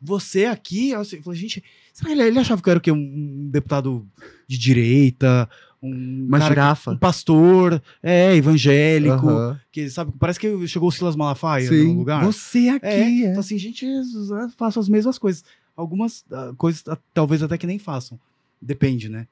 [0.00, 2.82] você aqui, eu assim, falei, gente, será que ele, ele achava que eu era o
[2.82, 2.92] quê?
[2.92, 4.06] Um deputado
[4.46, 5.48] de direita,
[5.82, 6.90] um Uma cara girafa.
[6.92, 9.60] um pastor, é, evangélico, Aham.
[9.70, 11.88] que sabe, parece que chegou o Silas Malafaia Sim.
[11.92, 12.24] no lugar.
[12.24, 12.86] Você aqui.
[12.86, 15.44] É, É, Então, assim, gente, eu faço as mesmas coisas.
[15.76, 18.18] Algumas ah, coisas ah, talvez até que nem façam.
[18.60, 19.26] Depende, né?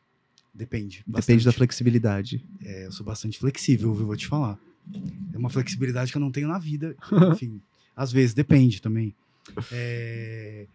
[0.55, 0.99] Depende.
[0.99, 1.45] Depende bastante.
[1.47, 2.45] da flexibilidade.
[2.63, 4.07] É, eu sou bastante flexível, viu?
[4.07, 4.59] Vou te falar.
[5.33, 6.95] É uma flexibilidade que eu não tenho na vida.
[7.33, 7.61] Enfim,
[7.97, 9.15] às vezes depende também.
[9.73, 10.67] É,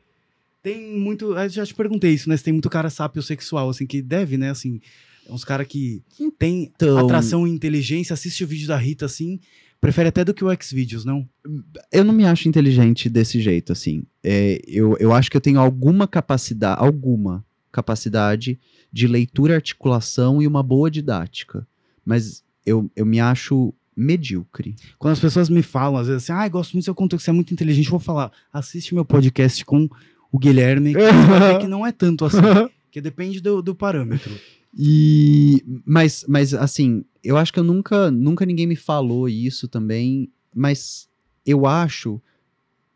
[0.62, 1.38] Tem muito.
[1.38, 2.36] Eu já te perguntei isso, né?
[2.36, 4.50] Se tem muito cara sapiosexual, assim, que deve, né?
[4.50, 4.82] Assim,
[5.30, 6.04] é uns cara que
[6.38, 9.40] tem Então- atração e inteligência, assiste o vídeo da Rita, assim,
[9.80, 11.28] prefere até do que o Xvideos, não?
[11.92, 14.04] Eu não me acho inteligente desse jeito, assim.
[14.24, 18.60] É, eu, eu acho que eu tenho alguma capacidade, alguma capacidade
[18.92, 21.66] de leitura, articulação e uma boa didática.
[22.04, 24.76] Mas eu, eu me acho medíocre.
[24.98, 27.30] Quando as pessoas me falam, às vezes assim, ah, gosto muito do seu conteúdo, você
[27.30, 29.90] é muito inteligente, eu vou falar, assiste meu podcast com
[30.32, 32.38] o Guilherme, que, você vai ver que não é tanto assim,
[32.92, 34.32] que depende do, do parâmetro.
[34.78, 40.30] E mas, mas assim, eu acho que eu nunca, nunca ninguém me falou isso também,
[40.56, 41.08] mas
[41.46, 42.22] eu acho,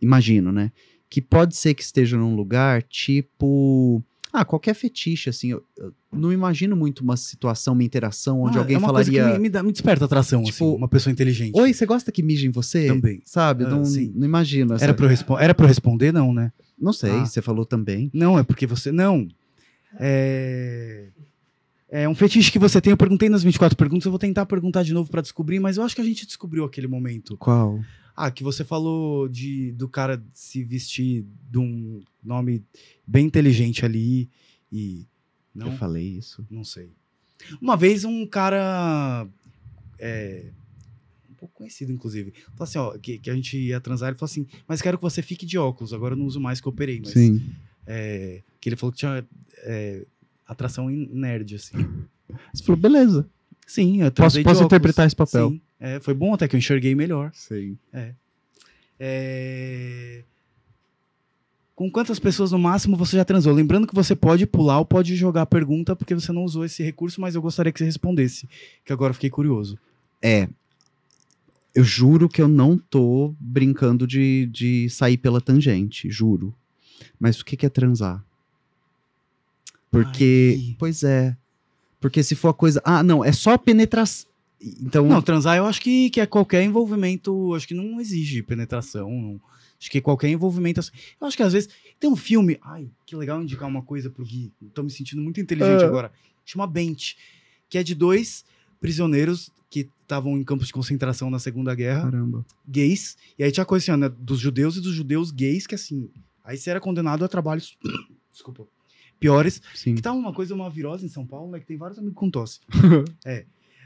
[0.01, 0.71] imagino, né,
[1.09, 6.31] que pode ser que esteja num lugar tipo, ah, qualquer fetiche assim, eu, eu não
[6.31, 9.43] imagino muito uma situação, uma interação onde Ah, alguém é uma coisa falaria, que me,
[9.43, 11.59] me, dá- me desperta atração, Tipo, assim, uma pessoa inteligente.
[11.59, 12.85] oi, você gosta que mije em você?
[12.87, 13.19] Também.
[13.25, 13.65] Sabe?
[13.65, 14.11] Ah, não, sim.
[14.15, 14.75] não imagino.
[14.75, 15.07] essa- Era pra,
[15.39, 16.51] era pra eu responder, não, né?
[16.79, 17.25] Não sei, Ah.
[17.25, 18.11] você falou também.
[18.13, 18.91] Não, é porque você.
[18.91, 19.27] Não.
[19.99, 21.07] É.
[21.95, 22.89] É um fetiche que você tem.
[22.89, 25.83] Eu perguntei nas 24 perguntas, eu vou tentar perguntar de novo pra descobrir, mas eu
[25.83, 27.37] acho que a gente descobriu aquele momento.
[27.37, 27.79] Qual?
[28.15, 32.63] Ah, que você falou de, do cara se vestir de um nome
[33.05, 34.27] bem inteligente ali
[34.71, 35.05] E.
[35.53, 35.67] Não?
[35.67, 36.43] Eu falei isso.
[36.49, 36.89] Não sei.
[37.61, 39.27] Uma vez um cara.
[39.99, 40.45] É,
[41.29, 42.33] um pouco conhecido, inclusive.
[42.55, 45.03] Falou assim, ó, que, que a gente ia transar, ele falou assim, mas quero que
[45.03, 47.13] você fique de óculos, agora eu não uso mais que eu operei, mas.
[47.13, 47.39] Sim.
[47.85, 49.23] é, que ele falou que tinha
[49.59, 50.07] é,
[50.47, 51.77] atração em nerd, assim.
[52.53, 53.27] Você falou, beleza.
[53.65, 55.49] Sim, eu Posso, posso interpretar esse papel.
[55.51, 57.31] Sim, é, foi bom até que eu enxerguei melhor.
[57.33, 57.77] Sim.
[58.99, 60.23] É,
[61.75, 63.53] Com quantas pessoas no máximo você já transou?
[63.53, 66.83] Lembrando que você pode pular ou pode jogar a pergunta porque você não usou esse
[66.83, 68.47] recurso, mas eu gostaria que você respondesse,
[68.85, 69.77] que agora eu fiquei curioso.
[70.21, 70.47] É.
[71.73, 76.53] Eu juro que eu não tô brincando de, de sair pela tangente, juro.
[77.19, 78.23] Mas o que, que é transar?
[79.93, 80.55] Porque.
[80.59, 80.75] Ai.
[80.79, 81.37] Pois é.
[82.01, 82.81] Porque se for a coisa.
[82.83, 84.29] Ah, não, é só penetração.
[84.81, 85.05] Então.
[85.07, 89.41] Não, transar eu acho que, que é qualquer envolvimento, acho que não exige penetração, não-
[89.79, 91.67] acho que qualquer envolvimento, assim, eu acho que às vezes,
[91.99, 95.41] tem um filme, ai, que legal indicar uma coisa pro Gui, tô me sentindo muito
[95.41, 95.87] inteligente Ah.
[95.87, 96.11] agora,
[96.45, 97.15] chama Bent,
[97.69, 98.45] que é de dois
[98.79, 102.45] prisioneiros que estavam em campos de concentração na Segunda Guerra, Caramba.
[102.65, 105.75] gays, e aí tinha coisa assim, ó, né, dos judeus e dos judeus gays, que
[105.75, 106.09] assim,
[106.41, 107.77] aí você era condenado a trabalhos,
[108.31, 108.65] desculpa,
[109.23, 109.95] piores, Sim.
[109.95, 111.59] que tá uma coisa, uma virose em São Paulo, né?
[111.59, 112.59] Que tem vários amigos com tosse.
[113.25, 113.45] é.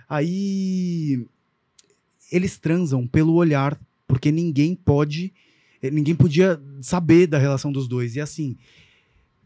[0.10, 1.24] Aí
[2.32, 5.32] eles transam pelo olhar, porque ninguém pode,
[5.82, 8.16] eh, ninguém podia saber da relação dos dois.
[8.16, 8.58] E assim,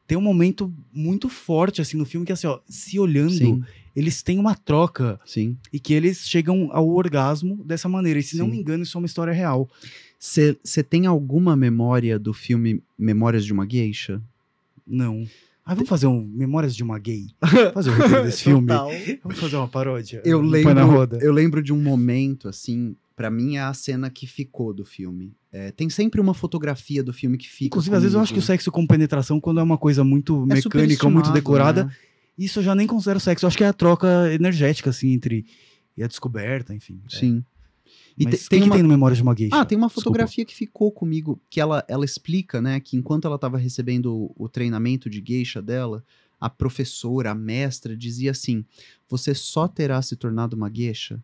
[0.08, 3.64] tem um momento muito forte assim no filme que assim, ó, se olhando, Sim,
[3.94, 5.58] eles têm uma troca sim.
[5.74, 8.20] e que eles chegam ao orgasmo dessa maneira.
[8.20, 8.52] E se não Sim.
[8.52, 9.70] me engano, isso é uma história real.
[10.18, 14.22] Você tem alguma memória do filme Memórias de uma Geisha?
[14.88, 15.26] Não.
[15.66, 17.28] Ah, vamos fazer um Memórias de uma Gay.
[17.74, 18.68] Fazer o roteiro desse filme.
[19.24, 20.22] Vamos fazer uma paródia.
[20.26, 21.20] Eu lembro, na roda.
[21.22, 25.34] eu lembro de um momento, assim, pra mim é a cena que ficou do filme.
[25.52, 27.68] É, tem sempre uma fotografia do filme que fica.
[27.68, 28.48] Inclusive, às vezes eu acho que o comigo.
[28.48, 31.92] sexo com penetração, quando é uma coisa muito É mecânica, muito decorada, né?
[32.38, 33.46] isso eu já nem considero sexo.
[33.46, 35.46] Eu acho que é a troca energética, assim, entre.
[35.96, 37.00] E a descoberta, enfim.
[37.08, 37.44] Sim.
[38.18, 38.76] E Mas tem que uma...
[38.76, 39.56] tem no Memórias de uma Geisha?
[39.56, 40.10] Ah, tem uma Desculpa.
[40.10, 44.50] fotografia que ficou comigo, que ela, ela explica, né, que enquanto ela estava recebendo o,
[44.50, 46.04] treinamento de geisha dela,
[46.40, 48.66] a professora, a mestra, dizia assim:
[49.08, 51.22] você só terá se tornado uma geisha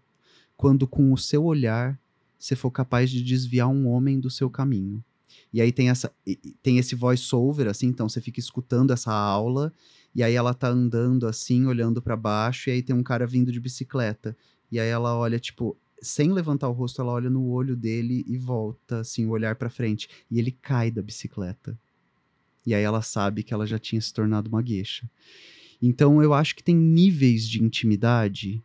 [0.56, 2.00] quando com o seu olhar
[2.38, 5.04] você for capaz de desviar um homem do seu caminho.
[5.54, 6.12] E aí tem essa
[6.62, 9.74] tem esse voice over assim, então você fica escutando essa aula
[10.16, 13.52] e aí ela tá andando assim, olhando para baixo e aí tem um cara vindo
[13.52, 14.36] de bicicleta.
[14.72, 18.38] E aí ela olha tipo sem levantar o rosto, ela olha no olho dele e
[18.38, 21.78] volta assim o olhar para frente e ele cai da bicicleta.
[22.66, 25.10] E aí ela sabe que ela já tinha se tornado uma gueixa.
[25.82, 28.62] Então eu acho que tem níveis de intimidade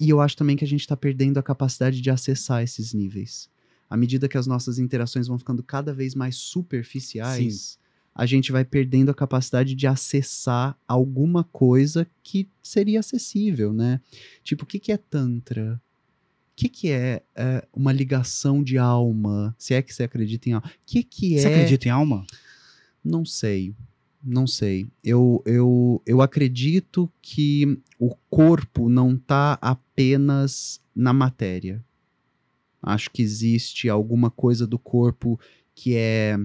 [0.00, 3.50] e eu acho também que a gente está perdendo a capacidade de acessar esses níveis.
[3.90, 7.78] À medida que as nossas interações vão ficando cada vez mais superficiais,
[8.14, 14.00] a gente vai perdendo a capacidade de acessar alguma coisa que seria acessível, né?
[14.42, 15.80] Tipo, o que, que é Tantra?
[16.58, 19.54] O que, que é, é, uma ligação de alma?
[19.56, 20.66] Se é que você acredita em alma.
[20.66, 21.42] O que, que é.
[21.42, 22.26] Você acredita em alma?
[23.04, 23.76] Não sei.
[24.20, 24.90] Não sei.
[25.04, 31.80] Eu, eu, eu acredito que o corpo não está apenas na matéria.
[32.82, 35.38] Acho que existe alguma coisa do corpo
[35.76, 36.36] que é.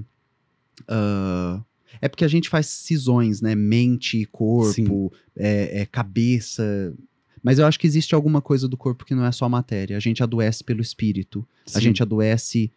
[0.87, 1.59] ah,
[1.99, 3.55] é porque a gente faz cisões, né?
[3.55, 6.93] Mente e corpo, é, é cabeça.
[7.43, 9.97] Mas eu acho que existe alguma coisa do corpo que não é só matéria.
[9.97, 11.45] A gente adoece pelo espírito.
[11.75, 12.71] A gente adoece.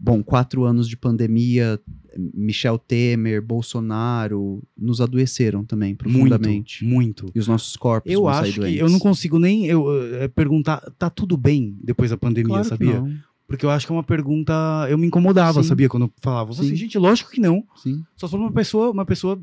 [0.00, 1.78] Bom, quatro anos de pandemia,
[2.16, 6.84] Michel Temer, Bolsonaro, nos adoeceram também profundamente.
[6.84, 7.32] Muito, muito.
[7.34, 8.80] E os nossos corpos Eu acho que doentes.
[8.80, 13.22] eu não consigo nem eu, eh, perguntar, tá tudo bem depois da pandemia, Claro sabia?
[13.48, 14.52] Porque eu acho que é uma pergunta.
[14.88, 15.68] Eu me incomodava, Sim.
[15.68, 15.88] sabia?
[15.88, 16.50] Quando eu falava.
[16.50, 16.68] Eu falava Sim.
[16.68, 17.64] assim, gente, lógico que não.
[17.76, 18.04] Sim.
[18.16, 19.40] Só for uma pessoa, uma pessoa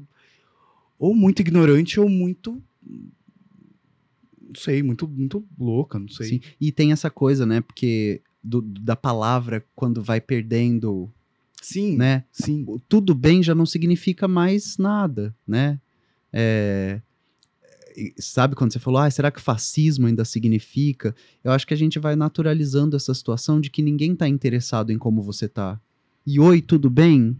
[0.97, 2.61] ou muito ignorante ou muito.
[4.55, 6.27] Não sei, muito, muito louca, não sei.
[6.29, 6.41] Sim.
[6.59, 7.61] E tem essa coisa, né?
[7.61, 11.11] Porque do- da palavra, quando vai perdendo,
[11.61, 12.23] Sim, né?
[12.31, 12.65] sim.
[12.87, 15.79] tudo bem já não significa mais nada, né?
[16.31, 17.01] É,
[18.17, 21.15] sabe quando você falou, ah, será que fascismo ainda significa?
[21.43, 24.97] Eu acho que a gente vai naturalizando essa situação de que ninguém tá interessado em
[24.97, 25.79] como você tá.
[26.25, 27.37] E oi, tudo bem?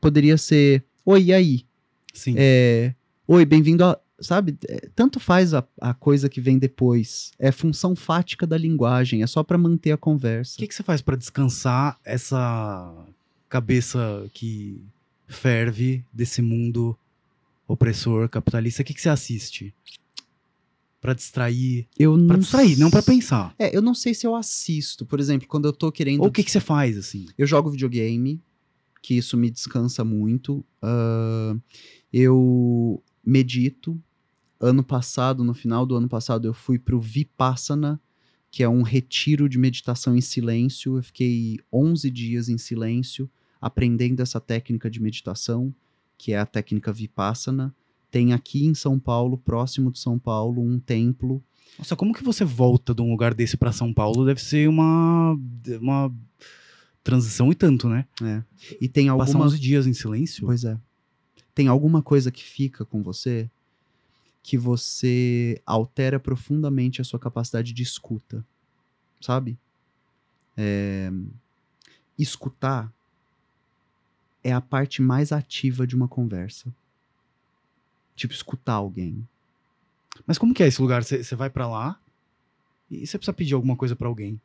[0.00, 1.66] Poderia ser, oi, e aí?
[2.14, 2.34] sim.
[2.36, 2.94] É,
[3.26, 3.98] oi, bem-vindo a.
[4.20, 7.30] Sabe, é, tanto faz a, a coisa que vem depois.
[7.38, 10.56] É função fática da linguagem, é só pra manter a conversa.
[10.56, 13.06] O que, que você faz pra descansar essa
[13.48, 14.82] cabeça que
[15.28, 16.98] ferve desse mundo
[17.68, 18.82] opressor, capitalista?
[18.82, 19.72] O que, que você assiste?
[21.00, 21.86] Pra distrair.
[21.96, 23.54] Eu Pra não distrair, não pra pensar.
[23.56, 25.06] É, eu não sei se eu assisto.
[25.06, 26.22] Por exemplo, quando eu tô querendo.
[26.22, 27.26] Ou o que, que você faz, assim?
[27.38, 28.42] Eu jogo videogame,
[29.00, 30.64] que isso me descansa muito.
[30.82, 31.54] Ah,
[32.12, 33.96] eu medito.
[34.60, 38.00] Ano passado, no final do ano passado, eu fui pro Vipassana,
[38.50, 40.96] que é um retiro de meditação em silêncio.
[40.96, 43.30] Eu fiquei 11 dias em silêncio,
[43.60, 45.72] aprendendo essa técnica de meditação,
[46.16, 47.72] que é a técnica Vipassana.
[48.10, 51.42] Tem aqui em São Paulo, próximo de São Paulo, um templo.
[51.78, 54.26] Nossa, como que você volta de um lugar desse pra São Paulo?
[54.26, 55.38] Deve ser uma,
[55.80, 56.12] uma
[57.04, 58.06] transição e tanto, né?
[58.80, 60.46] E tem Passar alguma 11 dias em silêncio?
[60.46, 60.76] Pois é.
[61.54, 63.48] Tem alguma coisa que fica com você
[64.48, 68.42] que você altera profundamente a sua capacidade de escuta,
[69.20, 69.58] sabe?
[70.56, 71.10] É,
[72.18, 72.90] Escutar
[74.42, 76.74] é a parte mais ativa de uma conversa.
[78.16, 79.28] Tipo, escutar alguém.
[80.26, 81.04] Mas como que é esse lugar?
[81.04, 82.00] Você vai pra lá
[82.90, 84.40] e você precisa pedir alguma coisa pra alguém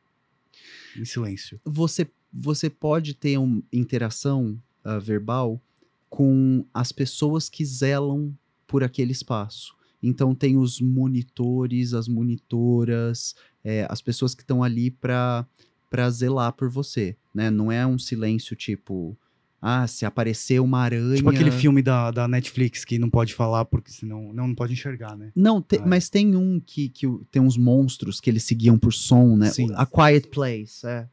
[0.97, 1.61] em silêncio.
[1.63, 5.61] Você, você pode ter uma interação ah, verbal
[6.09, 9.81] com as pessoas que zelam por aquele espaço.
[10.03, 15.45] Então tem os monitores, as monitoras, é, as pessoas que estão ali para
[15.89, 17.51] para zelar por você, né?
[17.51, 19.15] Não é um silêncio tipo,
[19.61, 21.15] ah, se aparecer uma aranha.
[21.17, 24.73] Tipo aquele filme da, da Netflix que não pode falar porque senão não, não pode
[24.73, 25.31] enxergar, né?
[25.35, 25.87] Não, te- Ah, é.
[25.87, 29.51] mas tem um que, que tem uns monstros que eles seguiam por som, né?
[29.51, 29.69] Sim.
[29.75, 31.07] A Quiet Place, é.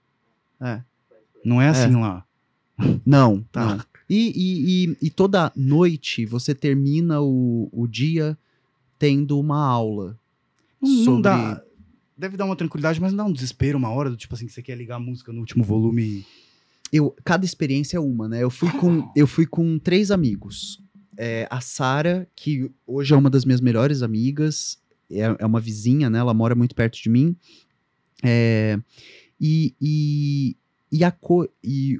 [0.62, 0.82] É.
[1.44, 2.24] Não é assim lá.
[3.04, 3.76] Não, Tá.
[3.76, 3.84] não.
[4.08, 8.36] E, e, e, e toda noite você termina o, o dia
[9.01, 10.16] tendo uma aula.
[10.81, 11.62] Não, não sobre- dá.
[12.16, 14.52] Deve dar uma tranquilidade, mas não dá um desespero uma hora, do tipo assim, que
[14.52, 16.24] você quer ligar a música no último volume.
[16.93, 18.43] Eu, cada experiência é uma, né?
[18.43, 20.82] Eu fui com, eu fui com três amigos.
[21.16, 24.78] É, a Sara, que hoje é uma das minhas melhores amigas,
[25.10, 26.18] é, é uma vizinha, né?
[26.18, 27.35] Ela mora muito perto de mim.
[28.22, 28.78] É,
[29.40, 30.56] e, e,
[30.93, 31.98] e, a co e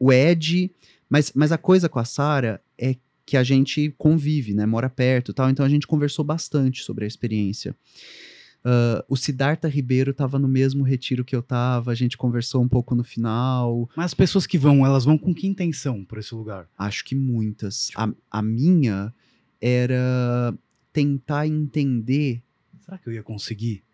[0.00, 0.68] o Ed,
[1.08, 2.96] mas, mas a coisa com a Sara é
[3.30, 4.66] que a gente convive, né?
[4.66, 7.76] Mora perto e tal, então a gente conversou bastante sobre a experiência.
[8.64, 12.66] Ah, o Siddhartha Ribeiro estava no mesmo retiro que eu tava, a gente conversou um
[12.66, 13.88] pouco no final.
[13.94, 16.68] Mas as pessoas que vão, elas vão com que intenção por esse lugar?
[16.76, 17.92] Acho que muitas.
[17.94, 19.14] A, a minha
[19.60, 20.52] era
[20.92, 22.42] tentar entender.
[22.84, 23.84] Será que eu ia conseguir?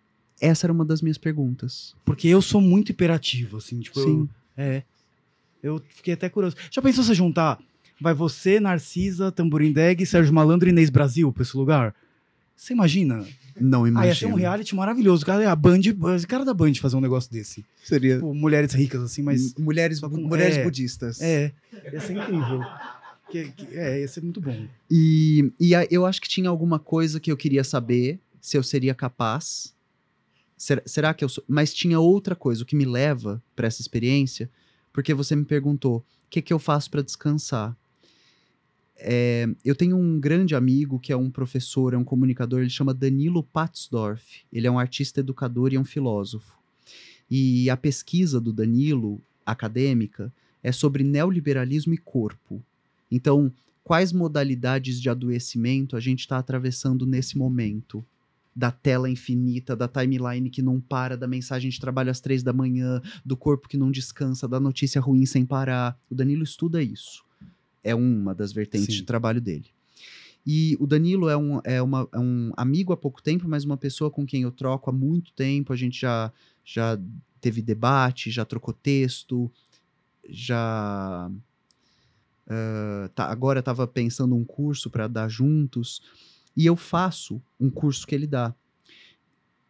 [0.40, 1.94] Essa era uma das minhas perguntas.
[2.06, 4.28] Porque eu sou muito hiperativo, assim, tipo, eu, Sim.
[4.56, 4.82] é.
[5.62, 6.56] Eu fiquei até curioso.
[6.70, 7.58] Já pensou se juntar?
[8.00, 11.94] Vai você, Narcisa, Tamborindeg, Sérgio Malandro e Inês Brasil pra esse lugar?
[12.54, 13.24] Você imagina?
[13.58, 14.06] Não Ah, imagino.
[14.06, 15.22] ia ser um reality maravilhoso.
[15.22, 15.80] O cara, a Band,
[16.28, 17.64] cara da Band fazer um negócio desse.
[17.84, 19.54] Seria Tipo, mulheres ricas, assim, mas.
[19.58, 20.62] mulheres, só com- mulheres é.
[20.62, 21.20] budistas.
[21.20, 21.52] É,
[21.92, 22.60] ia ser incrível.
[23.30, 24.56] Que- que- é, ia ser muito bom.
[24.90, 28.62] E, e a- eu acho que tinha alguma coisa que eu queria saber se eu
[28.62, 29.74] seria capaz.
[30.56, 31.42] Será, será que eu sou?
[31.48, 34.48] Mas tinha outra coisa, o que me leva para essa experiência,
[34.92, 37.76] porque você me perguntou: o que, que eu faço para descansar?
[38.98, 42.94] É, eu tenho um grande amigo que é um professor, é um comunicador, ele chama
[42.94, 44.44] Danilo Patsdorf.
[44.52, 46.56] Ele é um artista educador e um filósofo.
[47.30, 50.32] E a pesquisa do Danilo, acadêmica,
[50.62, 52.62] é sobre neoliberalismo e corpo.
[53.10, 53.52] Então,
[53.84, 58.04] quais modalidades de adoecimento a gente está atravessando nesse momento?
[58.54, 62.54] Da tela infinita, da timeline que não para, da mensagem de trabalho às três da
[62.54, 65.98] manhã, do corpo que não descansa, da notícia ruim sem parar.
[66.08, 67.25] O Danilo estuda isso.
[67.86, 69.00] É uma das vertentes Sim.
[69.00, 69.66] de trabalho dele.
[70.44, 73.76] E o Danilo é um, é, uma- é um amigo há pouco tempo, mas uma
[73.76, 75.72] pessoa com quem eu troco há muito tempo.
[75.72, 76.32] A gente já,
[76.64, 76.98] já
[77.40, 79.50] teve debate, já trocou texto,
[80.28, 81.30] já
[82.48, 86.00] ah, tá, agora estava pensando um curso para dar juntos
[86.56, 88.54] e eu faço um curso que ele dá.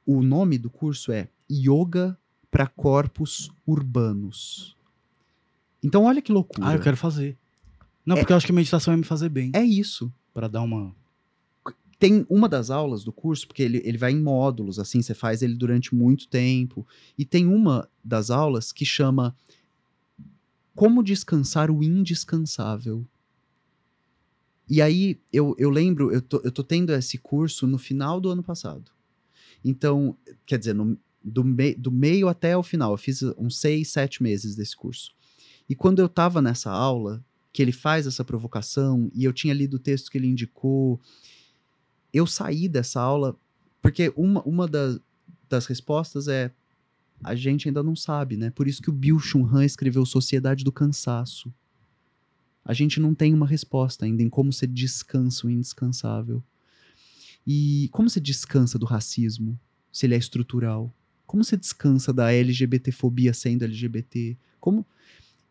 [0.05, 2.17] O nome do curso é Yoga
[2.51, 4.77] para Corpos Urbanos.
[5.83, 6.69] Então olha que loucura.
[6.69, 7.37] Ah, eu quero fazer.
[8.07, 9.51] Não, porque eu acho que a meditação ia me fazer bem.
[9.53, 10.11] É isso.
[10.33, 10.95] Pra dar uma.
[11.99, 15.43] Tem uma das aulas do curso, porque ele, ele vai em módulos, assim, você faz
[15.43, 16.87] ele durante muito tempo.
[17.19, 19.35] E tem uma das aulas que chama
[20.75, 23.05] Como Descansar o Indescansável.
[24.69, 28.31] E aí, eu, eu lembro, eu tô, eu tô tendo esse curso no final do
[28.31, 28.91] ano passado.
[29.65, 33.89] Então, quer dizer, no- do, mei- do meio até o final, eu fiz uns seis,
[33.89, 35.13] sete meses desse curso.
[35.69, 37.25] E quando eu tava nessa aula,
[37.57, 41.01] que ele faz essa provocação, e eu tinha lido o texto que ele indicou,
[42.13, 43.35] eu saí dessa aula,
[43.81, 45.01] porque uma, uma da-
[45.49, 46.53] das respostas é
[47.25, 48.51] a gente ainda não sabe, né?
[48.51, 51.51] Por isso que o Bill Chun Han escreveu Sociedade do Cansaço.
[52.63, 56.45] A gente não tem uma resposta ainda em como você descansa o indescansável.
[57.47, 59.59] E como você descansa do racismo,
[59.91, 60.93] se ele é estrutural?
[61.27, 64.37] Como você descansa da LGBTfobia sendo LGBT?
[64.61, 64.85] Como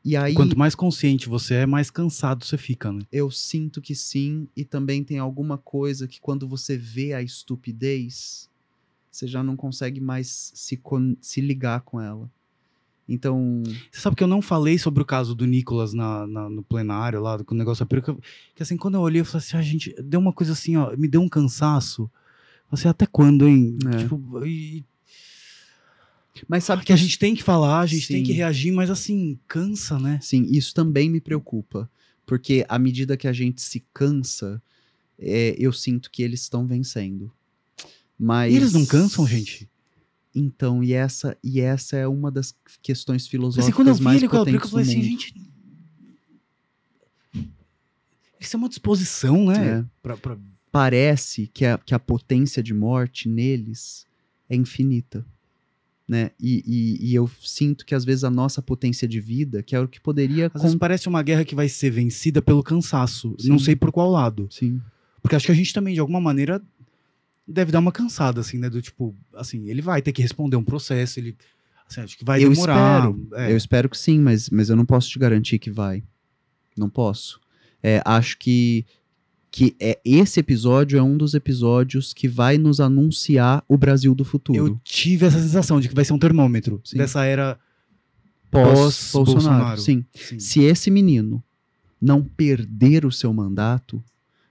[0.05, 3.01] E aí Quanto mais consciente você é, mais cansado você fica, né?
[3.11, 8.47] eu sinto que sim, e também tem alguma coisa que quando você vê a estupidez,
[9.11, 10.79] você já não consegue mais se,
[11.19, 12.29] se ligar com ela.
[13.09, 13.61] Então,
[13.91, 17.21] Você sabe que eu não falei sobre o caso do Nicolas na, na- no plenário
[17.21, 18.15] lá, com o negócio da peruca.
[18.55, 20.95] Que assim, quando eu olhei, eu falei assim, ah, gente, deu uma coisa assim, ó,
[20.97, 22.09] me deu um cansaço.
[22.71, 23.77] Assim, até quando, hein?
[23.93, 23.97] É.
[23.99, 24.83] Tipo, e-
[26.47, 28.37] mas sabe que a gente tem que falar, a gente tem que Sim.
[28.37, 30.19] reagir, mas assim, cansa, né?
[30.21, 31.89] Sim, isso também me preocupa.
[32.25, 34.61] Porque à medida que a gente se cansa,
[35.17, 37.31] é, eu sinto que eles estão vencendo.
[38.17, 38.53] Mas.
[38.53, 39.69] E eles não cansam, gente?
[40.33, 44.17] Então, e essa, e essa é uma das questões Assim, filosóficas quando eu vi mais
[44.21, 45.33] ele potentes eu falei assim, gente.
[48.39, 49.79] Isso é uma disposição, né?
[49.79, 49.85] É.
[50.03, 50.37] Pra, pra-
[50.71, 54.05] Parece que a, que a potência de morte neles
[54.49, 55.25] é infinita.
[56.07, 56.29] Né?
[56.39, 59.79] E, e, e eu sinto que às vezes a nossa potência de vida, que é
[59.79, 60.51] o que poderia.
[60.53, 63.35] Às vezes parece uma guerra que vai ser vencida pelo cansaço.
[63.39, 63.49] Sim.
[63.49, 64.47] Não sei por qual lado.
[64.51, 64.79] Sim.
[65.19, 66.61] Porque acho que a gente também, de alguma maneira,
[67.47, 68.69] deve dar uma cansada, assim, né?
[68.69, 71.35] Do tipo, assim, ele vai ter que responder um processo, ele.
[71.89, 73.09] Assim, acho que vai eu demorar.
[73.09, 73.27] espero.
[73.33, 73.51] é.
[73.51, 76.03] Eu espero que sim, mas, mas eu não posso te garantir que vai.
[76.77, 77.39] Não posso.
[77.81, 78.85] É, acho que,
[79.55, 84.25] que é, esse episódio é um dos episódios que vai nos anunciar o Brasil do
[84.25, 84.57] futuro.
[84.57, 86.97] Eu tive essa sensação de que vai ser um termômetro Sim.
[86.97, 87.57] dessa era
[88.51, 89.13] pós-Bolsonaro.
[89.13, 89.79] Pós-Bolsonaro.
[89.79, 90.03] Sim.
[90.13, 90.39] Sim.
[90.39, 91.41] Se esse menino
[92.01, 94.03] não perder o seu mandato,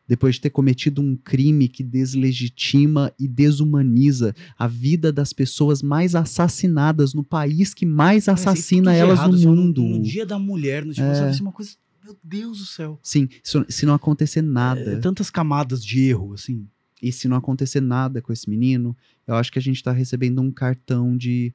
[0.09, 6.14] depois de ter cometido um crime que deslegitima e desumaniza a vida das pessoas mais
[6.14, 9.82] assassinadas no país que mais assassina de elas errado, no só mundo.
[9.82, 11.14] No, dia da mulher, no tipo, É.
[11.14, 11.72] sabe, assim, uma coisa.
[12.05, 13.01] Meu Deus do céu.
[13.02, 16.68] Sim, se, não acontecer nada, É, tantas camadas de erro, assim.
[17.02, 18.94] e se não acontecer nada com esse menino,
[19.26, 21.51] eu acho que a gente tá recebendo um cartão de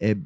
[0.00, 0.16] é,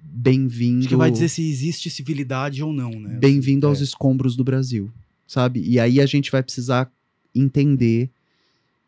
[0.00, 0.80] bem-vindo.
[0.80, 3.18] Acho que vai dizer se existe civilidade ou não, né?
[3.18, 3.84] Bem-vindo aos É.
[3.84, 4.90] escombros do Brasil,
[5.26, 5.60] sabe?
[5.60, 6.90] E aí a gente vai precisar
[7.34, 8.10] entender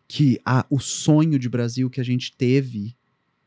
[0.06, 2.94] que a, o sonho de Brasil que a gente teve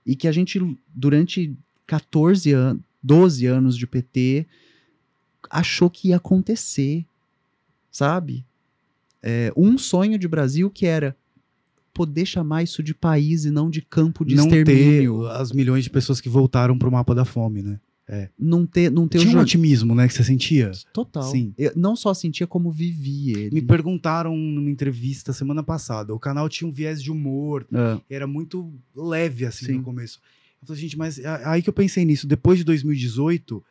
[0.06, 0.60] e que a gente,
[0.94, 1.56] durante
[1.86, 4.46] 14 anos, 12 anos de PT,
[5.50, 7.06] achou que ia acontecer,
[7.92, 8.46] sabe?
[9.22, 11.16] É, um sonho de Brasil que era
[11.94, 15.26] poder chamar isso de país e não de campo de não ter extermínio.
[15.28, 17.80] as milhões de pessoas que voltaram pro mapa da fome, né?
[18.40, 20.72] Não ter, não ter Tinha um otimismo, né, que você sentia.
[20.94, 21.24] Total.
[21.24, 21.54] Sim.
[21.58, 23.54] Eu não só sentia como vivi ele.
[23.56, 26.14] Me perguntaram numa entrevista semana passada.
[26.16, 29.74] O canal tinha um viés de humor, Ah, era muito leve assim Sim.
[29.80, 30.22] no começo.
[30.62, 32.26] Eu falei, gente, mas a- aí que eu pensei nisso.
[32.26, 33.62] Depois de 2018,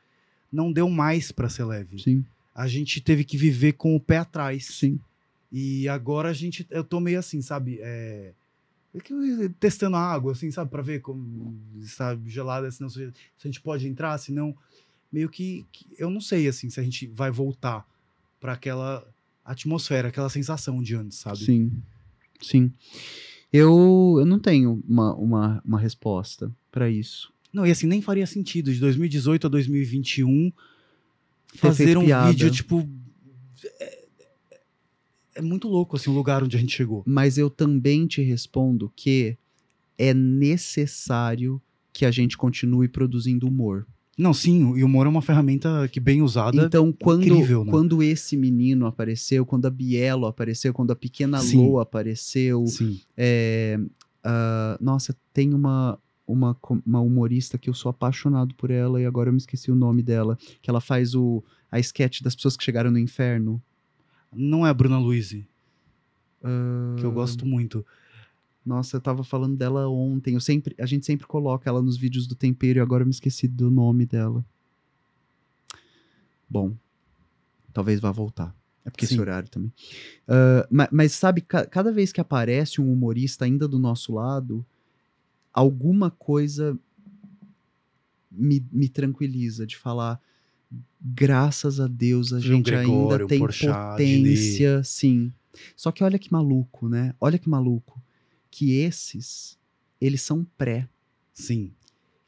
[0.57, 1.99] não deu mais pra ser leve.
[2.03, 2.25] sim,
[2.55, 4.67] A gente teve que viver com o pé atrás.
[4.67, 4.99] sim.
[5.53, 7.79] E agora a gente, eu tô meio assim, sabe?
[7.81, 8.33] É,
[8.93, 10.71] é testando a água, assim, sabe?
[10.71, 14.55] Pra ver como está gelada, se, se a gente pode entrar, senão
[15.13, 17.87] meio que, que eu não sei, assim, se a gente vai voltar
[18.41, 19.07] pra aquela
[19.45, 21.39] atmosfera, aquela sensação de antes, sabe?
[21.39, 21.71] Sim,
[22.43, 22.73] sim.
[23.53, 27.33] Eu, eu não tenho uma, uma, uma resposta pra isso.
[27.57, 30.53] Não, e assim, nem faria sentido de 2018 a 2021
[31.53, 32.29] Ter fazer um piada.
[32.29, 32.87] vídeo, tipo.
[33.81, 34.05] É,
[35.37, 37.03] é muito louco, assim, o lugar onde a gente chegou.
[37.07, 39.39] Mas eu também te respondo que
[39.97, 41.59] é necessário
[41.95, 43.87] que a gente continue produzindo humor.
[44.19, 47.71] Não, sim, o humor é uma ferramenta que, bem usada, Então, quando, incrível, né?
[47.71, 51.57] quando esse menino apareceu, quando a Bielo apareceu, quando a pequena Sim.
[51.57, 53.01] Lô apareceu, sim.
[53.17, 53.79] é,
[54.23, 59.29] ah, nossa, tem uma, uma, uma humorista que eu sou apaixonado por ela e agora
[59.29, 62.65] eu me esqueci o nome dela, que ela faz o, a sketch das pessoas que
[62.65, 63.63] chegaram no inferno.
[64.33, 65.47] Não é a Bruna Luiz, que
[66.43, 67.85] Ah, eu gosto muito.
[68.65, 70.35] Nossa, eu tava falando dela ontem.
[70.35, 73.13] Eu sempre, a gente sempre coloca ela nos vídeos do tempero e agora eu me
[73.13, 74.45] esqueci do nome dela.
[76.49, 76.75] Bom,
[77.73, 78.55] talvez vá voltar.
[78.85, 79.21] É porque esse Sim.
[79.21, 79.73] horário também.
[80.29, 84.65] Ah, ma- mas, sabe, ca- cada vez que aparece um humorista ainda do nosso lado,
[85.57, 86.79] alguma coisa
[88.31, 90.21] me, me tranquiliza de falar.
[91.01, 95.33] Graças a Deus a gente Gregório, ainda tem potência, sim.
[95.75, 97.15] Só que olha que maluco, né?
[97.19, 98.03] Olha que maluco.
[98.51, 99.59] Que esses,
[100.01, 100.89] eles são pré
[101.33, 101.73] Sim.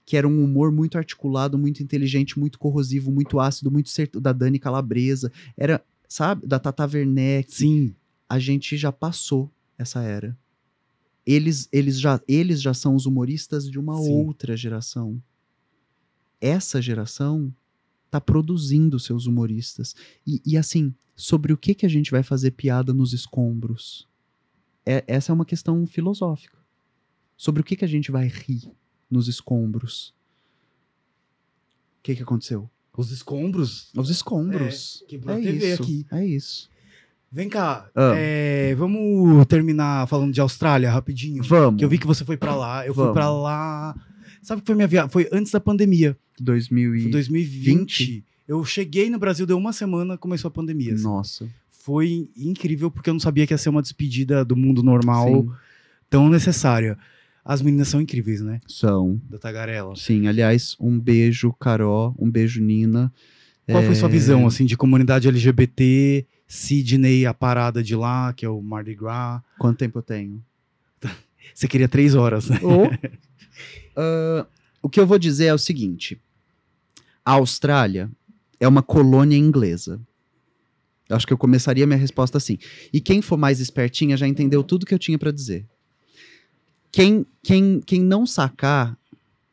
[0.04, 4.32] que era um humor muito articulado, muito inteligente, muito corrosivo, muito ácido, muito certo da
[4.32, 7.54] Dani Calabresa, era, sabe, da Tata Werneck.
[7.54, 7.94] Sim.
[8.28, 10.36] A gente já passou essa era.
[11.30, 14.12] Eles, eles, já, eles já são os humoristas de uma Sim.
[14.14, 15.22] outra geração.
[16.40, 17.54] Essa geração
[18.10, 19.94] tá produzindo seus humoristas.
[20.26, 24.08] E, e, assim, sobre o que, que a gente vai fazer piada nos escombros?
[24.86, 26.56] É, essa é uma questão filosófica.
[27.36, 28.72] Sobre o que, que a gente vai rir
[29.10, 30.14] nos escombros?
[31.98, 32.70] O que, que aconteceu?
[32.96, 33.90] Os escombros.
[33.94, 35.02] Os escombros.
[35.02, 35.82] É, quebrou É, a TV isso.
[35.82, 36.06] aqui.
[36.10, 36.70] É isso.
[37.30, 38.14] Vem cá, Ah.
[38.16, 41.42] é, vamos terminar falando de Austrália rapidinho.
[41.44, 41.78] Vamos.
[41.78, 43.14] Que eu vi que você foi pra lá, eu fui Vamos.
[43.14, 43.94] pra lá.
[44.42, 45.10] Sabe que foi minha viagem?
[45.10, 46.16] Foi antes da pandemia.
[46.40, 47.10] 2000 Foi e...
[47.10, 48.24] 2020.
[48.46, 50.94] Eu cheguei no Brasil, deu uma semana, começou a pandemia.
[50.94, 51.02] assim.
[51.02, 51.48] Nossa.
[51.70, 55.50] Foi incrível porque eu não sabia que ia ser uma despedida do mundo normal Sim,
[56.08, 56.96] tão necessária.
[57.44, 58.60] As meninas são incríveis, né?
[58.66, 59.20] são.
[59.28, 59.94] Da Tagarela.
[59.96, 62.14] Sim, aliás, um beijo, Carol.
[62.18, 63.12] Um beijo, Nina.
[63.70, 68.46] Qual foi sua É, visão, assim, de comunidade LGBT, Sydney, a parada de lá, que
[68.46, 69.42] é o Mardi Gras?
[69.58, 70.42] Quanto tempo eu tenho?
[71.54, 72.58] Você queria três horas, né?
[72.62, 72.90] Ou,
[73.94, 74.46] ah,
[74.82, 76.18] o que eu vou dizer é o seguinte:
[77.24, 78.10] a Austrália
[78.58, 80.00] é uma colônia inglesa.
[81.08, 82.58] Eu Acho que eu começaria minha resposta assim.
[82.92, 85.66] E quem for mais espertinha já entendeu tudo que eu tinha pra dizer.
[86.90, 88.96] Quem, quem, quem não sacar,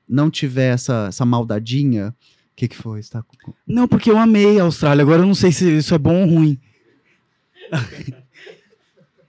[0.07, 3.01] não tiver essa, essa maldadinha, o que, que foi?
[3.03, 3.23] Tá
[3.67, 5.01] Não, porque eu amei a Austrália.
[5.01, 6.59] Agora eu não sei se isso é bom ou ruim.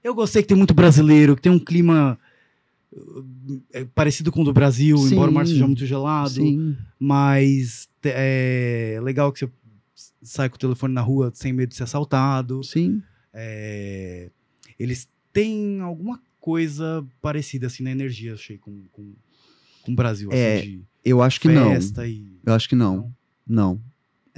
[0.02, 2.18] Eu gostei que tem muito brasileiro, que tem um clima
[3.72, 5.14] é, parecido com o do Brasil, Sim.
[5.14, 6.34] embora o mar seja muito gelado.
[6.34, 9.50] Sim, Mas é legal que você
[10.22, 12.62] sai com o telefone na rua sem medo de ser assaltado.
[12.62, 13.02] sim.
[13.38, 14.30] É,
[14.78, 19.12] eles têm alguma coisa parecida assim na energia, achei, com, com,
[19.82, 20.30] com o Brasil.
[20.32, 21.74] É, assim, Eu acho que não.
[22.06, 22.40] e.
[22.46, 23.12] Eu acho que não.
[23.46, 23.78] Não.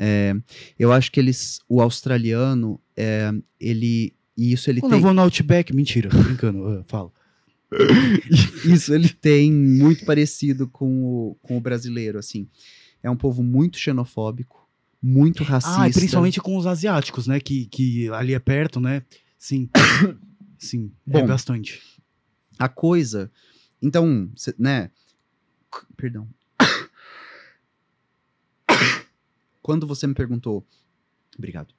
[0.01, 0.33] É,
[0.79, 5.12] eu acho que eles, o australiano, é, ele, e isso ele Quando tem, eu vou
[5.12, 7.11] no Outback, mentira, brincando, ah, fala.
[8.65, 12.49] isso ele tem muito parecido com o, com o brasileiro, assim.
[13.03, 14.69] É um povo muito xenofóbico,
[15.03, 15.85] muito racista.
[15.85, 17.41] Ah, principalmente com os asiáticos, né?
[17.41, 19.03] Que, que ali é perto, né?
[19.37, 19.69] Sim.
[20.59, 21.27] Sim, é Bom.
[21.27, 21.81] bastante.
[22.59, 23.31] a coisa.
[23.81, 24.91] Então, cê- né?
[25.97, 26.29] Perdão.
[29.69, 30.66] Quando você me perguntou.
[31.36, 31.74] Obrigado.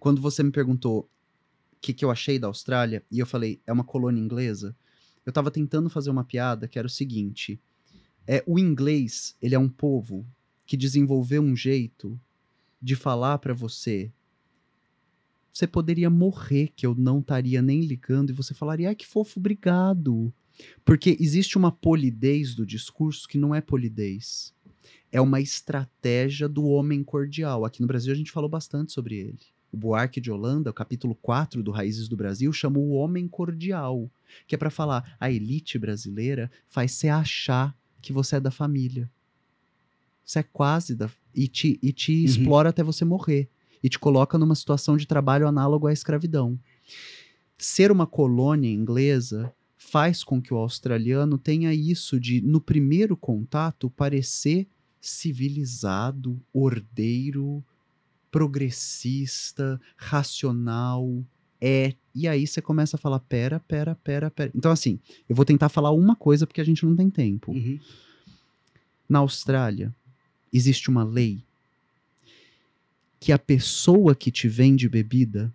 [0.00, 3.72] Quando você me perguntou o que, que eu achei da Austrália, e eu falei, é
[3.72, 4.74] uma colônia inglesa,
[5.26, 7.60] eu tava tentando fazer uma piada que era o seguinte:
[8.26, 10.26] é, o inglês, ele é um povo
[10.64, 12.18] que desenvolveu um jeito
[12.80, 14.10] de falar pra você.
[15.52, 19.38] Você poderia morrer, que eu não estaria nem ligando, e você falaria, ai que fofo,
[19.38, 20.32] obrigado.
[20.82, 24.53] Porque existe uma polidez do discurso que não é polidez.
[25.14, 27.64] É uma estratégia do homem cordial.
[27.64, 29.38] Aqui no Brasil a gente falou bastante sobre ele.
[29.70, 34.10] O Buarque de Holanda, o capítulo 4 do Raízes do Brasil, chamou o homem cordial,
[34.46, 39.08] que é para falar a elite brasileira faz você achar que você é da família.
[40.24, 42.24] Você é quase da e te, e te Uhum.
[42.24, 43.48] explora até você morrer
[43.82, 46.58] e te coloca numa situação de trabalho análogo à escravidão.
[47.56, 53.88] Ser uma colônia inglesa faz com que o australiano tenha isso de, no primeiro contato,
[53.90, 54.66] parecer
[55.06, 57.62] civilizado, ordeiro,
[58.30, 61.24] progressista, racional,
[61.60, 61.94] é.
[62.14, 64.50] E aí você começa a falar: pera, pera, pera, pera.
[64.54, 64.98] Então, assim,
[65.28, 67.52] eu vou tentar falar uma coisa porque a gente não tem tempo.
[67.52, 67.78] Uhum.
[69.08, 69.94] Na Austrália,
[70.52, 71.42] existe uma lei
[73.20, 75.52] que a pessoa que te vende bebida,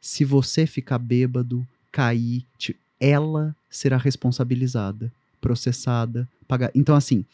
[0.00, 6.70] se você ficar bêbado, cair, te- ela será responsabilizada, processada, pagar.
[6.74, 7.24] Então, assim,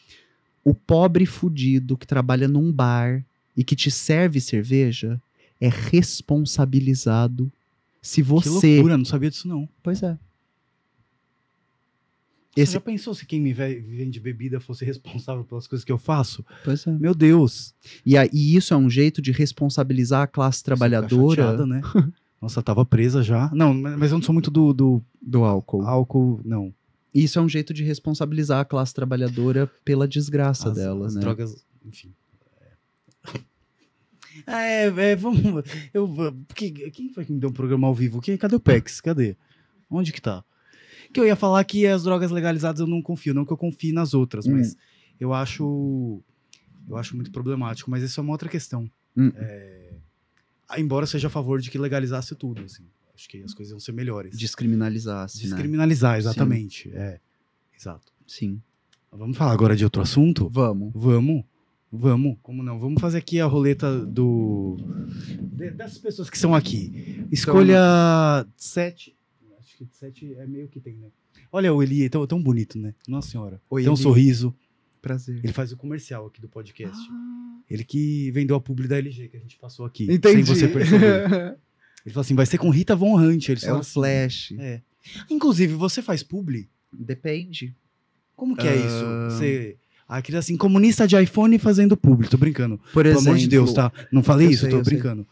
[0.69, 3.25] o pobre fudido que trabalha num bar
[3.57, 5.21] e que te serve cerveja
[5.61, 7.51] é responsabilizado
[8.03, 8.75] se Que você.
[8.75, 9.69] loucura, não sabia disso não.
[9.83, 10.17] Pois é.
[12.55, 12.73] Você Esse...
[12.73, 16.45] já pensou se quem me ve- vende bebida fosse responsável pelas coisas que eu faço?
[16.65, 16.91] Pois é.
[16.93, 17.73] Meu Deus.
[18.05, 21.81] E, aí, e isso é um jeito de responsabilizar a classe trabalhadora chateada, né?
[22.43, 23.51] Nossa, tava presa já.
[23.53, 25.83] Não, mas eu não sou muito do, do do álcool.
[25.83, 26.73] álcool, não.
[27.15, 31.21] Isso é um jeito de responsabilizar a classe trabalhadora pela desgraça As- dela, as né?
[31.21, 32.13] drogas, enfim.
[34.47, 35.65] É, é, vamos.
[35.93, 36.09] Eu,
[36.47, 38.21] porque, quem foi que me deu um programa ao vivo?
[38.21, 39.01] Que, cadê o PEX?
[39.01, 39.37] Cadê?
[39.91, 40.45] Onde que tá?
[41.13, 43.93] Que eu ia falar que as drogas legalizadas eu não confio, não que eu confie
[43.93, 44.53] nas outras, Hum.
[44.53, 44.77] mas
[45.19, 46.23] eu acho.
[46.89, 48.89] Eu acho muito problemático, mas isso é uma outra questão.
[49.17, 49.33] Hum.
[49.35, 49.95] É,
[50.69, 52.85] ah, embora seja a favor de que legalizasse tudo, assim.
[53.19, 54.39] Acho que as coisas iam ser melhores.
[54.39, 55.43] Descriminalizasse, né?
[55.43, 56.89] Descriminalizar, exatamente.
[56.95, 57.19] É.
[57.77, 58.13] Exato.
[58.25, 58.63] Sim.
[59.11, 60.49] Vamos falar agora de outro assunto?
[60.49, 60.93] Vamos.
[60.95, 61.43] Vamos.
[61.91, 62.37] Vamos.
[62.41, 62.79] Como não?
[62.79, 64.77] Vamos fazer aqui a roleta do.
[65.75, 67.27] dessas pessoas que são aqui.
[67.33, 69.17] Escolha sete.
[69.59, 71.09] Acho que sete é meio que tem, né?
[71.51, 72.95] Olha o Eli, é tão, tão bonito, né?
[73.09, 73.61] Nossa senhora.
[73.69, 74.03] Oi, tem um Eli.
[74.03, 74.55] sorriso.
[75.03, 75.41] Prazer.
[75.43, 76.97] Ele faz o comercial aqui do podcast.
[77.11, 80.05] Ah, Ele que vendeu a publi da LG que a gente passou aqui.
[80.05, 80.45] entendi.
[80.47, 81.59] Sem você perceber.
[82.05, 83.49] Ele falou assim: vai ser com Rita Von Hunt.
[83.49, 84.53] Ele é um flash.
[84.59, 84.81] É.
[85.31, 86.69] Inclusive, você faz publi?
[86.93, 87.75] Depende.
[88.37, 88.77] Como que é Ah.
[88.77, 89.37] isso?
[89.37, 89.77] Você.
[90.09, 92.29] Aí queria assim, comunista de iPhone fazendo publi.
[92.29, 92.79] Tô brincando.
[92.93, 93.93] Por Pelo exemplo, amor de Deus, tá?
[94.11, 94.95] Não falei isso, sei, tô eu sei.
[94.95, 95.27] brincando.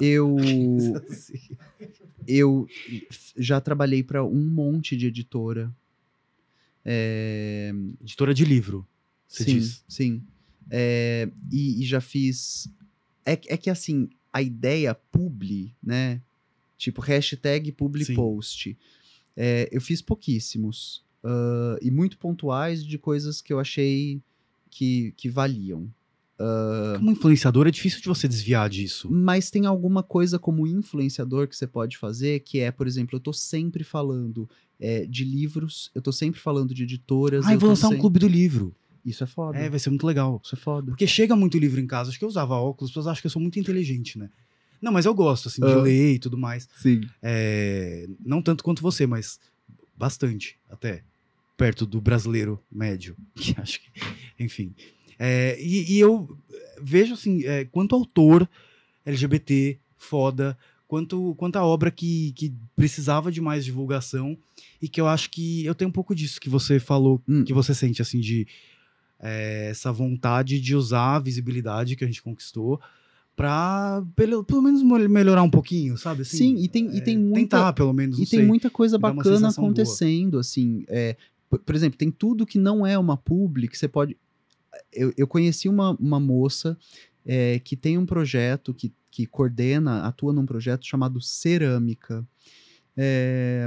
[0.00, 0.36] eu
[2.26, 2.66] eu
[3.36, 5.70] já trabalhei para um monte de editora.
[6.84, 8.86] É, Editora de livro,
[9.28, 9.84] você sim, diz.
[9.88, 10.22] sim.
[10.70, 12.68] É, e, e já fiz.
[13.24, 16.20] É, é que assim, a ideia publi, né?
[16.78, 18.14] Tipo, hashtag publi Sim.
[18.14, 18.76] post.
[19.36, 21.02] é, eu fiz pouquíssimos.
[21.24, 24.20] ah, e muito pontuais de coisas que eu achei
[24.70, 25.88] que, que valiam.
[26.98, 29.08] Como influenciador, é difícil de você desviar disso.
[29.08, 33.20] Mas tem alguma coisa como influenciador que você pode fazer, que é, por exemplo, eu
[33.20, 34.50] tô sempre falando
[34.80, 37.46] é, de livros, eu tô sempre falando de editoras.
[37.46, 38.74] Ah, eu vou lançar um sempre- clube do livro.
[39.04, 39.58] Isso é foda.
[39.58, 40.40] É, vai ser muito legal.
[40.44, 40.86] Isso é foda.
[40.92, 42.10] Porque chega muito livro em casa.
[42.10, 44.30] Acho que eu usava óculos, as pessoas acham que eu sou muito inteligente, né?
[44.80, 45.76] Não, mas eu gosto, assim, de Ah.
[45.80, 46.68] ler e tudo mais.
[46.76, 47.02] Sim.
[47.22, 49.38] É, não tanto quanto você, mas
[49.96, 51.02] bastante, até.
[51.56, 53.16] Perto do brasileiro médio.
[53.34, 53.86] Que acho que.
[54.38, 54.74] Enfim.
[55.18, 56.36] É, e, e eu
[56.80, 58.48] vejo, assim, é, quanto autor
[59.04, 60.56] LGBT, foda,
[60.88, 64.36] quanto, quanto a obra que, que precisava de mais divulgação
[64.80, 67.44] e que eu acho que eu tenho um pouco disso que você falou, Hum.
[67.44, 68.46] que você sente, assim, de
[69.22, 72.80] é, essa vontade de usar a visibilidade que a gente conquistou
[73.36, 76.22] pra, pelo, pelo menos, melhorar um pouquinho, sabe?
[76.22, 77.56] Assim, Sim, e tem, e tem é, muita.
[77.56, 78.46] Tentar, pelo menos, E tem sei.
[78.46, 79.72] muita coisa bacana sensação boa.
[79.72, 80.84] acontecendo, assim.
[80.88, 81.16] é,
[81.48, 84.16] por, por exemplo, tem tudo que não é uma publi, que você pode.
[84.92, 86.76] Eu, eu conheci uma, uma moça
[87.24, 92.26] é, que tem um projeto, que, que coordena, atua num projeto chamado Cerâmica,
[92.96, 93.66] é,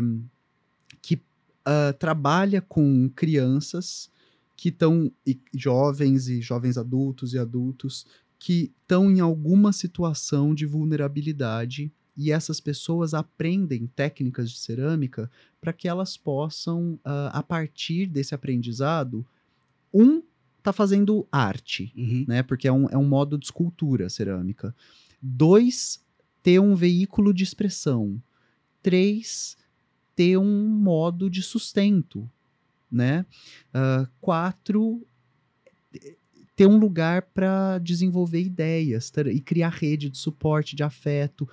[1.02, 1.22] que
[1.64, 4.10] ah, trabalha com crianças
[4.56, 5.12] que estão,
[5.54, 8.06] jovens e jovens adultos e adultos,
[8.40, 15.30] que estão em alguma situação de vulnerabilidade e essas pessoas aprendem técnicas de cerâmica
[15.60, 19.26] para que elas possam, ah, a partir desse aprendizado,
[19.94, 20.22] um
[20.64, 22.26] tá fazendo arte, Uhum.
[22.28, 22.42] né?
[22.42, 24.76] Porque é um, é um modo de escultura cerâmica.
[25.22, 26.04] Dois,
[26.42, 28.22] ter um veículo de expressão.
[28.82, 29.58] Três,
[30.16, 32.30] ter um modo de sustento,
[32.96, 33.26] né?
[33.74, 35.06] Ah, quatro,
[36.56, 41.48] ter um lugar para desenvolver ideias ter- e criar rede de suporte, de afeto.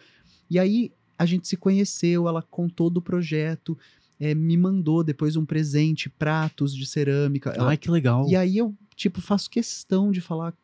[0.48, 3.76] E aí a gente se conheceu, ela contou do projeto,
[4.20, 7.50] eh, me mandou depois um presente, pratos de cerâmica.
[7.50, 8.28] Ela Ai, que legal.
[8.28, 10.54] e aí eu, tipo, faço questão de falar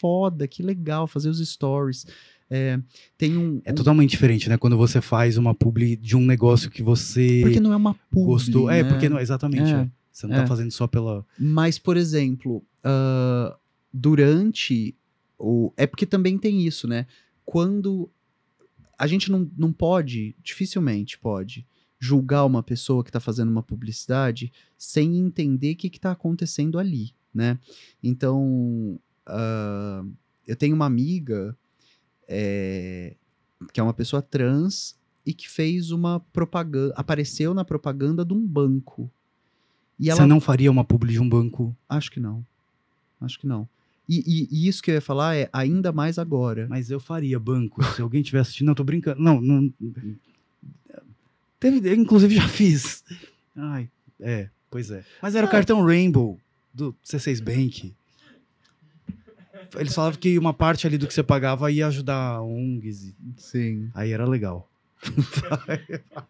[0.00, 2.06] foda, que legal, fazer os stories.
[2.50, 2.78] É,
[3.16, 3.60] tem um.
[3.64, 4.56] É um- totalmente diferente, né?
[4.56, 8.26] Quando você faz uma publi de um negócio que você Porque não é uma publi,
[8.26, 8.70] gostou.
[8.70, 8.88] É, né?
[8.88, 9.72] porque não, exatamente.
[9.72, 9.90] É, é.
[10.12, 10.40] Você não é.
[10.40, 11.26] tá fazendo só pela.
[11.38, 13.56] Mas, por exemplo, ah,
[13.92, 14.94] durante
[15.38, 15.72] o.
[15.76, 17.06] É porque também tem isso, né?
[17.44, 18.10] Quando.
[18.96, 21.66] A gente não, não pode, dificilmente pode,
[21.98, 27.12] julgar uma pessoa que está fazendo uma publicidade sem entender o que está acontecendo ali,
[27.34, 27.58] né?
[28.00, 30.04] Então, ah,
[30.46, 31.56] eu tenho uma amiga
[32.28, 33.14] é,
[33.72, 34.96] que é uma pessoa trans
[35.26, 39.10] e que fez uma propaganda, apareceu na propaganda de um banco.
[39.98, 41.74] E ela Você não faria uma publi de um banco.
[41.88, 42.44] Acho que não.
[43.20, 43.68] Acho que não.
[44.08, 46.66] E, e- e isso que eu ia falar é ainda mais agora.
[46.68, 47.82] Mas eu faria banco.
[47.94, 49.22] Se alguém estiver assistindo, não tô brincando.
[49.22, 49.72] Não, não.
[51.58, 53.02] Teve, eu, inclusive já fiz.
[53.56, 53.88] Ai,
[54.20, 55.04] é, pois é.
[55.22, 55.52] Mas era o Ah.
[55.52, 56.38] cartão Rainbow
[56.72, 57.94] do C6 Bank.
[59.76, 63.04] Eles falavam que uma parte ali do que você pagava ia ajudar ONGs.
[63.04, 63.90] e- Sim.
[63.94, 64.68] Aí era legal.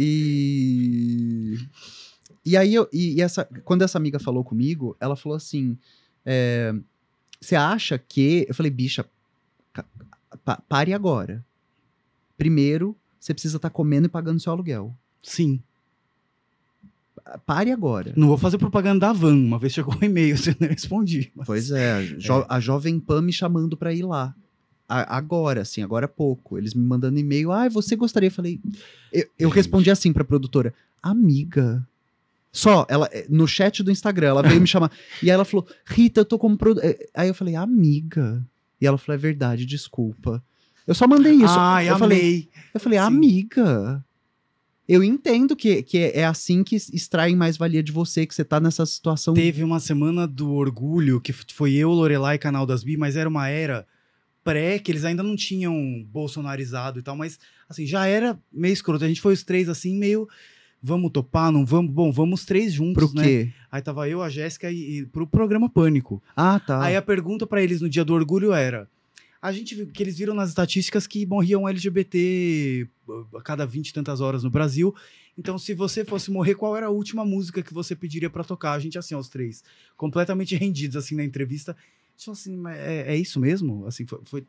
[0.00, 1.58] E.
[2.44, 5.76] E aí, eu, e, e essa, quando essa amiga falou comigo, ela falou assim:
[6.24, 6.72] é,
[7.40, 8.46] Você acha que.
[8.48, 9.04] Eu falei, bicha,
[10.68, 11.44] pare agora.
[12.36, 14.94] Primeiro, você precisa estar comendo e pagando seu aluguel.
[15.22, 15.60] Sim.
[17.44, 18.12] Pare agora.
[18.16, 19.34] Não vou fazer propaganda da van.
[19.34, 21.30] Uma vez chegou um e-mail, você não respondi.
[21.34, 24.34] mas- Pois é, a, jo- a Jovem Pan me chamando pra ir lá.
[24.88, 26.56] A- agora, assim, agora há pouco.
[26.56, 27.52] Eles me mandando e-mail.
[27.52, 28.28] Ah, você gostaria?
[28.28, 28.58] Eu falei.
[29.12, 30.72] Eu, eu respondi assim pra produtora:
[31.02, 31.86] Amiga.
[32.50, 34.90] Só, ela, eh, no chat do Instagram, ela veio me chamar.
[35.22, 36.56] E aí ela falou: Rita, eu tô como.
[36.56, 38.42] produ-" eh, Aí eu falei: Amiga.
[38.80, 40.42] E ela falou: É verdade, desculpa.
[40.86, 41.54] Eu só mandei isso.
[41.58, 42.48] Ai, eu falei, amei.
[42.72, 43.04] eu falei, Sim.
[43.04, 44.04] amiga.
[44.88, 48.58] Eu entendo que, que é assim que extraem mais valia de você, que você tá
[48.58, 49.34] nessa situação.
[49.34, 53.28] Teve uma semana do orgulho, que foi eu, Lorelai e Canal das Bi, mas era
[53.28, 53.86] uma era
[54.42, 55.74] pré, que eles ainda não tinham
[56.10, 57.38] bolsonarizado e tal, mas
[57.68, 59.04] assim, já era meio escroto.
[59.04, 60.26] A gente foi os três assim, meio.
[60.82, 61.92] Vamos topar, não vamos?
[61.92, 63.24] Bom, vamos os três juntos, Pro né?
[63.24, 63.52] quê?
[63.70, 66.22] Aí tava eu, a Jéssica e, e pro programa Pânico.
[66.36, 66.82] Ah, tá.
[66.82, 68.88] Aí a pergunta pra eles no dia do orgulho era:
[69.40, 72.88] A gente viu que eles viram nas estatísticas que morriam LGBT
[73.36, 74.94] a cada 20 e tantas horas no Brasil.
[75.36, 78.72] Então, se você fosse morrer, qual era a última música que você pediria pra tocar?
[78.72, 79.62] A gente, assim, aos três,
[79.96, 81.72] completamente rendidos, assim, na entrevista.
[81.72, 81.76] A
[82.16, 83.86] gente falou assim, é, é isso mesmo?
[83.86, 84.46] Assim, foi, foi-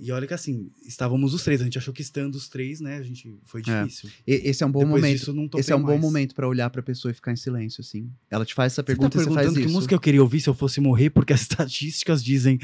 [0.00, 1.60] E olha que, assim, estávamos os três.
[1.60, 3.34] A gente achou que estando os três, né, a gente...
[3.44, 3.82] Foi É.
[3.84, 4.08] difícil.
[4.26, 5.18] E- Esse é um bom Depois momento.
[5.18, 6.00] disso, Esse é um bom mais.
[6.00, 8.10] momento pra olhar pra pessoa e ficar em silêncio, assim.
[8.30, 9.68] Ela te faz essa Você tá pergunta e você faz perguntando isso.
[9.68, 12.58] que música eu queria ouvir se eu fosse morrer, porque as estatísticas dizem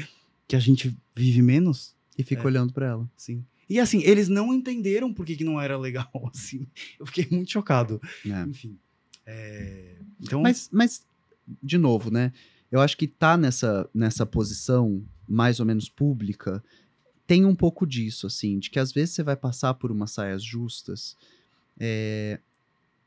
[0.47, 1.95] que a gente vive menos?
[2.17, 2.45] E fica É.
[2.45, 3.09] olhando pra ela.
[3.17, 3.43] Sim.
[3.69, 6.67] E assim, eles não entenderam por que, que não era legal, assim.
[6.99, 7.99] Eu fiquei muito chocado.
[8.25, 8.43] É.
[8.43, 8.77] Enfim.
[9.25, 11.05] é, Então, Mas, mas,
[11.61, 12.31] de novo, né?
[12.71, 16.63] Eu acho que tá nessa, nessa posição mais ou menos pública
[17.27, 20.43] tem um pouco disso, assim, de que às vezes você vai passar por umas saias
[20.43, 21.17] justas
[21.79, 22.39] é,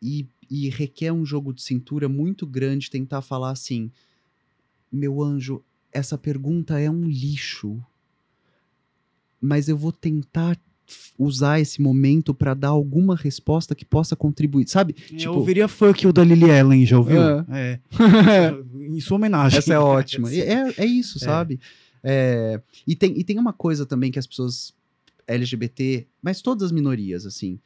[0.03, 3.93] e, e requer um jogo de cintura muito grande tentar falar assim,
[4.91, 5.63] meu anjo,
[5.93, 7.79] essa pergunta é um lixo,
[9.41, 10.59] mas eu vou tentar
[11.19, 14.97] usar esse momento pra dar alguma resposta que possa contribuir, sabe?
[15.13, 17.21] eu ouviria Fuck You da Lily Allen, já ouviu?
[17.23, 17.45] É.
[17.51, 17.81] É.
[18.89, 19.59] em sua homenagem.
[19.59, 20.33] Essa é ótima.
[20.33, 21.21] É, é isso, É.
[21.27, 21.61] sabe?
[22.03, 24.73] É, e, tem, e tem uma coisa também que as pessoas
[25.27, 27.59] LGBT, mas todas as minorias, assim,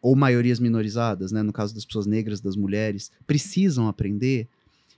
[0.00, 1.42] ou maiorias minorizadas, né?
[1.42, 4.46] No caso das pessoas negras, das mulheres, precisam aprender,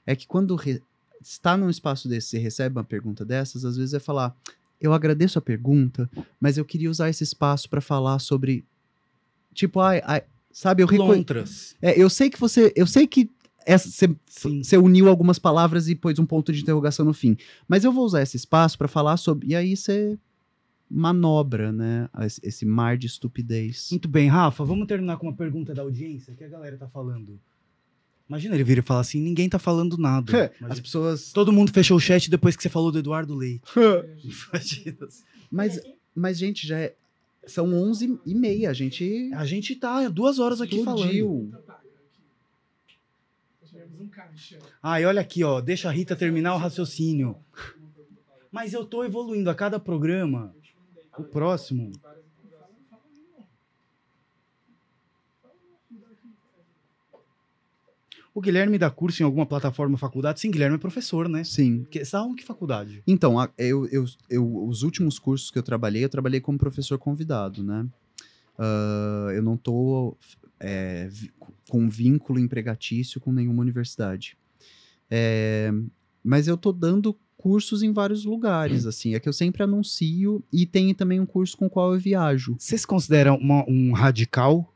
[0.07, 0.82] é que quando re-
[1.24, 4.36] está num espaço desse e recebe uma pergunta dessas, às vezes é falar,
[4.80, 6.09] eu agradeço a pergunta,
[6.40, 8.64] mas eu queria usar esse espaço para falar sobre,
[9.52, 10.22] tipo, ai, ai,
[10.52, 10.86] sabe, eu.
[10.86, 11.74] Lontras.
[11.80, 12.72] É, eu sei que você.
[12.76, 13.30] Eu sei que
[14.62, 17.36] você uniu algumas palavras e pôs um ponto de interrogação no fim.
[17.66, 19.48] Mas eu vou usar esse espaço para falar sobre.
[19.48, 20.18] E aí você
[20.90, 22.09] manobra, né?
[22.20, 23.88] Esse, esse mar de estupidez.
[23.90, 27.40] Muito bem, Rafa, vamos terminar com uma pergunta da audiência que a galera tá falando.
[28.28, 30.46] Imagina ele vir e falar assim: ninguém tá falando nada.
[30.46, 31.32] As Imagina- pessoas.
[31.32, 33.62] Todo mundo fechou o chat depois que você falou do Eduardo Leite.
[34.52, 35.09] Imagina.
[35.51, 35.80] Mas,
[36.14, 36.94] mas gente, já é.
[37.46, 38.70] São 11 e meia.
[38.70, 39.30] A gente.
[39.34, 41.01] A gente tá duas horas aqui falando.
[41.01, 41.52] explodiu.
[44.82, 45.60] Ah, e olha aqui, ó.
[45.60, 47.36] Deixa a Rita terminar o raciocínio.
[48.51, 50.55] Mas eu tô evoluindo a cada programa.
[51.18, 51.92] O próximo.
[58.35, 60.40] O Guilherme dá curso em alguma plataforma faculdade?
[60.40, 61.44] Sim, Guilherme é professor, né?
[61.44, 61.86] Sim.
[61.89, 63.01] Que, você em que faculdade?
[63.06, 67.62] Então, eu, eu, eu- os últimos cursos que eu trabalhei, eu trabalhei como professor convidado,
[67.62, 67.86] né?
[68.59, 70.16] Ah, eu não tô
[70.59, 71.09] é,
[71.69, 74.36] com vínculo empregatício com nenhuma universidade.
[75.09, 75.70] É,
[76.23, 79.15] mas eu tô dando cursos em vários lugares, assim.
[79.15, 82.56] É que eu sempre anuncio e tem também um curso com o qual eu viajo.
[82.59, 84.73] Você se considera uma- um radical?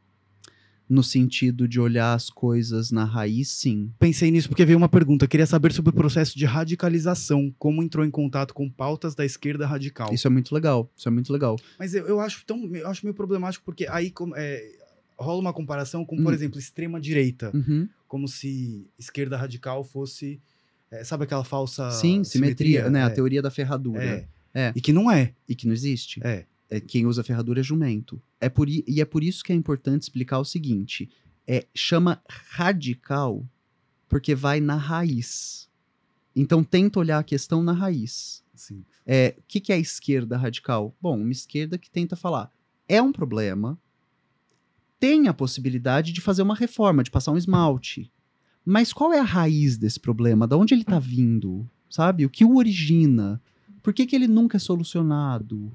[0.89, 3.91] No sentido de olhar as coisas na raiz, sim.
[3.99, 5.29] Pensei nisso porque veio uma pergunta.
[5.29, 7.55] Queria saber sobre o processo de radicalização.
[7.59, 10.13] Como entrou em contato com pautas da esquerda radical.
[10.15, 10.91] Isso é muito legal.
[10.97, 11.57] Isso é muito legal.
[11.79, 14.63] Mas eu, eu acho tão, eu acho meio problemático porque aí como, é,
[15.19, 16.35] rola uma comparação com, por Hum.
[16.35, 17.89] exemplo, extrema direita, Uhum.
[18.07, 20.41] como se esquerda radical fosse,
[20.91, 23.03] é, sabe aquela falsa sim, simetria, né?
[23.05, 24.03] A É, teoria da ferradura.
[24.03, 24.29] é.
[24.55, 24.73] É.
[24.75, 25.35] E que não é.
[25.47, 26.21] E que não existe.
[26.25, 26.45] É.
[26.71, 28.21] é, quem usa ferradura é jumento.
[28.41, 31.09] É por, e é por isso que é importante explicar o seguinte:
[31.47, 33.45] é, chama radical
[34.09, 35.69] porque vai na raiz.
[36.35, 38.43] Então tenta olhar a questão na raiz.
[38.55, 38.85] Assim.
[39.07, 40.95] É, o que, que é a esquerda radical?
[41.01, 42.51] Bom, uma esquerda que tenta falar
[42.89, 43.79] é um problema,
[44.99, 48.11] tem a possibilidade de fazer uma reforma, de passar um esmalte.
[48.65, 50.47] Mas qual é a raiz desse problema?
[50.47, 51.69] Da onde ele está vindo?
[51.89, 52.25] Sabe?
[52.25, 53.41] O que o origina?
[53.83, 55.75] Por que, que ele nunca é solucionado?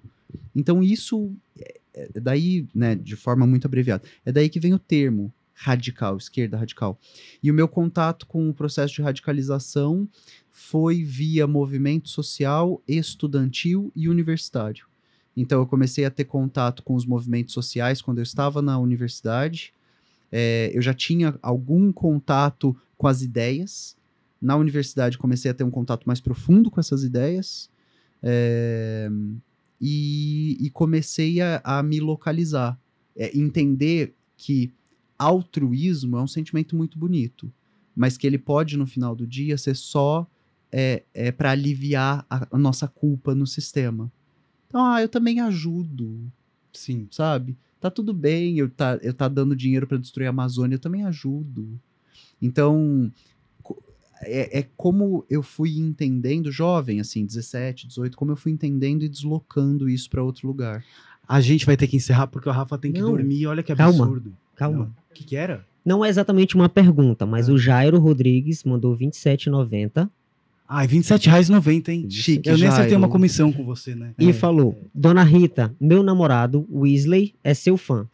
[0.56, 4.80] Então isso é, é daí, né, de forma muito abreviada, é daí que vem o
[4.80, 7.00] termo radical, esquerda radical.
[7.42, 10.08] E o meu contato com o processo de radicalização
[10.50, 14.86] foi via movimento social, estudantil e universitário.
[15.36, 19.74] Então eu comecei a ter contato com os movimentos sociais quando eu estava na universidade.
[20.32, 23.96] É, eu já tinha algum contato com as ideias.
[24.42, 27.70] Na universidade comecei a ter um contato mais profundo com essas ideias.
[28.22, 29.10] É,
[29.86, 32.80] e, e comecei a, a me localizar.
[33.18, 34.72] É, entender que
[35.20, 37.52] altruísmo é um sentimento muito bonito,
[37.94, 40.26] mas que ele pode, no final do dia, ser só
[40.72, 44.10] é, é para aliviar a, a nossa culpa no sistema.
[44.68, 46.32] Então, ah, eu também ajudo,
[46.72, 47.08] Sim.
[47.12, 47.58] sabe?
[47.80, 51.04] Tá tudo bem eu tá, eu tá dando dinheiro para destruir a Amazônia, eu também
[51.04, 51.78] ajudo.
[52.42, 53.12] Então,
[54.26, 59.10] é, é como eu fui entendendo, jovem, assim, 17, 18, como eu fui entendendo e
[59.10, 60.84] deslocando isso para outro lugar.
[61.28, 63.12] A gente vai ter que encerrar porque o Rafa tem que Não.
[63.12, 63.46] dormir.
[63.48, 64.04] Olha que Calma.
[64.04, 64.34] absurdo.
[64.56, 64.78] Calma.
[64.80, 64.86] Não.
[64.86, 65.66] O que, que era?
[65.86, 67.54] Não é exatamente uma pergunta, mas Ah.
[67.54, 70.10] o Jairo Rodrigues mandou 27,90.
[70.68, 72.08] Ai, R$27,90, hein?
[72.10, 72.98] Chique, Eu nem acertei Jairo.
[73.04, 74.14] uma comissão com você, né?
[74.18, 78.08] E falou: Dona Rita, meu namorado, Weasley, é seu fã.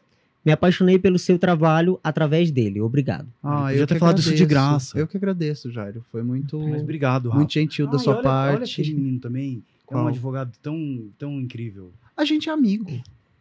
[0.45, 2.79] Me apaixonei pelo seu trabalho através dele.
[2.81, 3.27] Obrigado.
[3.43, 4.97] Ah, podia eu ter falado isso de graça.
[4.97, 6.03] Eu que agradeço, Jairo.
[6.11, 7.37] Foi muito, Mas obrigado, Rafa.
[7.37, 8.55] muito gentil da Ah, e sua olha, parte.
[8.55, 9.63] Olha aquele menino também.
[9.89, 10.07] É um Qual?
[10.07, 11.91] advogado tão, tão incrível.
[12.15, 12.89] A gente é amigo.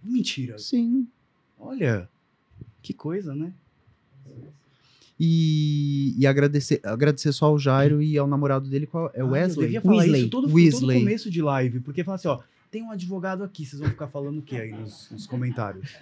[0.02, 0.58] Mentira.
[0.58, 1.06] Sim.
[1.58, 2.08] Olha,
[2.82, 3.52] que coisa, né?
[5.20, 9.28] E, e agradecer, agradecer só ao Jairo e ao namorado dele, qual é o Ah,
[9.28, 9.66] Eu Wesley?
[9.66, 10.20] devia falar Weasley.
[10.20, 10.98] isso todo, todo Weasley.
[11.00, 12.38] começo de live, porque fala assim, ó,
[12.70, 15.96] tem um advogado aqui, vocês vão ficar falando o que aí nos, nos comentários?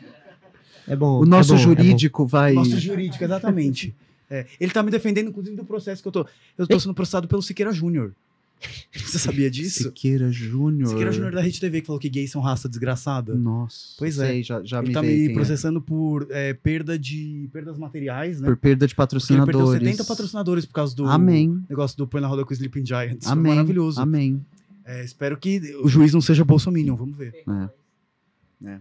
[0.87, 1.21] É bom.
[1.21, 1.83] O nosso é bom, é bom.
[1.83, 2.53] jurídico vai.
[2.55, 3.95] Nosso jurídico, exatamente.
[4.29, 6.27] É, ele tá me defendendo, inclusive, do processo que eu tô.
[6.59, 8.13] Eu tô sendo processado pelo Siqueira Júnior.
[8.93, 9.85] Você sabia disso?
[9.85, 10.89] Siqueira Júnior.
[10.89, 13.35] Siqueira Júnior da Rede TV que falou que gays são raça desgraçada.
[13.35, 13.95] Nossa.
[13.99, 14.27] Pois é.
[14.27, 15.33] sei, Já, já ele me tá me é.
[15.33, 18.49] processando por é, perda de perdas materiais, né?
[18.49, 19.83] Por perda de Porque ele perdeu patrocinadores.
[19.83, 21.63] 70 patrocinadores por causa do Amém.
[21.69, 23.25] negócio do Põe na Roda com o Sleeping Giants.
[23.25, 23.53] Foi Amém.
[23.53, 24.01] maravilhoso.
[24.01, 24.45] Amém.
[24.85, 27.45] É, espero que o juiz não seja bolsominion, vamos ver.
[28.65, 28.79] É.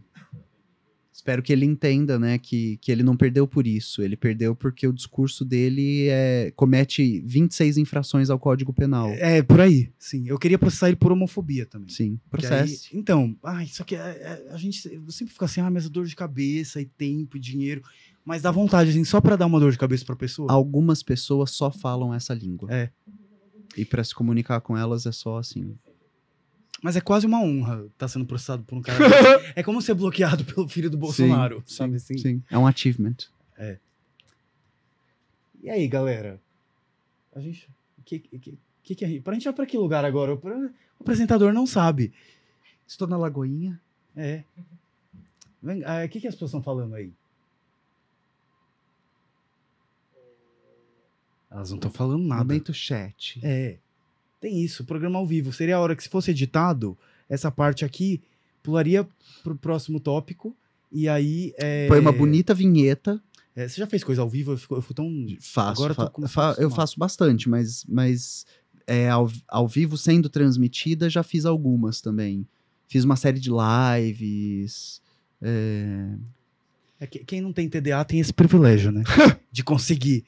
[1.26, 4.04] Espero que ele entenda, né, que, que ele não perdeu por isso.
[4.04, 9.10] Ele perdeu porque o discurso dele é, comete 26 infrações ao Código Penal.
[9.10, 10.28] É, por aí, sim.
[10.28, 11.90] Eu queria processar ele por homofobia também.
[11.90, 12.90] Sim, processo.
[12.94, 15.88] aí- então, ai, só que é, é, a gente eu sempre fica assim, ah, mas
[15.88, 17.82] é dor de cabeça e tempo e dinheiro.
[18.24, 20.52] Mas dá vontade, assim, só pra dar uma dor de cabeça pra pessoa.
[20.52, 22.72] Algumas pessoas só falam essa língua.
[22.72, 22.92] É.
[23.76, 25.76] E para se comunicar com elas é só assim.
[26.84, 29.00] Mas é quase uma honra estar sendo processado por um cara.
[29.56, 32.18] é como ser bloqueado pelo filho do Bolsonaro, Sim, sabe assim?
[32.18, 33.16] Sim, é um achievement.
[35.66, 36.40] E aí, galera?
[37.36, 37.68] A gente.
[38.06, 39.20] Que, que, que, que é?
[39.20, 40.36] Pra gente vai pra que lugar agora?
[40.36, 42.14] O apresentador não sabe.
[42.88, 43.82] Estou na Lagoinha.
[44.16, 44.44] É.
[45.64, 47.12] Vem- ah, O que, que as pessoas estão falando aí?
[51.50, 52.44] Elas não estão falando nada.
[52.44, 53.40] Momento chat.
[53.44, 53.80] É.
[54.46, 55.52] Tem isso, programa ao vivo.
[55.52, 56.96] Seria a hora que, se fosse editado,
[57.28, 58.22] essa parte aqui
[58.62, 59.08] pularia
[59.44, 60.56] pro próximo tópico.
[60.92, 61.52] E aí.
[61.58, 61.88] É...
[61.88, 63.20] Põe uma bonita vinheta.
[63.56, 64.52] é, você já fez coisa ao vivo?
[64.52, 65.10] Eu fico, eu fico tão.
[65.40, 65.84] Faço.
[65.84, 68.46] Agora eu fa- a fa- eu faço bastante, mas, mas
[68.86, 72.46] é, ao, ao vivo sendo transmitida, já fiz algumas também.
[72.88, 75.02] Fiz uma série de lives.
[75.42, 76.10] é,
[77.00, 79.02] É que, quem não tem TDA tem esse privilégio, né?
[79.52, 80.24] De conseguir.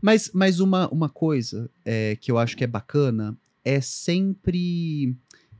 [0.00, 5.14] Mas, mas uma, uma coisa é, que eu acho que é bacana é sempre.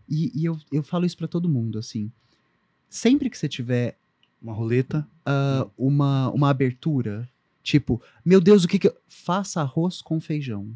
[0.08, 2.10] E, e eu, eu falo isso pra todo mundo, assim.
[2.90, 3.96] Sempre que você tiver
[4.42, 5.06] Uma roleta.
[5.24, 7.28] ah, uma, uma abertura,
[7.62, 8.88] tipo, meu Deus, o que que.
[8.88, 10.68] eu-" Faça arroz com feijão.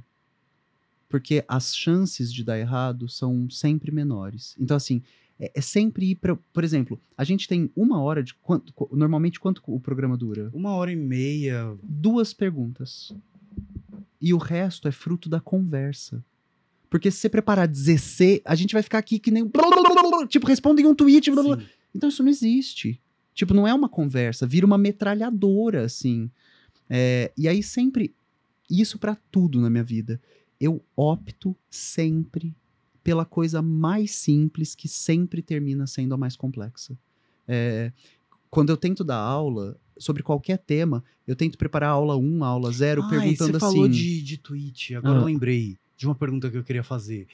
[1.09, 4.55] Porque as chances de dar errado são sempre menores.
[4.59, 5.03] Então, assim,
[5.39, 6.37] é, é sempre ir pra.
[6.53, 8.35] Por exemplo, a gente tem uma hora de.
[8.35, 10.51] Quanto, qu- normalmente, quanto o programa dura?
[10.53, 11.77] Uma hora e meia.
[11.83, 13.13] duas perguntas.
[14.27, 16.21] E o resto é fruto da conversa.
[16.91, 19.49] Porque se você preparar 16, a gente vai ficar aqui que nem.
[20.29, 21.31] Tipo, respondem um tweet.
[21.31, 21.63] blá, blá.
[21.95, 23.01] Então isso não existe.
[23.33, 26.29] Tipo, não é uma conversa, vira uma metralhadora, assim.
[26.91, 28.13] É, e aí sempre.
[28.69, 30.21] Isso pra tudo na minha vida.
[30.61, 32.53] Eu opto sempre
[33.05, 36.99] pela coisa mais simples que sempre termina sendo a mais complexa.
[37.47, 37.93] É,
[38.51, 42.47] quando eu tento dar aula sobre qualquer tema, eu tento preparar a aula 1, a
[42.49, 43.91] aula 0, Ah, perguntando você falou assim.
[43.91, 45.21] de, de tweet, agora Ah.
[45.23, 47.27] eu lembrei de uma pergunta que eu queria fazer.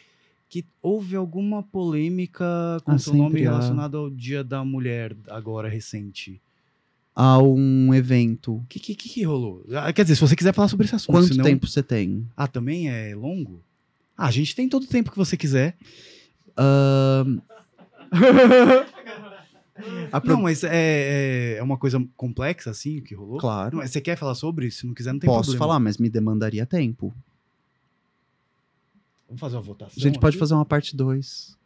[0.48, 2.44] Que houve alguma polêmica
[2.84, 3.50] com Ah, seu nome há.
[3.50, 6.40] relacionado ao Dia da Mulher, agora recente.
[7.14, 8.54] a um evento.
[8.54, 9.62] O que, que, que rolou?
[9.74, 11.14] Ah, quer dizer, se você quiser falar sobre esse assunto.
[11.14, 12.26] Quanto senão- tempo você tem?
[12.34, 13.60] Ah, também é longo?
[14.16, 15.76] Ah, a gente tem todo o tempo que você quiser.
[16.56, 17.24] A
[20.20, 23.38] pro- Não, mas é, é, é uma coisa complexa, assim, o que rolou?
[23.38, 23.76] Claro.
[23.78, 24.70] Não, você quer falar sobre?
[24.70, 25.58] Se não quiser, não tem Posso problema.
[25.66, 27.14] falar, mas me demandaria tempo.
[29.28, 29.94] Vamos fazer uma votação?
[29.96, 30.38] A gente pode aqui?
[30.40, 31.56] fazer uma parte 2.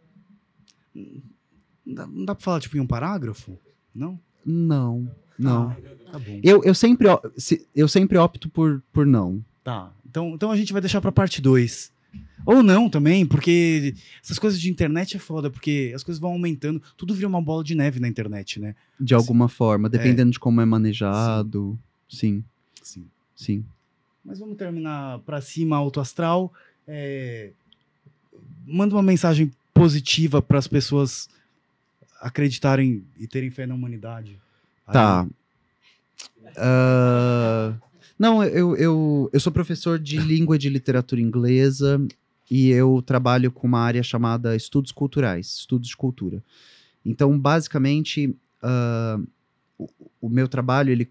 [0.94, 3.58] Não dá, não dá pra falar, tipo, em um parágrafo?
[3.94, 4.18] Não?
[4.44, 5.70] Não, não.
[6.10, 6.40] Tá bom.
[6.42, 7.08] Eu, eu, sempre,
[7.74, 9.44] eu sempre opto por, por não.
[9.64, 9.92] Tá.
[10.08, 11.92] Então, então a gente vai deixar pra parte 2.
[12.44, 16.80] Ou não também, porque essas coisas de internet é foda, porque as coisas vão aumentando,
[16.96, 18.74] tudo vira uma bola de neve na internet, né?
[19.00, 21.78] De alguma forma, dependendo de como é manejado.
[22.08, 22.44] Sim,
[22.82, 23.06] Sim.
[23.34, 23.64] sim.
[24.24, 26.52] Mas vamos terminar pra cima, alto astral.
[26.86, 27.50] É,
[28.66, 31.28] Manda uma mensagem positiva para as pessoas
[32.20, 34.40] acreditarem e terem fé na humanidade.
[34.92, 35.26] Tá.
[36.56, 37.74] Ah,
[38.18, 42.00] não, eu, eu, eu sou professor de língua e de literatura inglesa
[42.50, 46.42] e eu trabalho com uma área chamada estudos culturais, estudos de cultura.
[47.04, 49.20] Então, basicamente, ah,
[49.78, 49.88] o,
[50.20, 51.10] o meu trabalho ele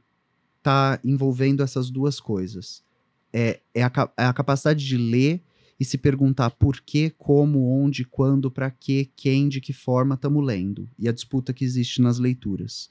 [0.57, 2.83] está envolvendo essas duas coisas.
[3.31, 5.41] É, é, a, é a capacidade de ler
[5.79, 10.43] e se perguntar por que, como, onde, quando, para que, quem, de que forma estamos
[10.43, 12.89] lendo e a disputa que existe nas leituras.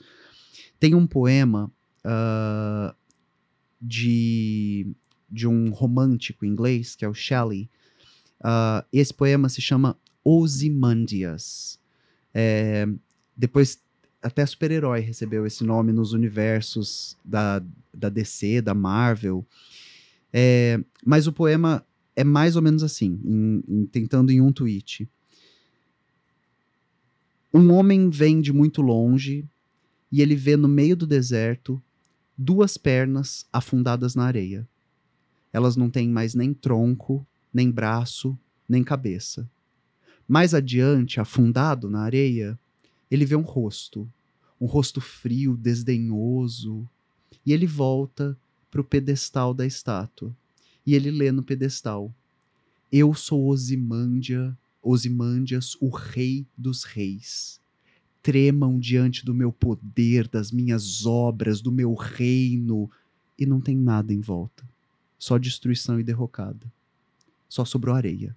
[0.78, 1.72] Tem um poema
[2.04, 2.94] ah,
[3.86, 4.86] de,
[5.30, 7.68] de um romântico inglês, que é o Shelley.
[8.42, 11.78] Ah, esse poema se chama Ozymandias.
[12.32, 12.88] É,
[13.36, 13.78] depois,
[14.22, 17.62] até super-herói recebeu esse nome nos universos da,
[17.92, 19.44] da DC, da Marvel.
[20.32, 21.84] É, mas o poema
[22.16, 25.06] é mais ou menos assim, em- em- tentando em um tweet.
[27.52, 29.44] Um homem vem de muito longe
[30.10, 31.80] e ele vê no meio do deserto
[32.36, 34.66] duas pernas afundadas na areia.
[35.52, 38.36] Elas não têm mais nem tronco, nem braço,
[38.68, 39.48] nem cabeça.
[40.26, 42.58] Mais adiante, afundado na areia,
[43.10, 44.10] ele vê um rosto,
[44.60, 46.88] um rosto frio, desdenhoso,
[47.44, 48.36] e ele volta
[48.70, 50.34] para o pedestal da estátua.
[50.86, 52.12] E ele lê no pedestal:
[52.90, 57.60] Eu sou Osimândia, Osimândias, o rei dos reis.
[58.24, 62.90] Tremam diante do meu poder, das minhas obras, do meu reino,
[63.38, 64.64] e não tem nada em volta.
[65.18, 66.72] Só destruição e derrocada.
[67.50, 68.34] Só sobrou areia.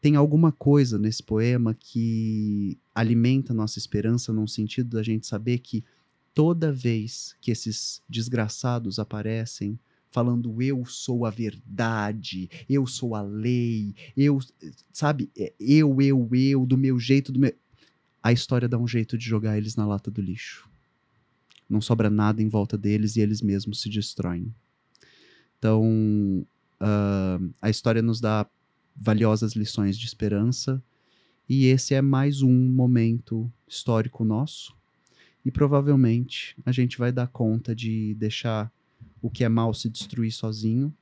[0.00, 5.84] Tem alguma coisa nesse poema que alimenta nossa esperança num sentido da gente saber que
[6.34, 9.78] toda vez que esses desgraçados aparecem
[10.10, 14.38] falando eu sou a verdade, eu sou a lei, eu,
[14.90, 17.52] sabe, é eu, eu, eu, do meu jeito, do meu.
[18.22, 20.68] A história dá um jeito de jogar eles na lata do lixo.
[21.68, 24.52] Não sobra nada em volta deles e eles mesmos se destroem.
[25.58, 26.44] Então,
[26.80, 28.46] ah, a história nos dá
[28.96, 30.82] valiosas lições de esperança
[31.48, 34.74] e esse é mais um momento histórico nosso.
[35.44, 38.70] E provavelmente a gente vai dar conta de deixar
[39.22, 40.92] o que é mal se destruir sozinho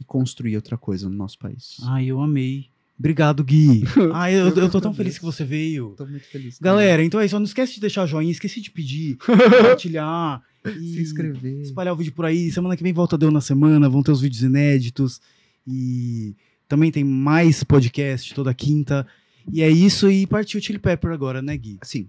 [0.00, 1.78] e construir outra coisa no nosso país.
[1.82, 2.68] Ai, eu amei.
[2.98, 3.82] Obrigado, Gui.
[4.12, 5.94] Ai, eu, eu tô tão feliz que você veio.
[5.96, 6.58] Tô muito feliz.
[6.58, 7.36] Galera, então é isso.
[7.36, 11.60] Não esquece de deixar joinha, esqueci de pedir, compartilhar e se inscrever.
[11.60, 12.50] espalhar o vídeo por aí.
[12.50, 15.20] Semana que vem volta deu na semana, vão ter os vídeos inéditos
[15.66, 16.34] e
[16.68, 19.06] também tem mais podcast toda quinta.
[19.52, 21.78] E é isso e partiu o Chili Pepper agora, né, Gui?
[21.82, 22.08] Sim.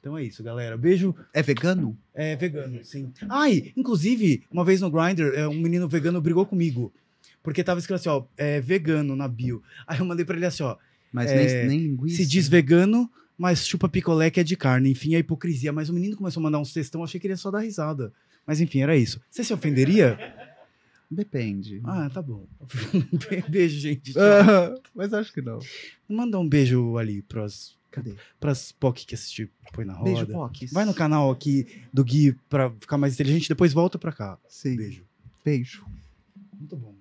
[0.00, 0.78] Então é isso, galera.
[0.78, 1.14] Beijo.
[1.34, 1.96] É vegano?
[2.14, 3.12] É vegano, sim.
[3.28, 6.90] Ai, inclusive, uma vez no Grindr, é, um menino vegano brigou comigo.
[7.42, 9.62] Porque tava escrito assim, ó, é vegano na bio.
[9.86, 10.76] Aí eu mandei pra ele assim, ó,
[11.12, 12.16] Mas É, nem, nem linguiça.
[12.18, 14.90] se diz vegano, mas chupa picolé que é de carne.
[14.90, 15.72] Enfim, a hipocrisia.
[15.72, 18.12] Mas o menino começou a mandar uns textão, achei que ele ia só dar risada.
[18.46, 19.20] Mas enfim, era isso.
[19.30, 20.18] Você se ofenderia?
[21.10, 21.80] Depende.
[21.84, 22.46] Ah, tá bom.
[23.48, 24.12] beijo, gente.
[24.16, 25.58] Ah, mas acho que não.
[26.08, 28.14] Manda um beijo ali pras, Cadê?
[28.38, 30.10] pras POC que assistir Põe na Roda.
[30.12, 30.72] Beijo, Pocs.
[30.72, 34.38] Vai no canal aqui do Gui pra ficar mais inteligente, depois volta pra cá.
[34.48, 34.76] Sim.
[34.76, 35.04] Beijo.
[35.44, 35.84] Beijo.
[36.58, 36.94] Muito bom.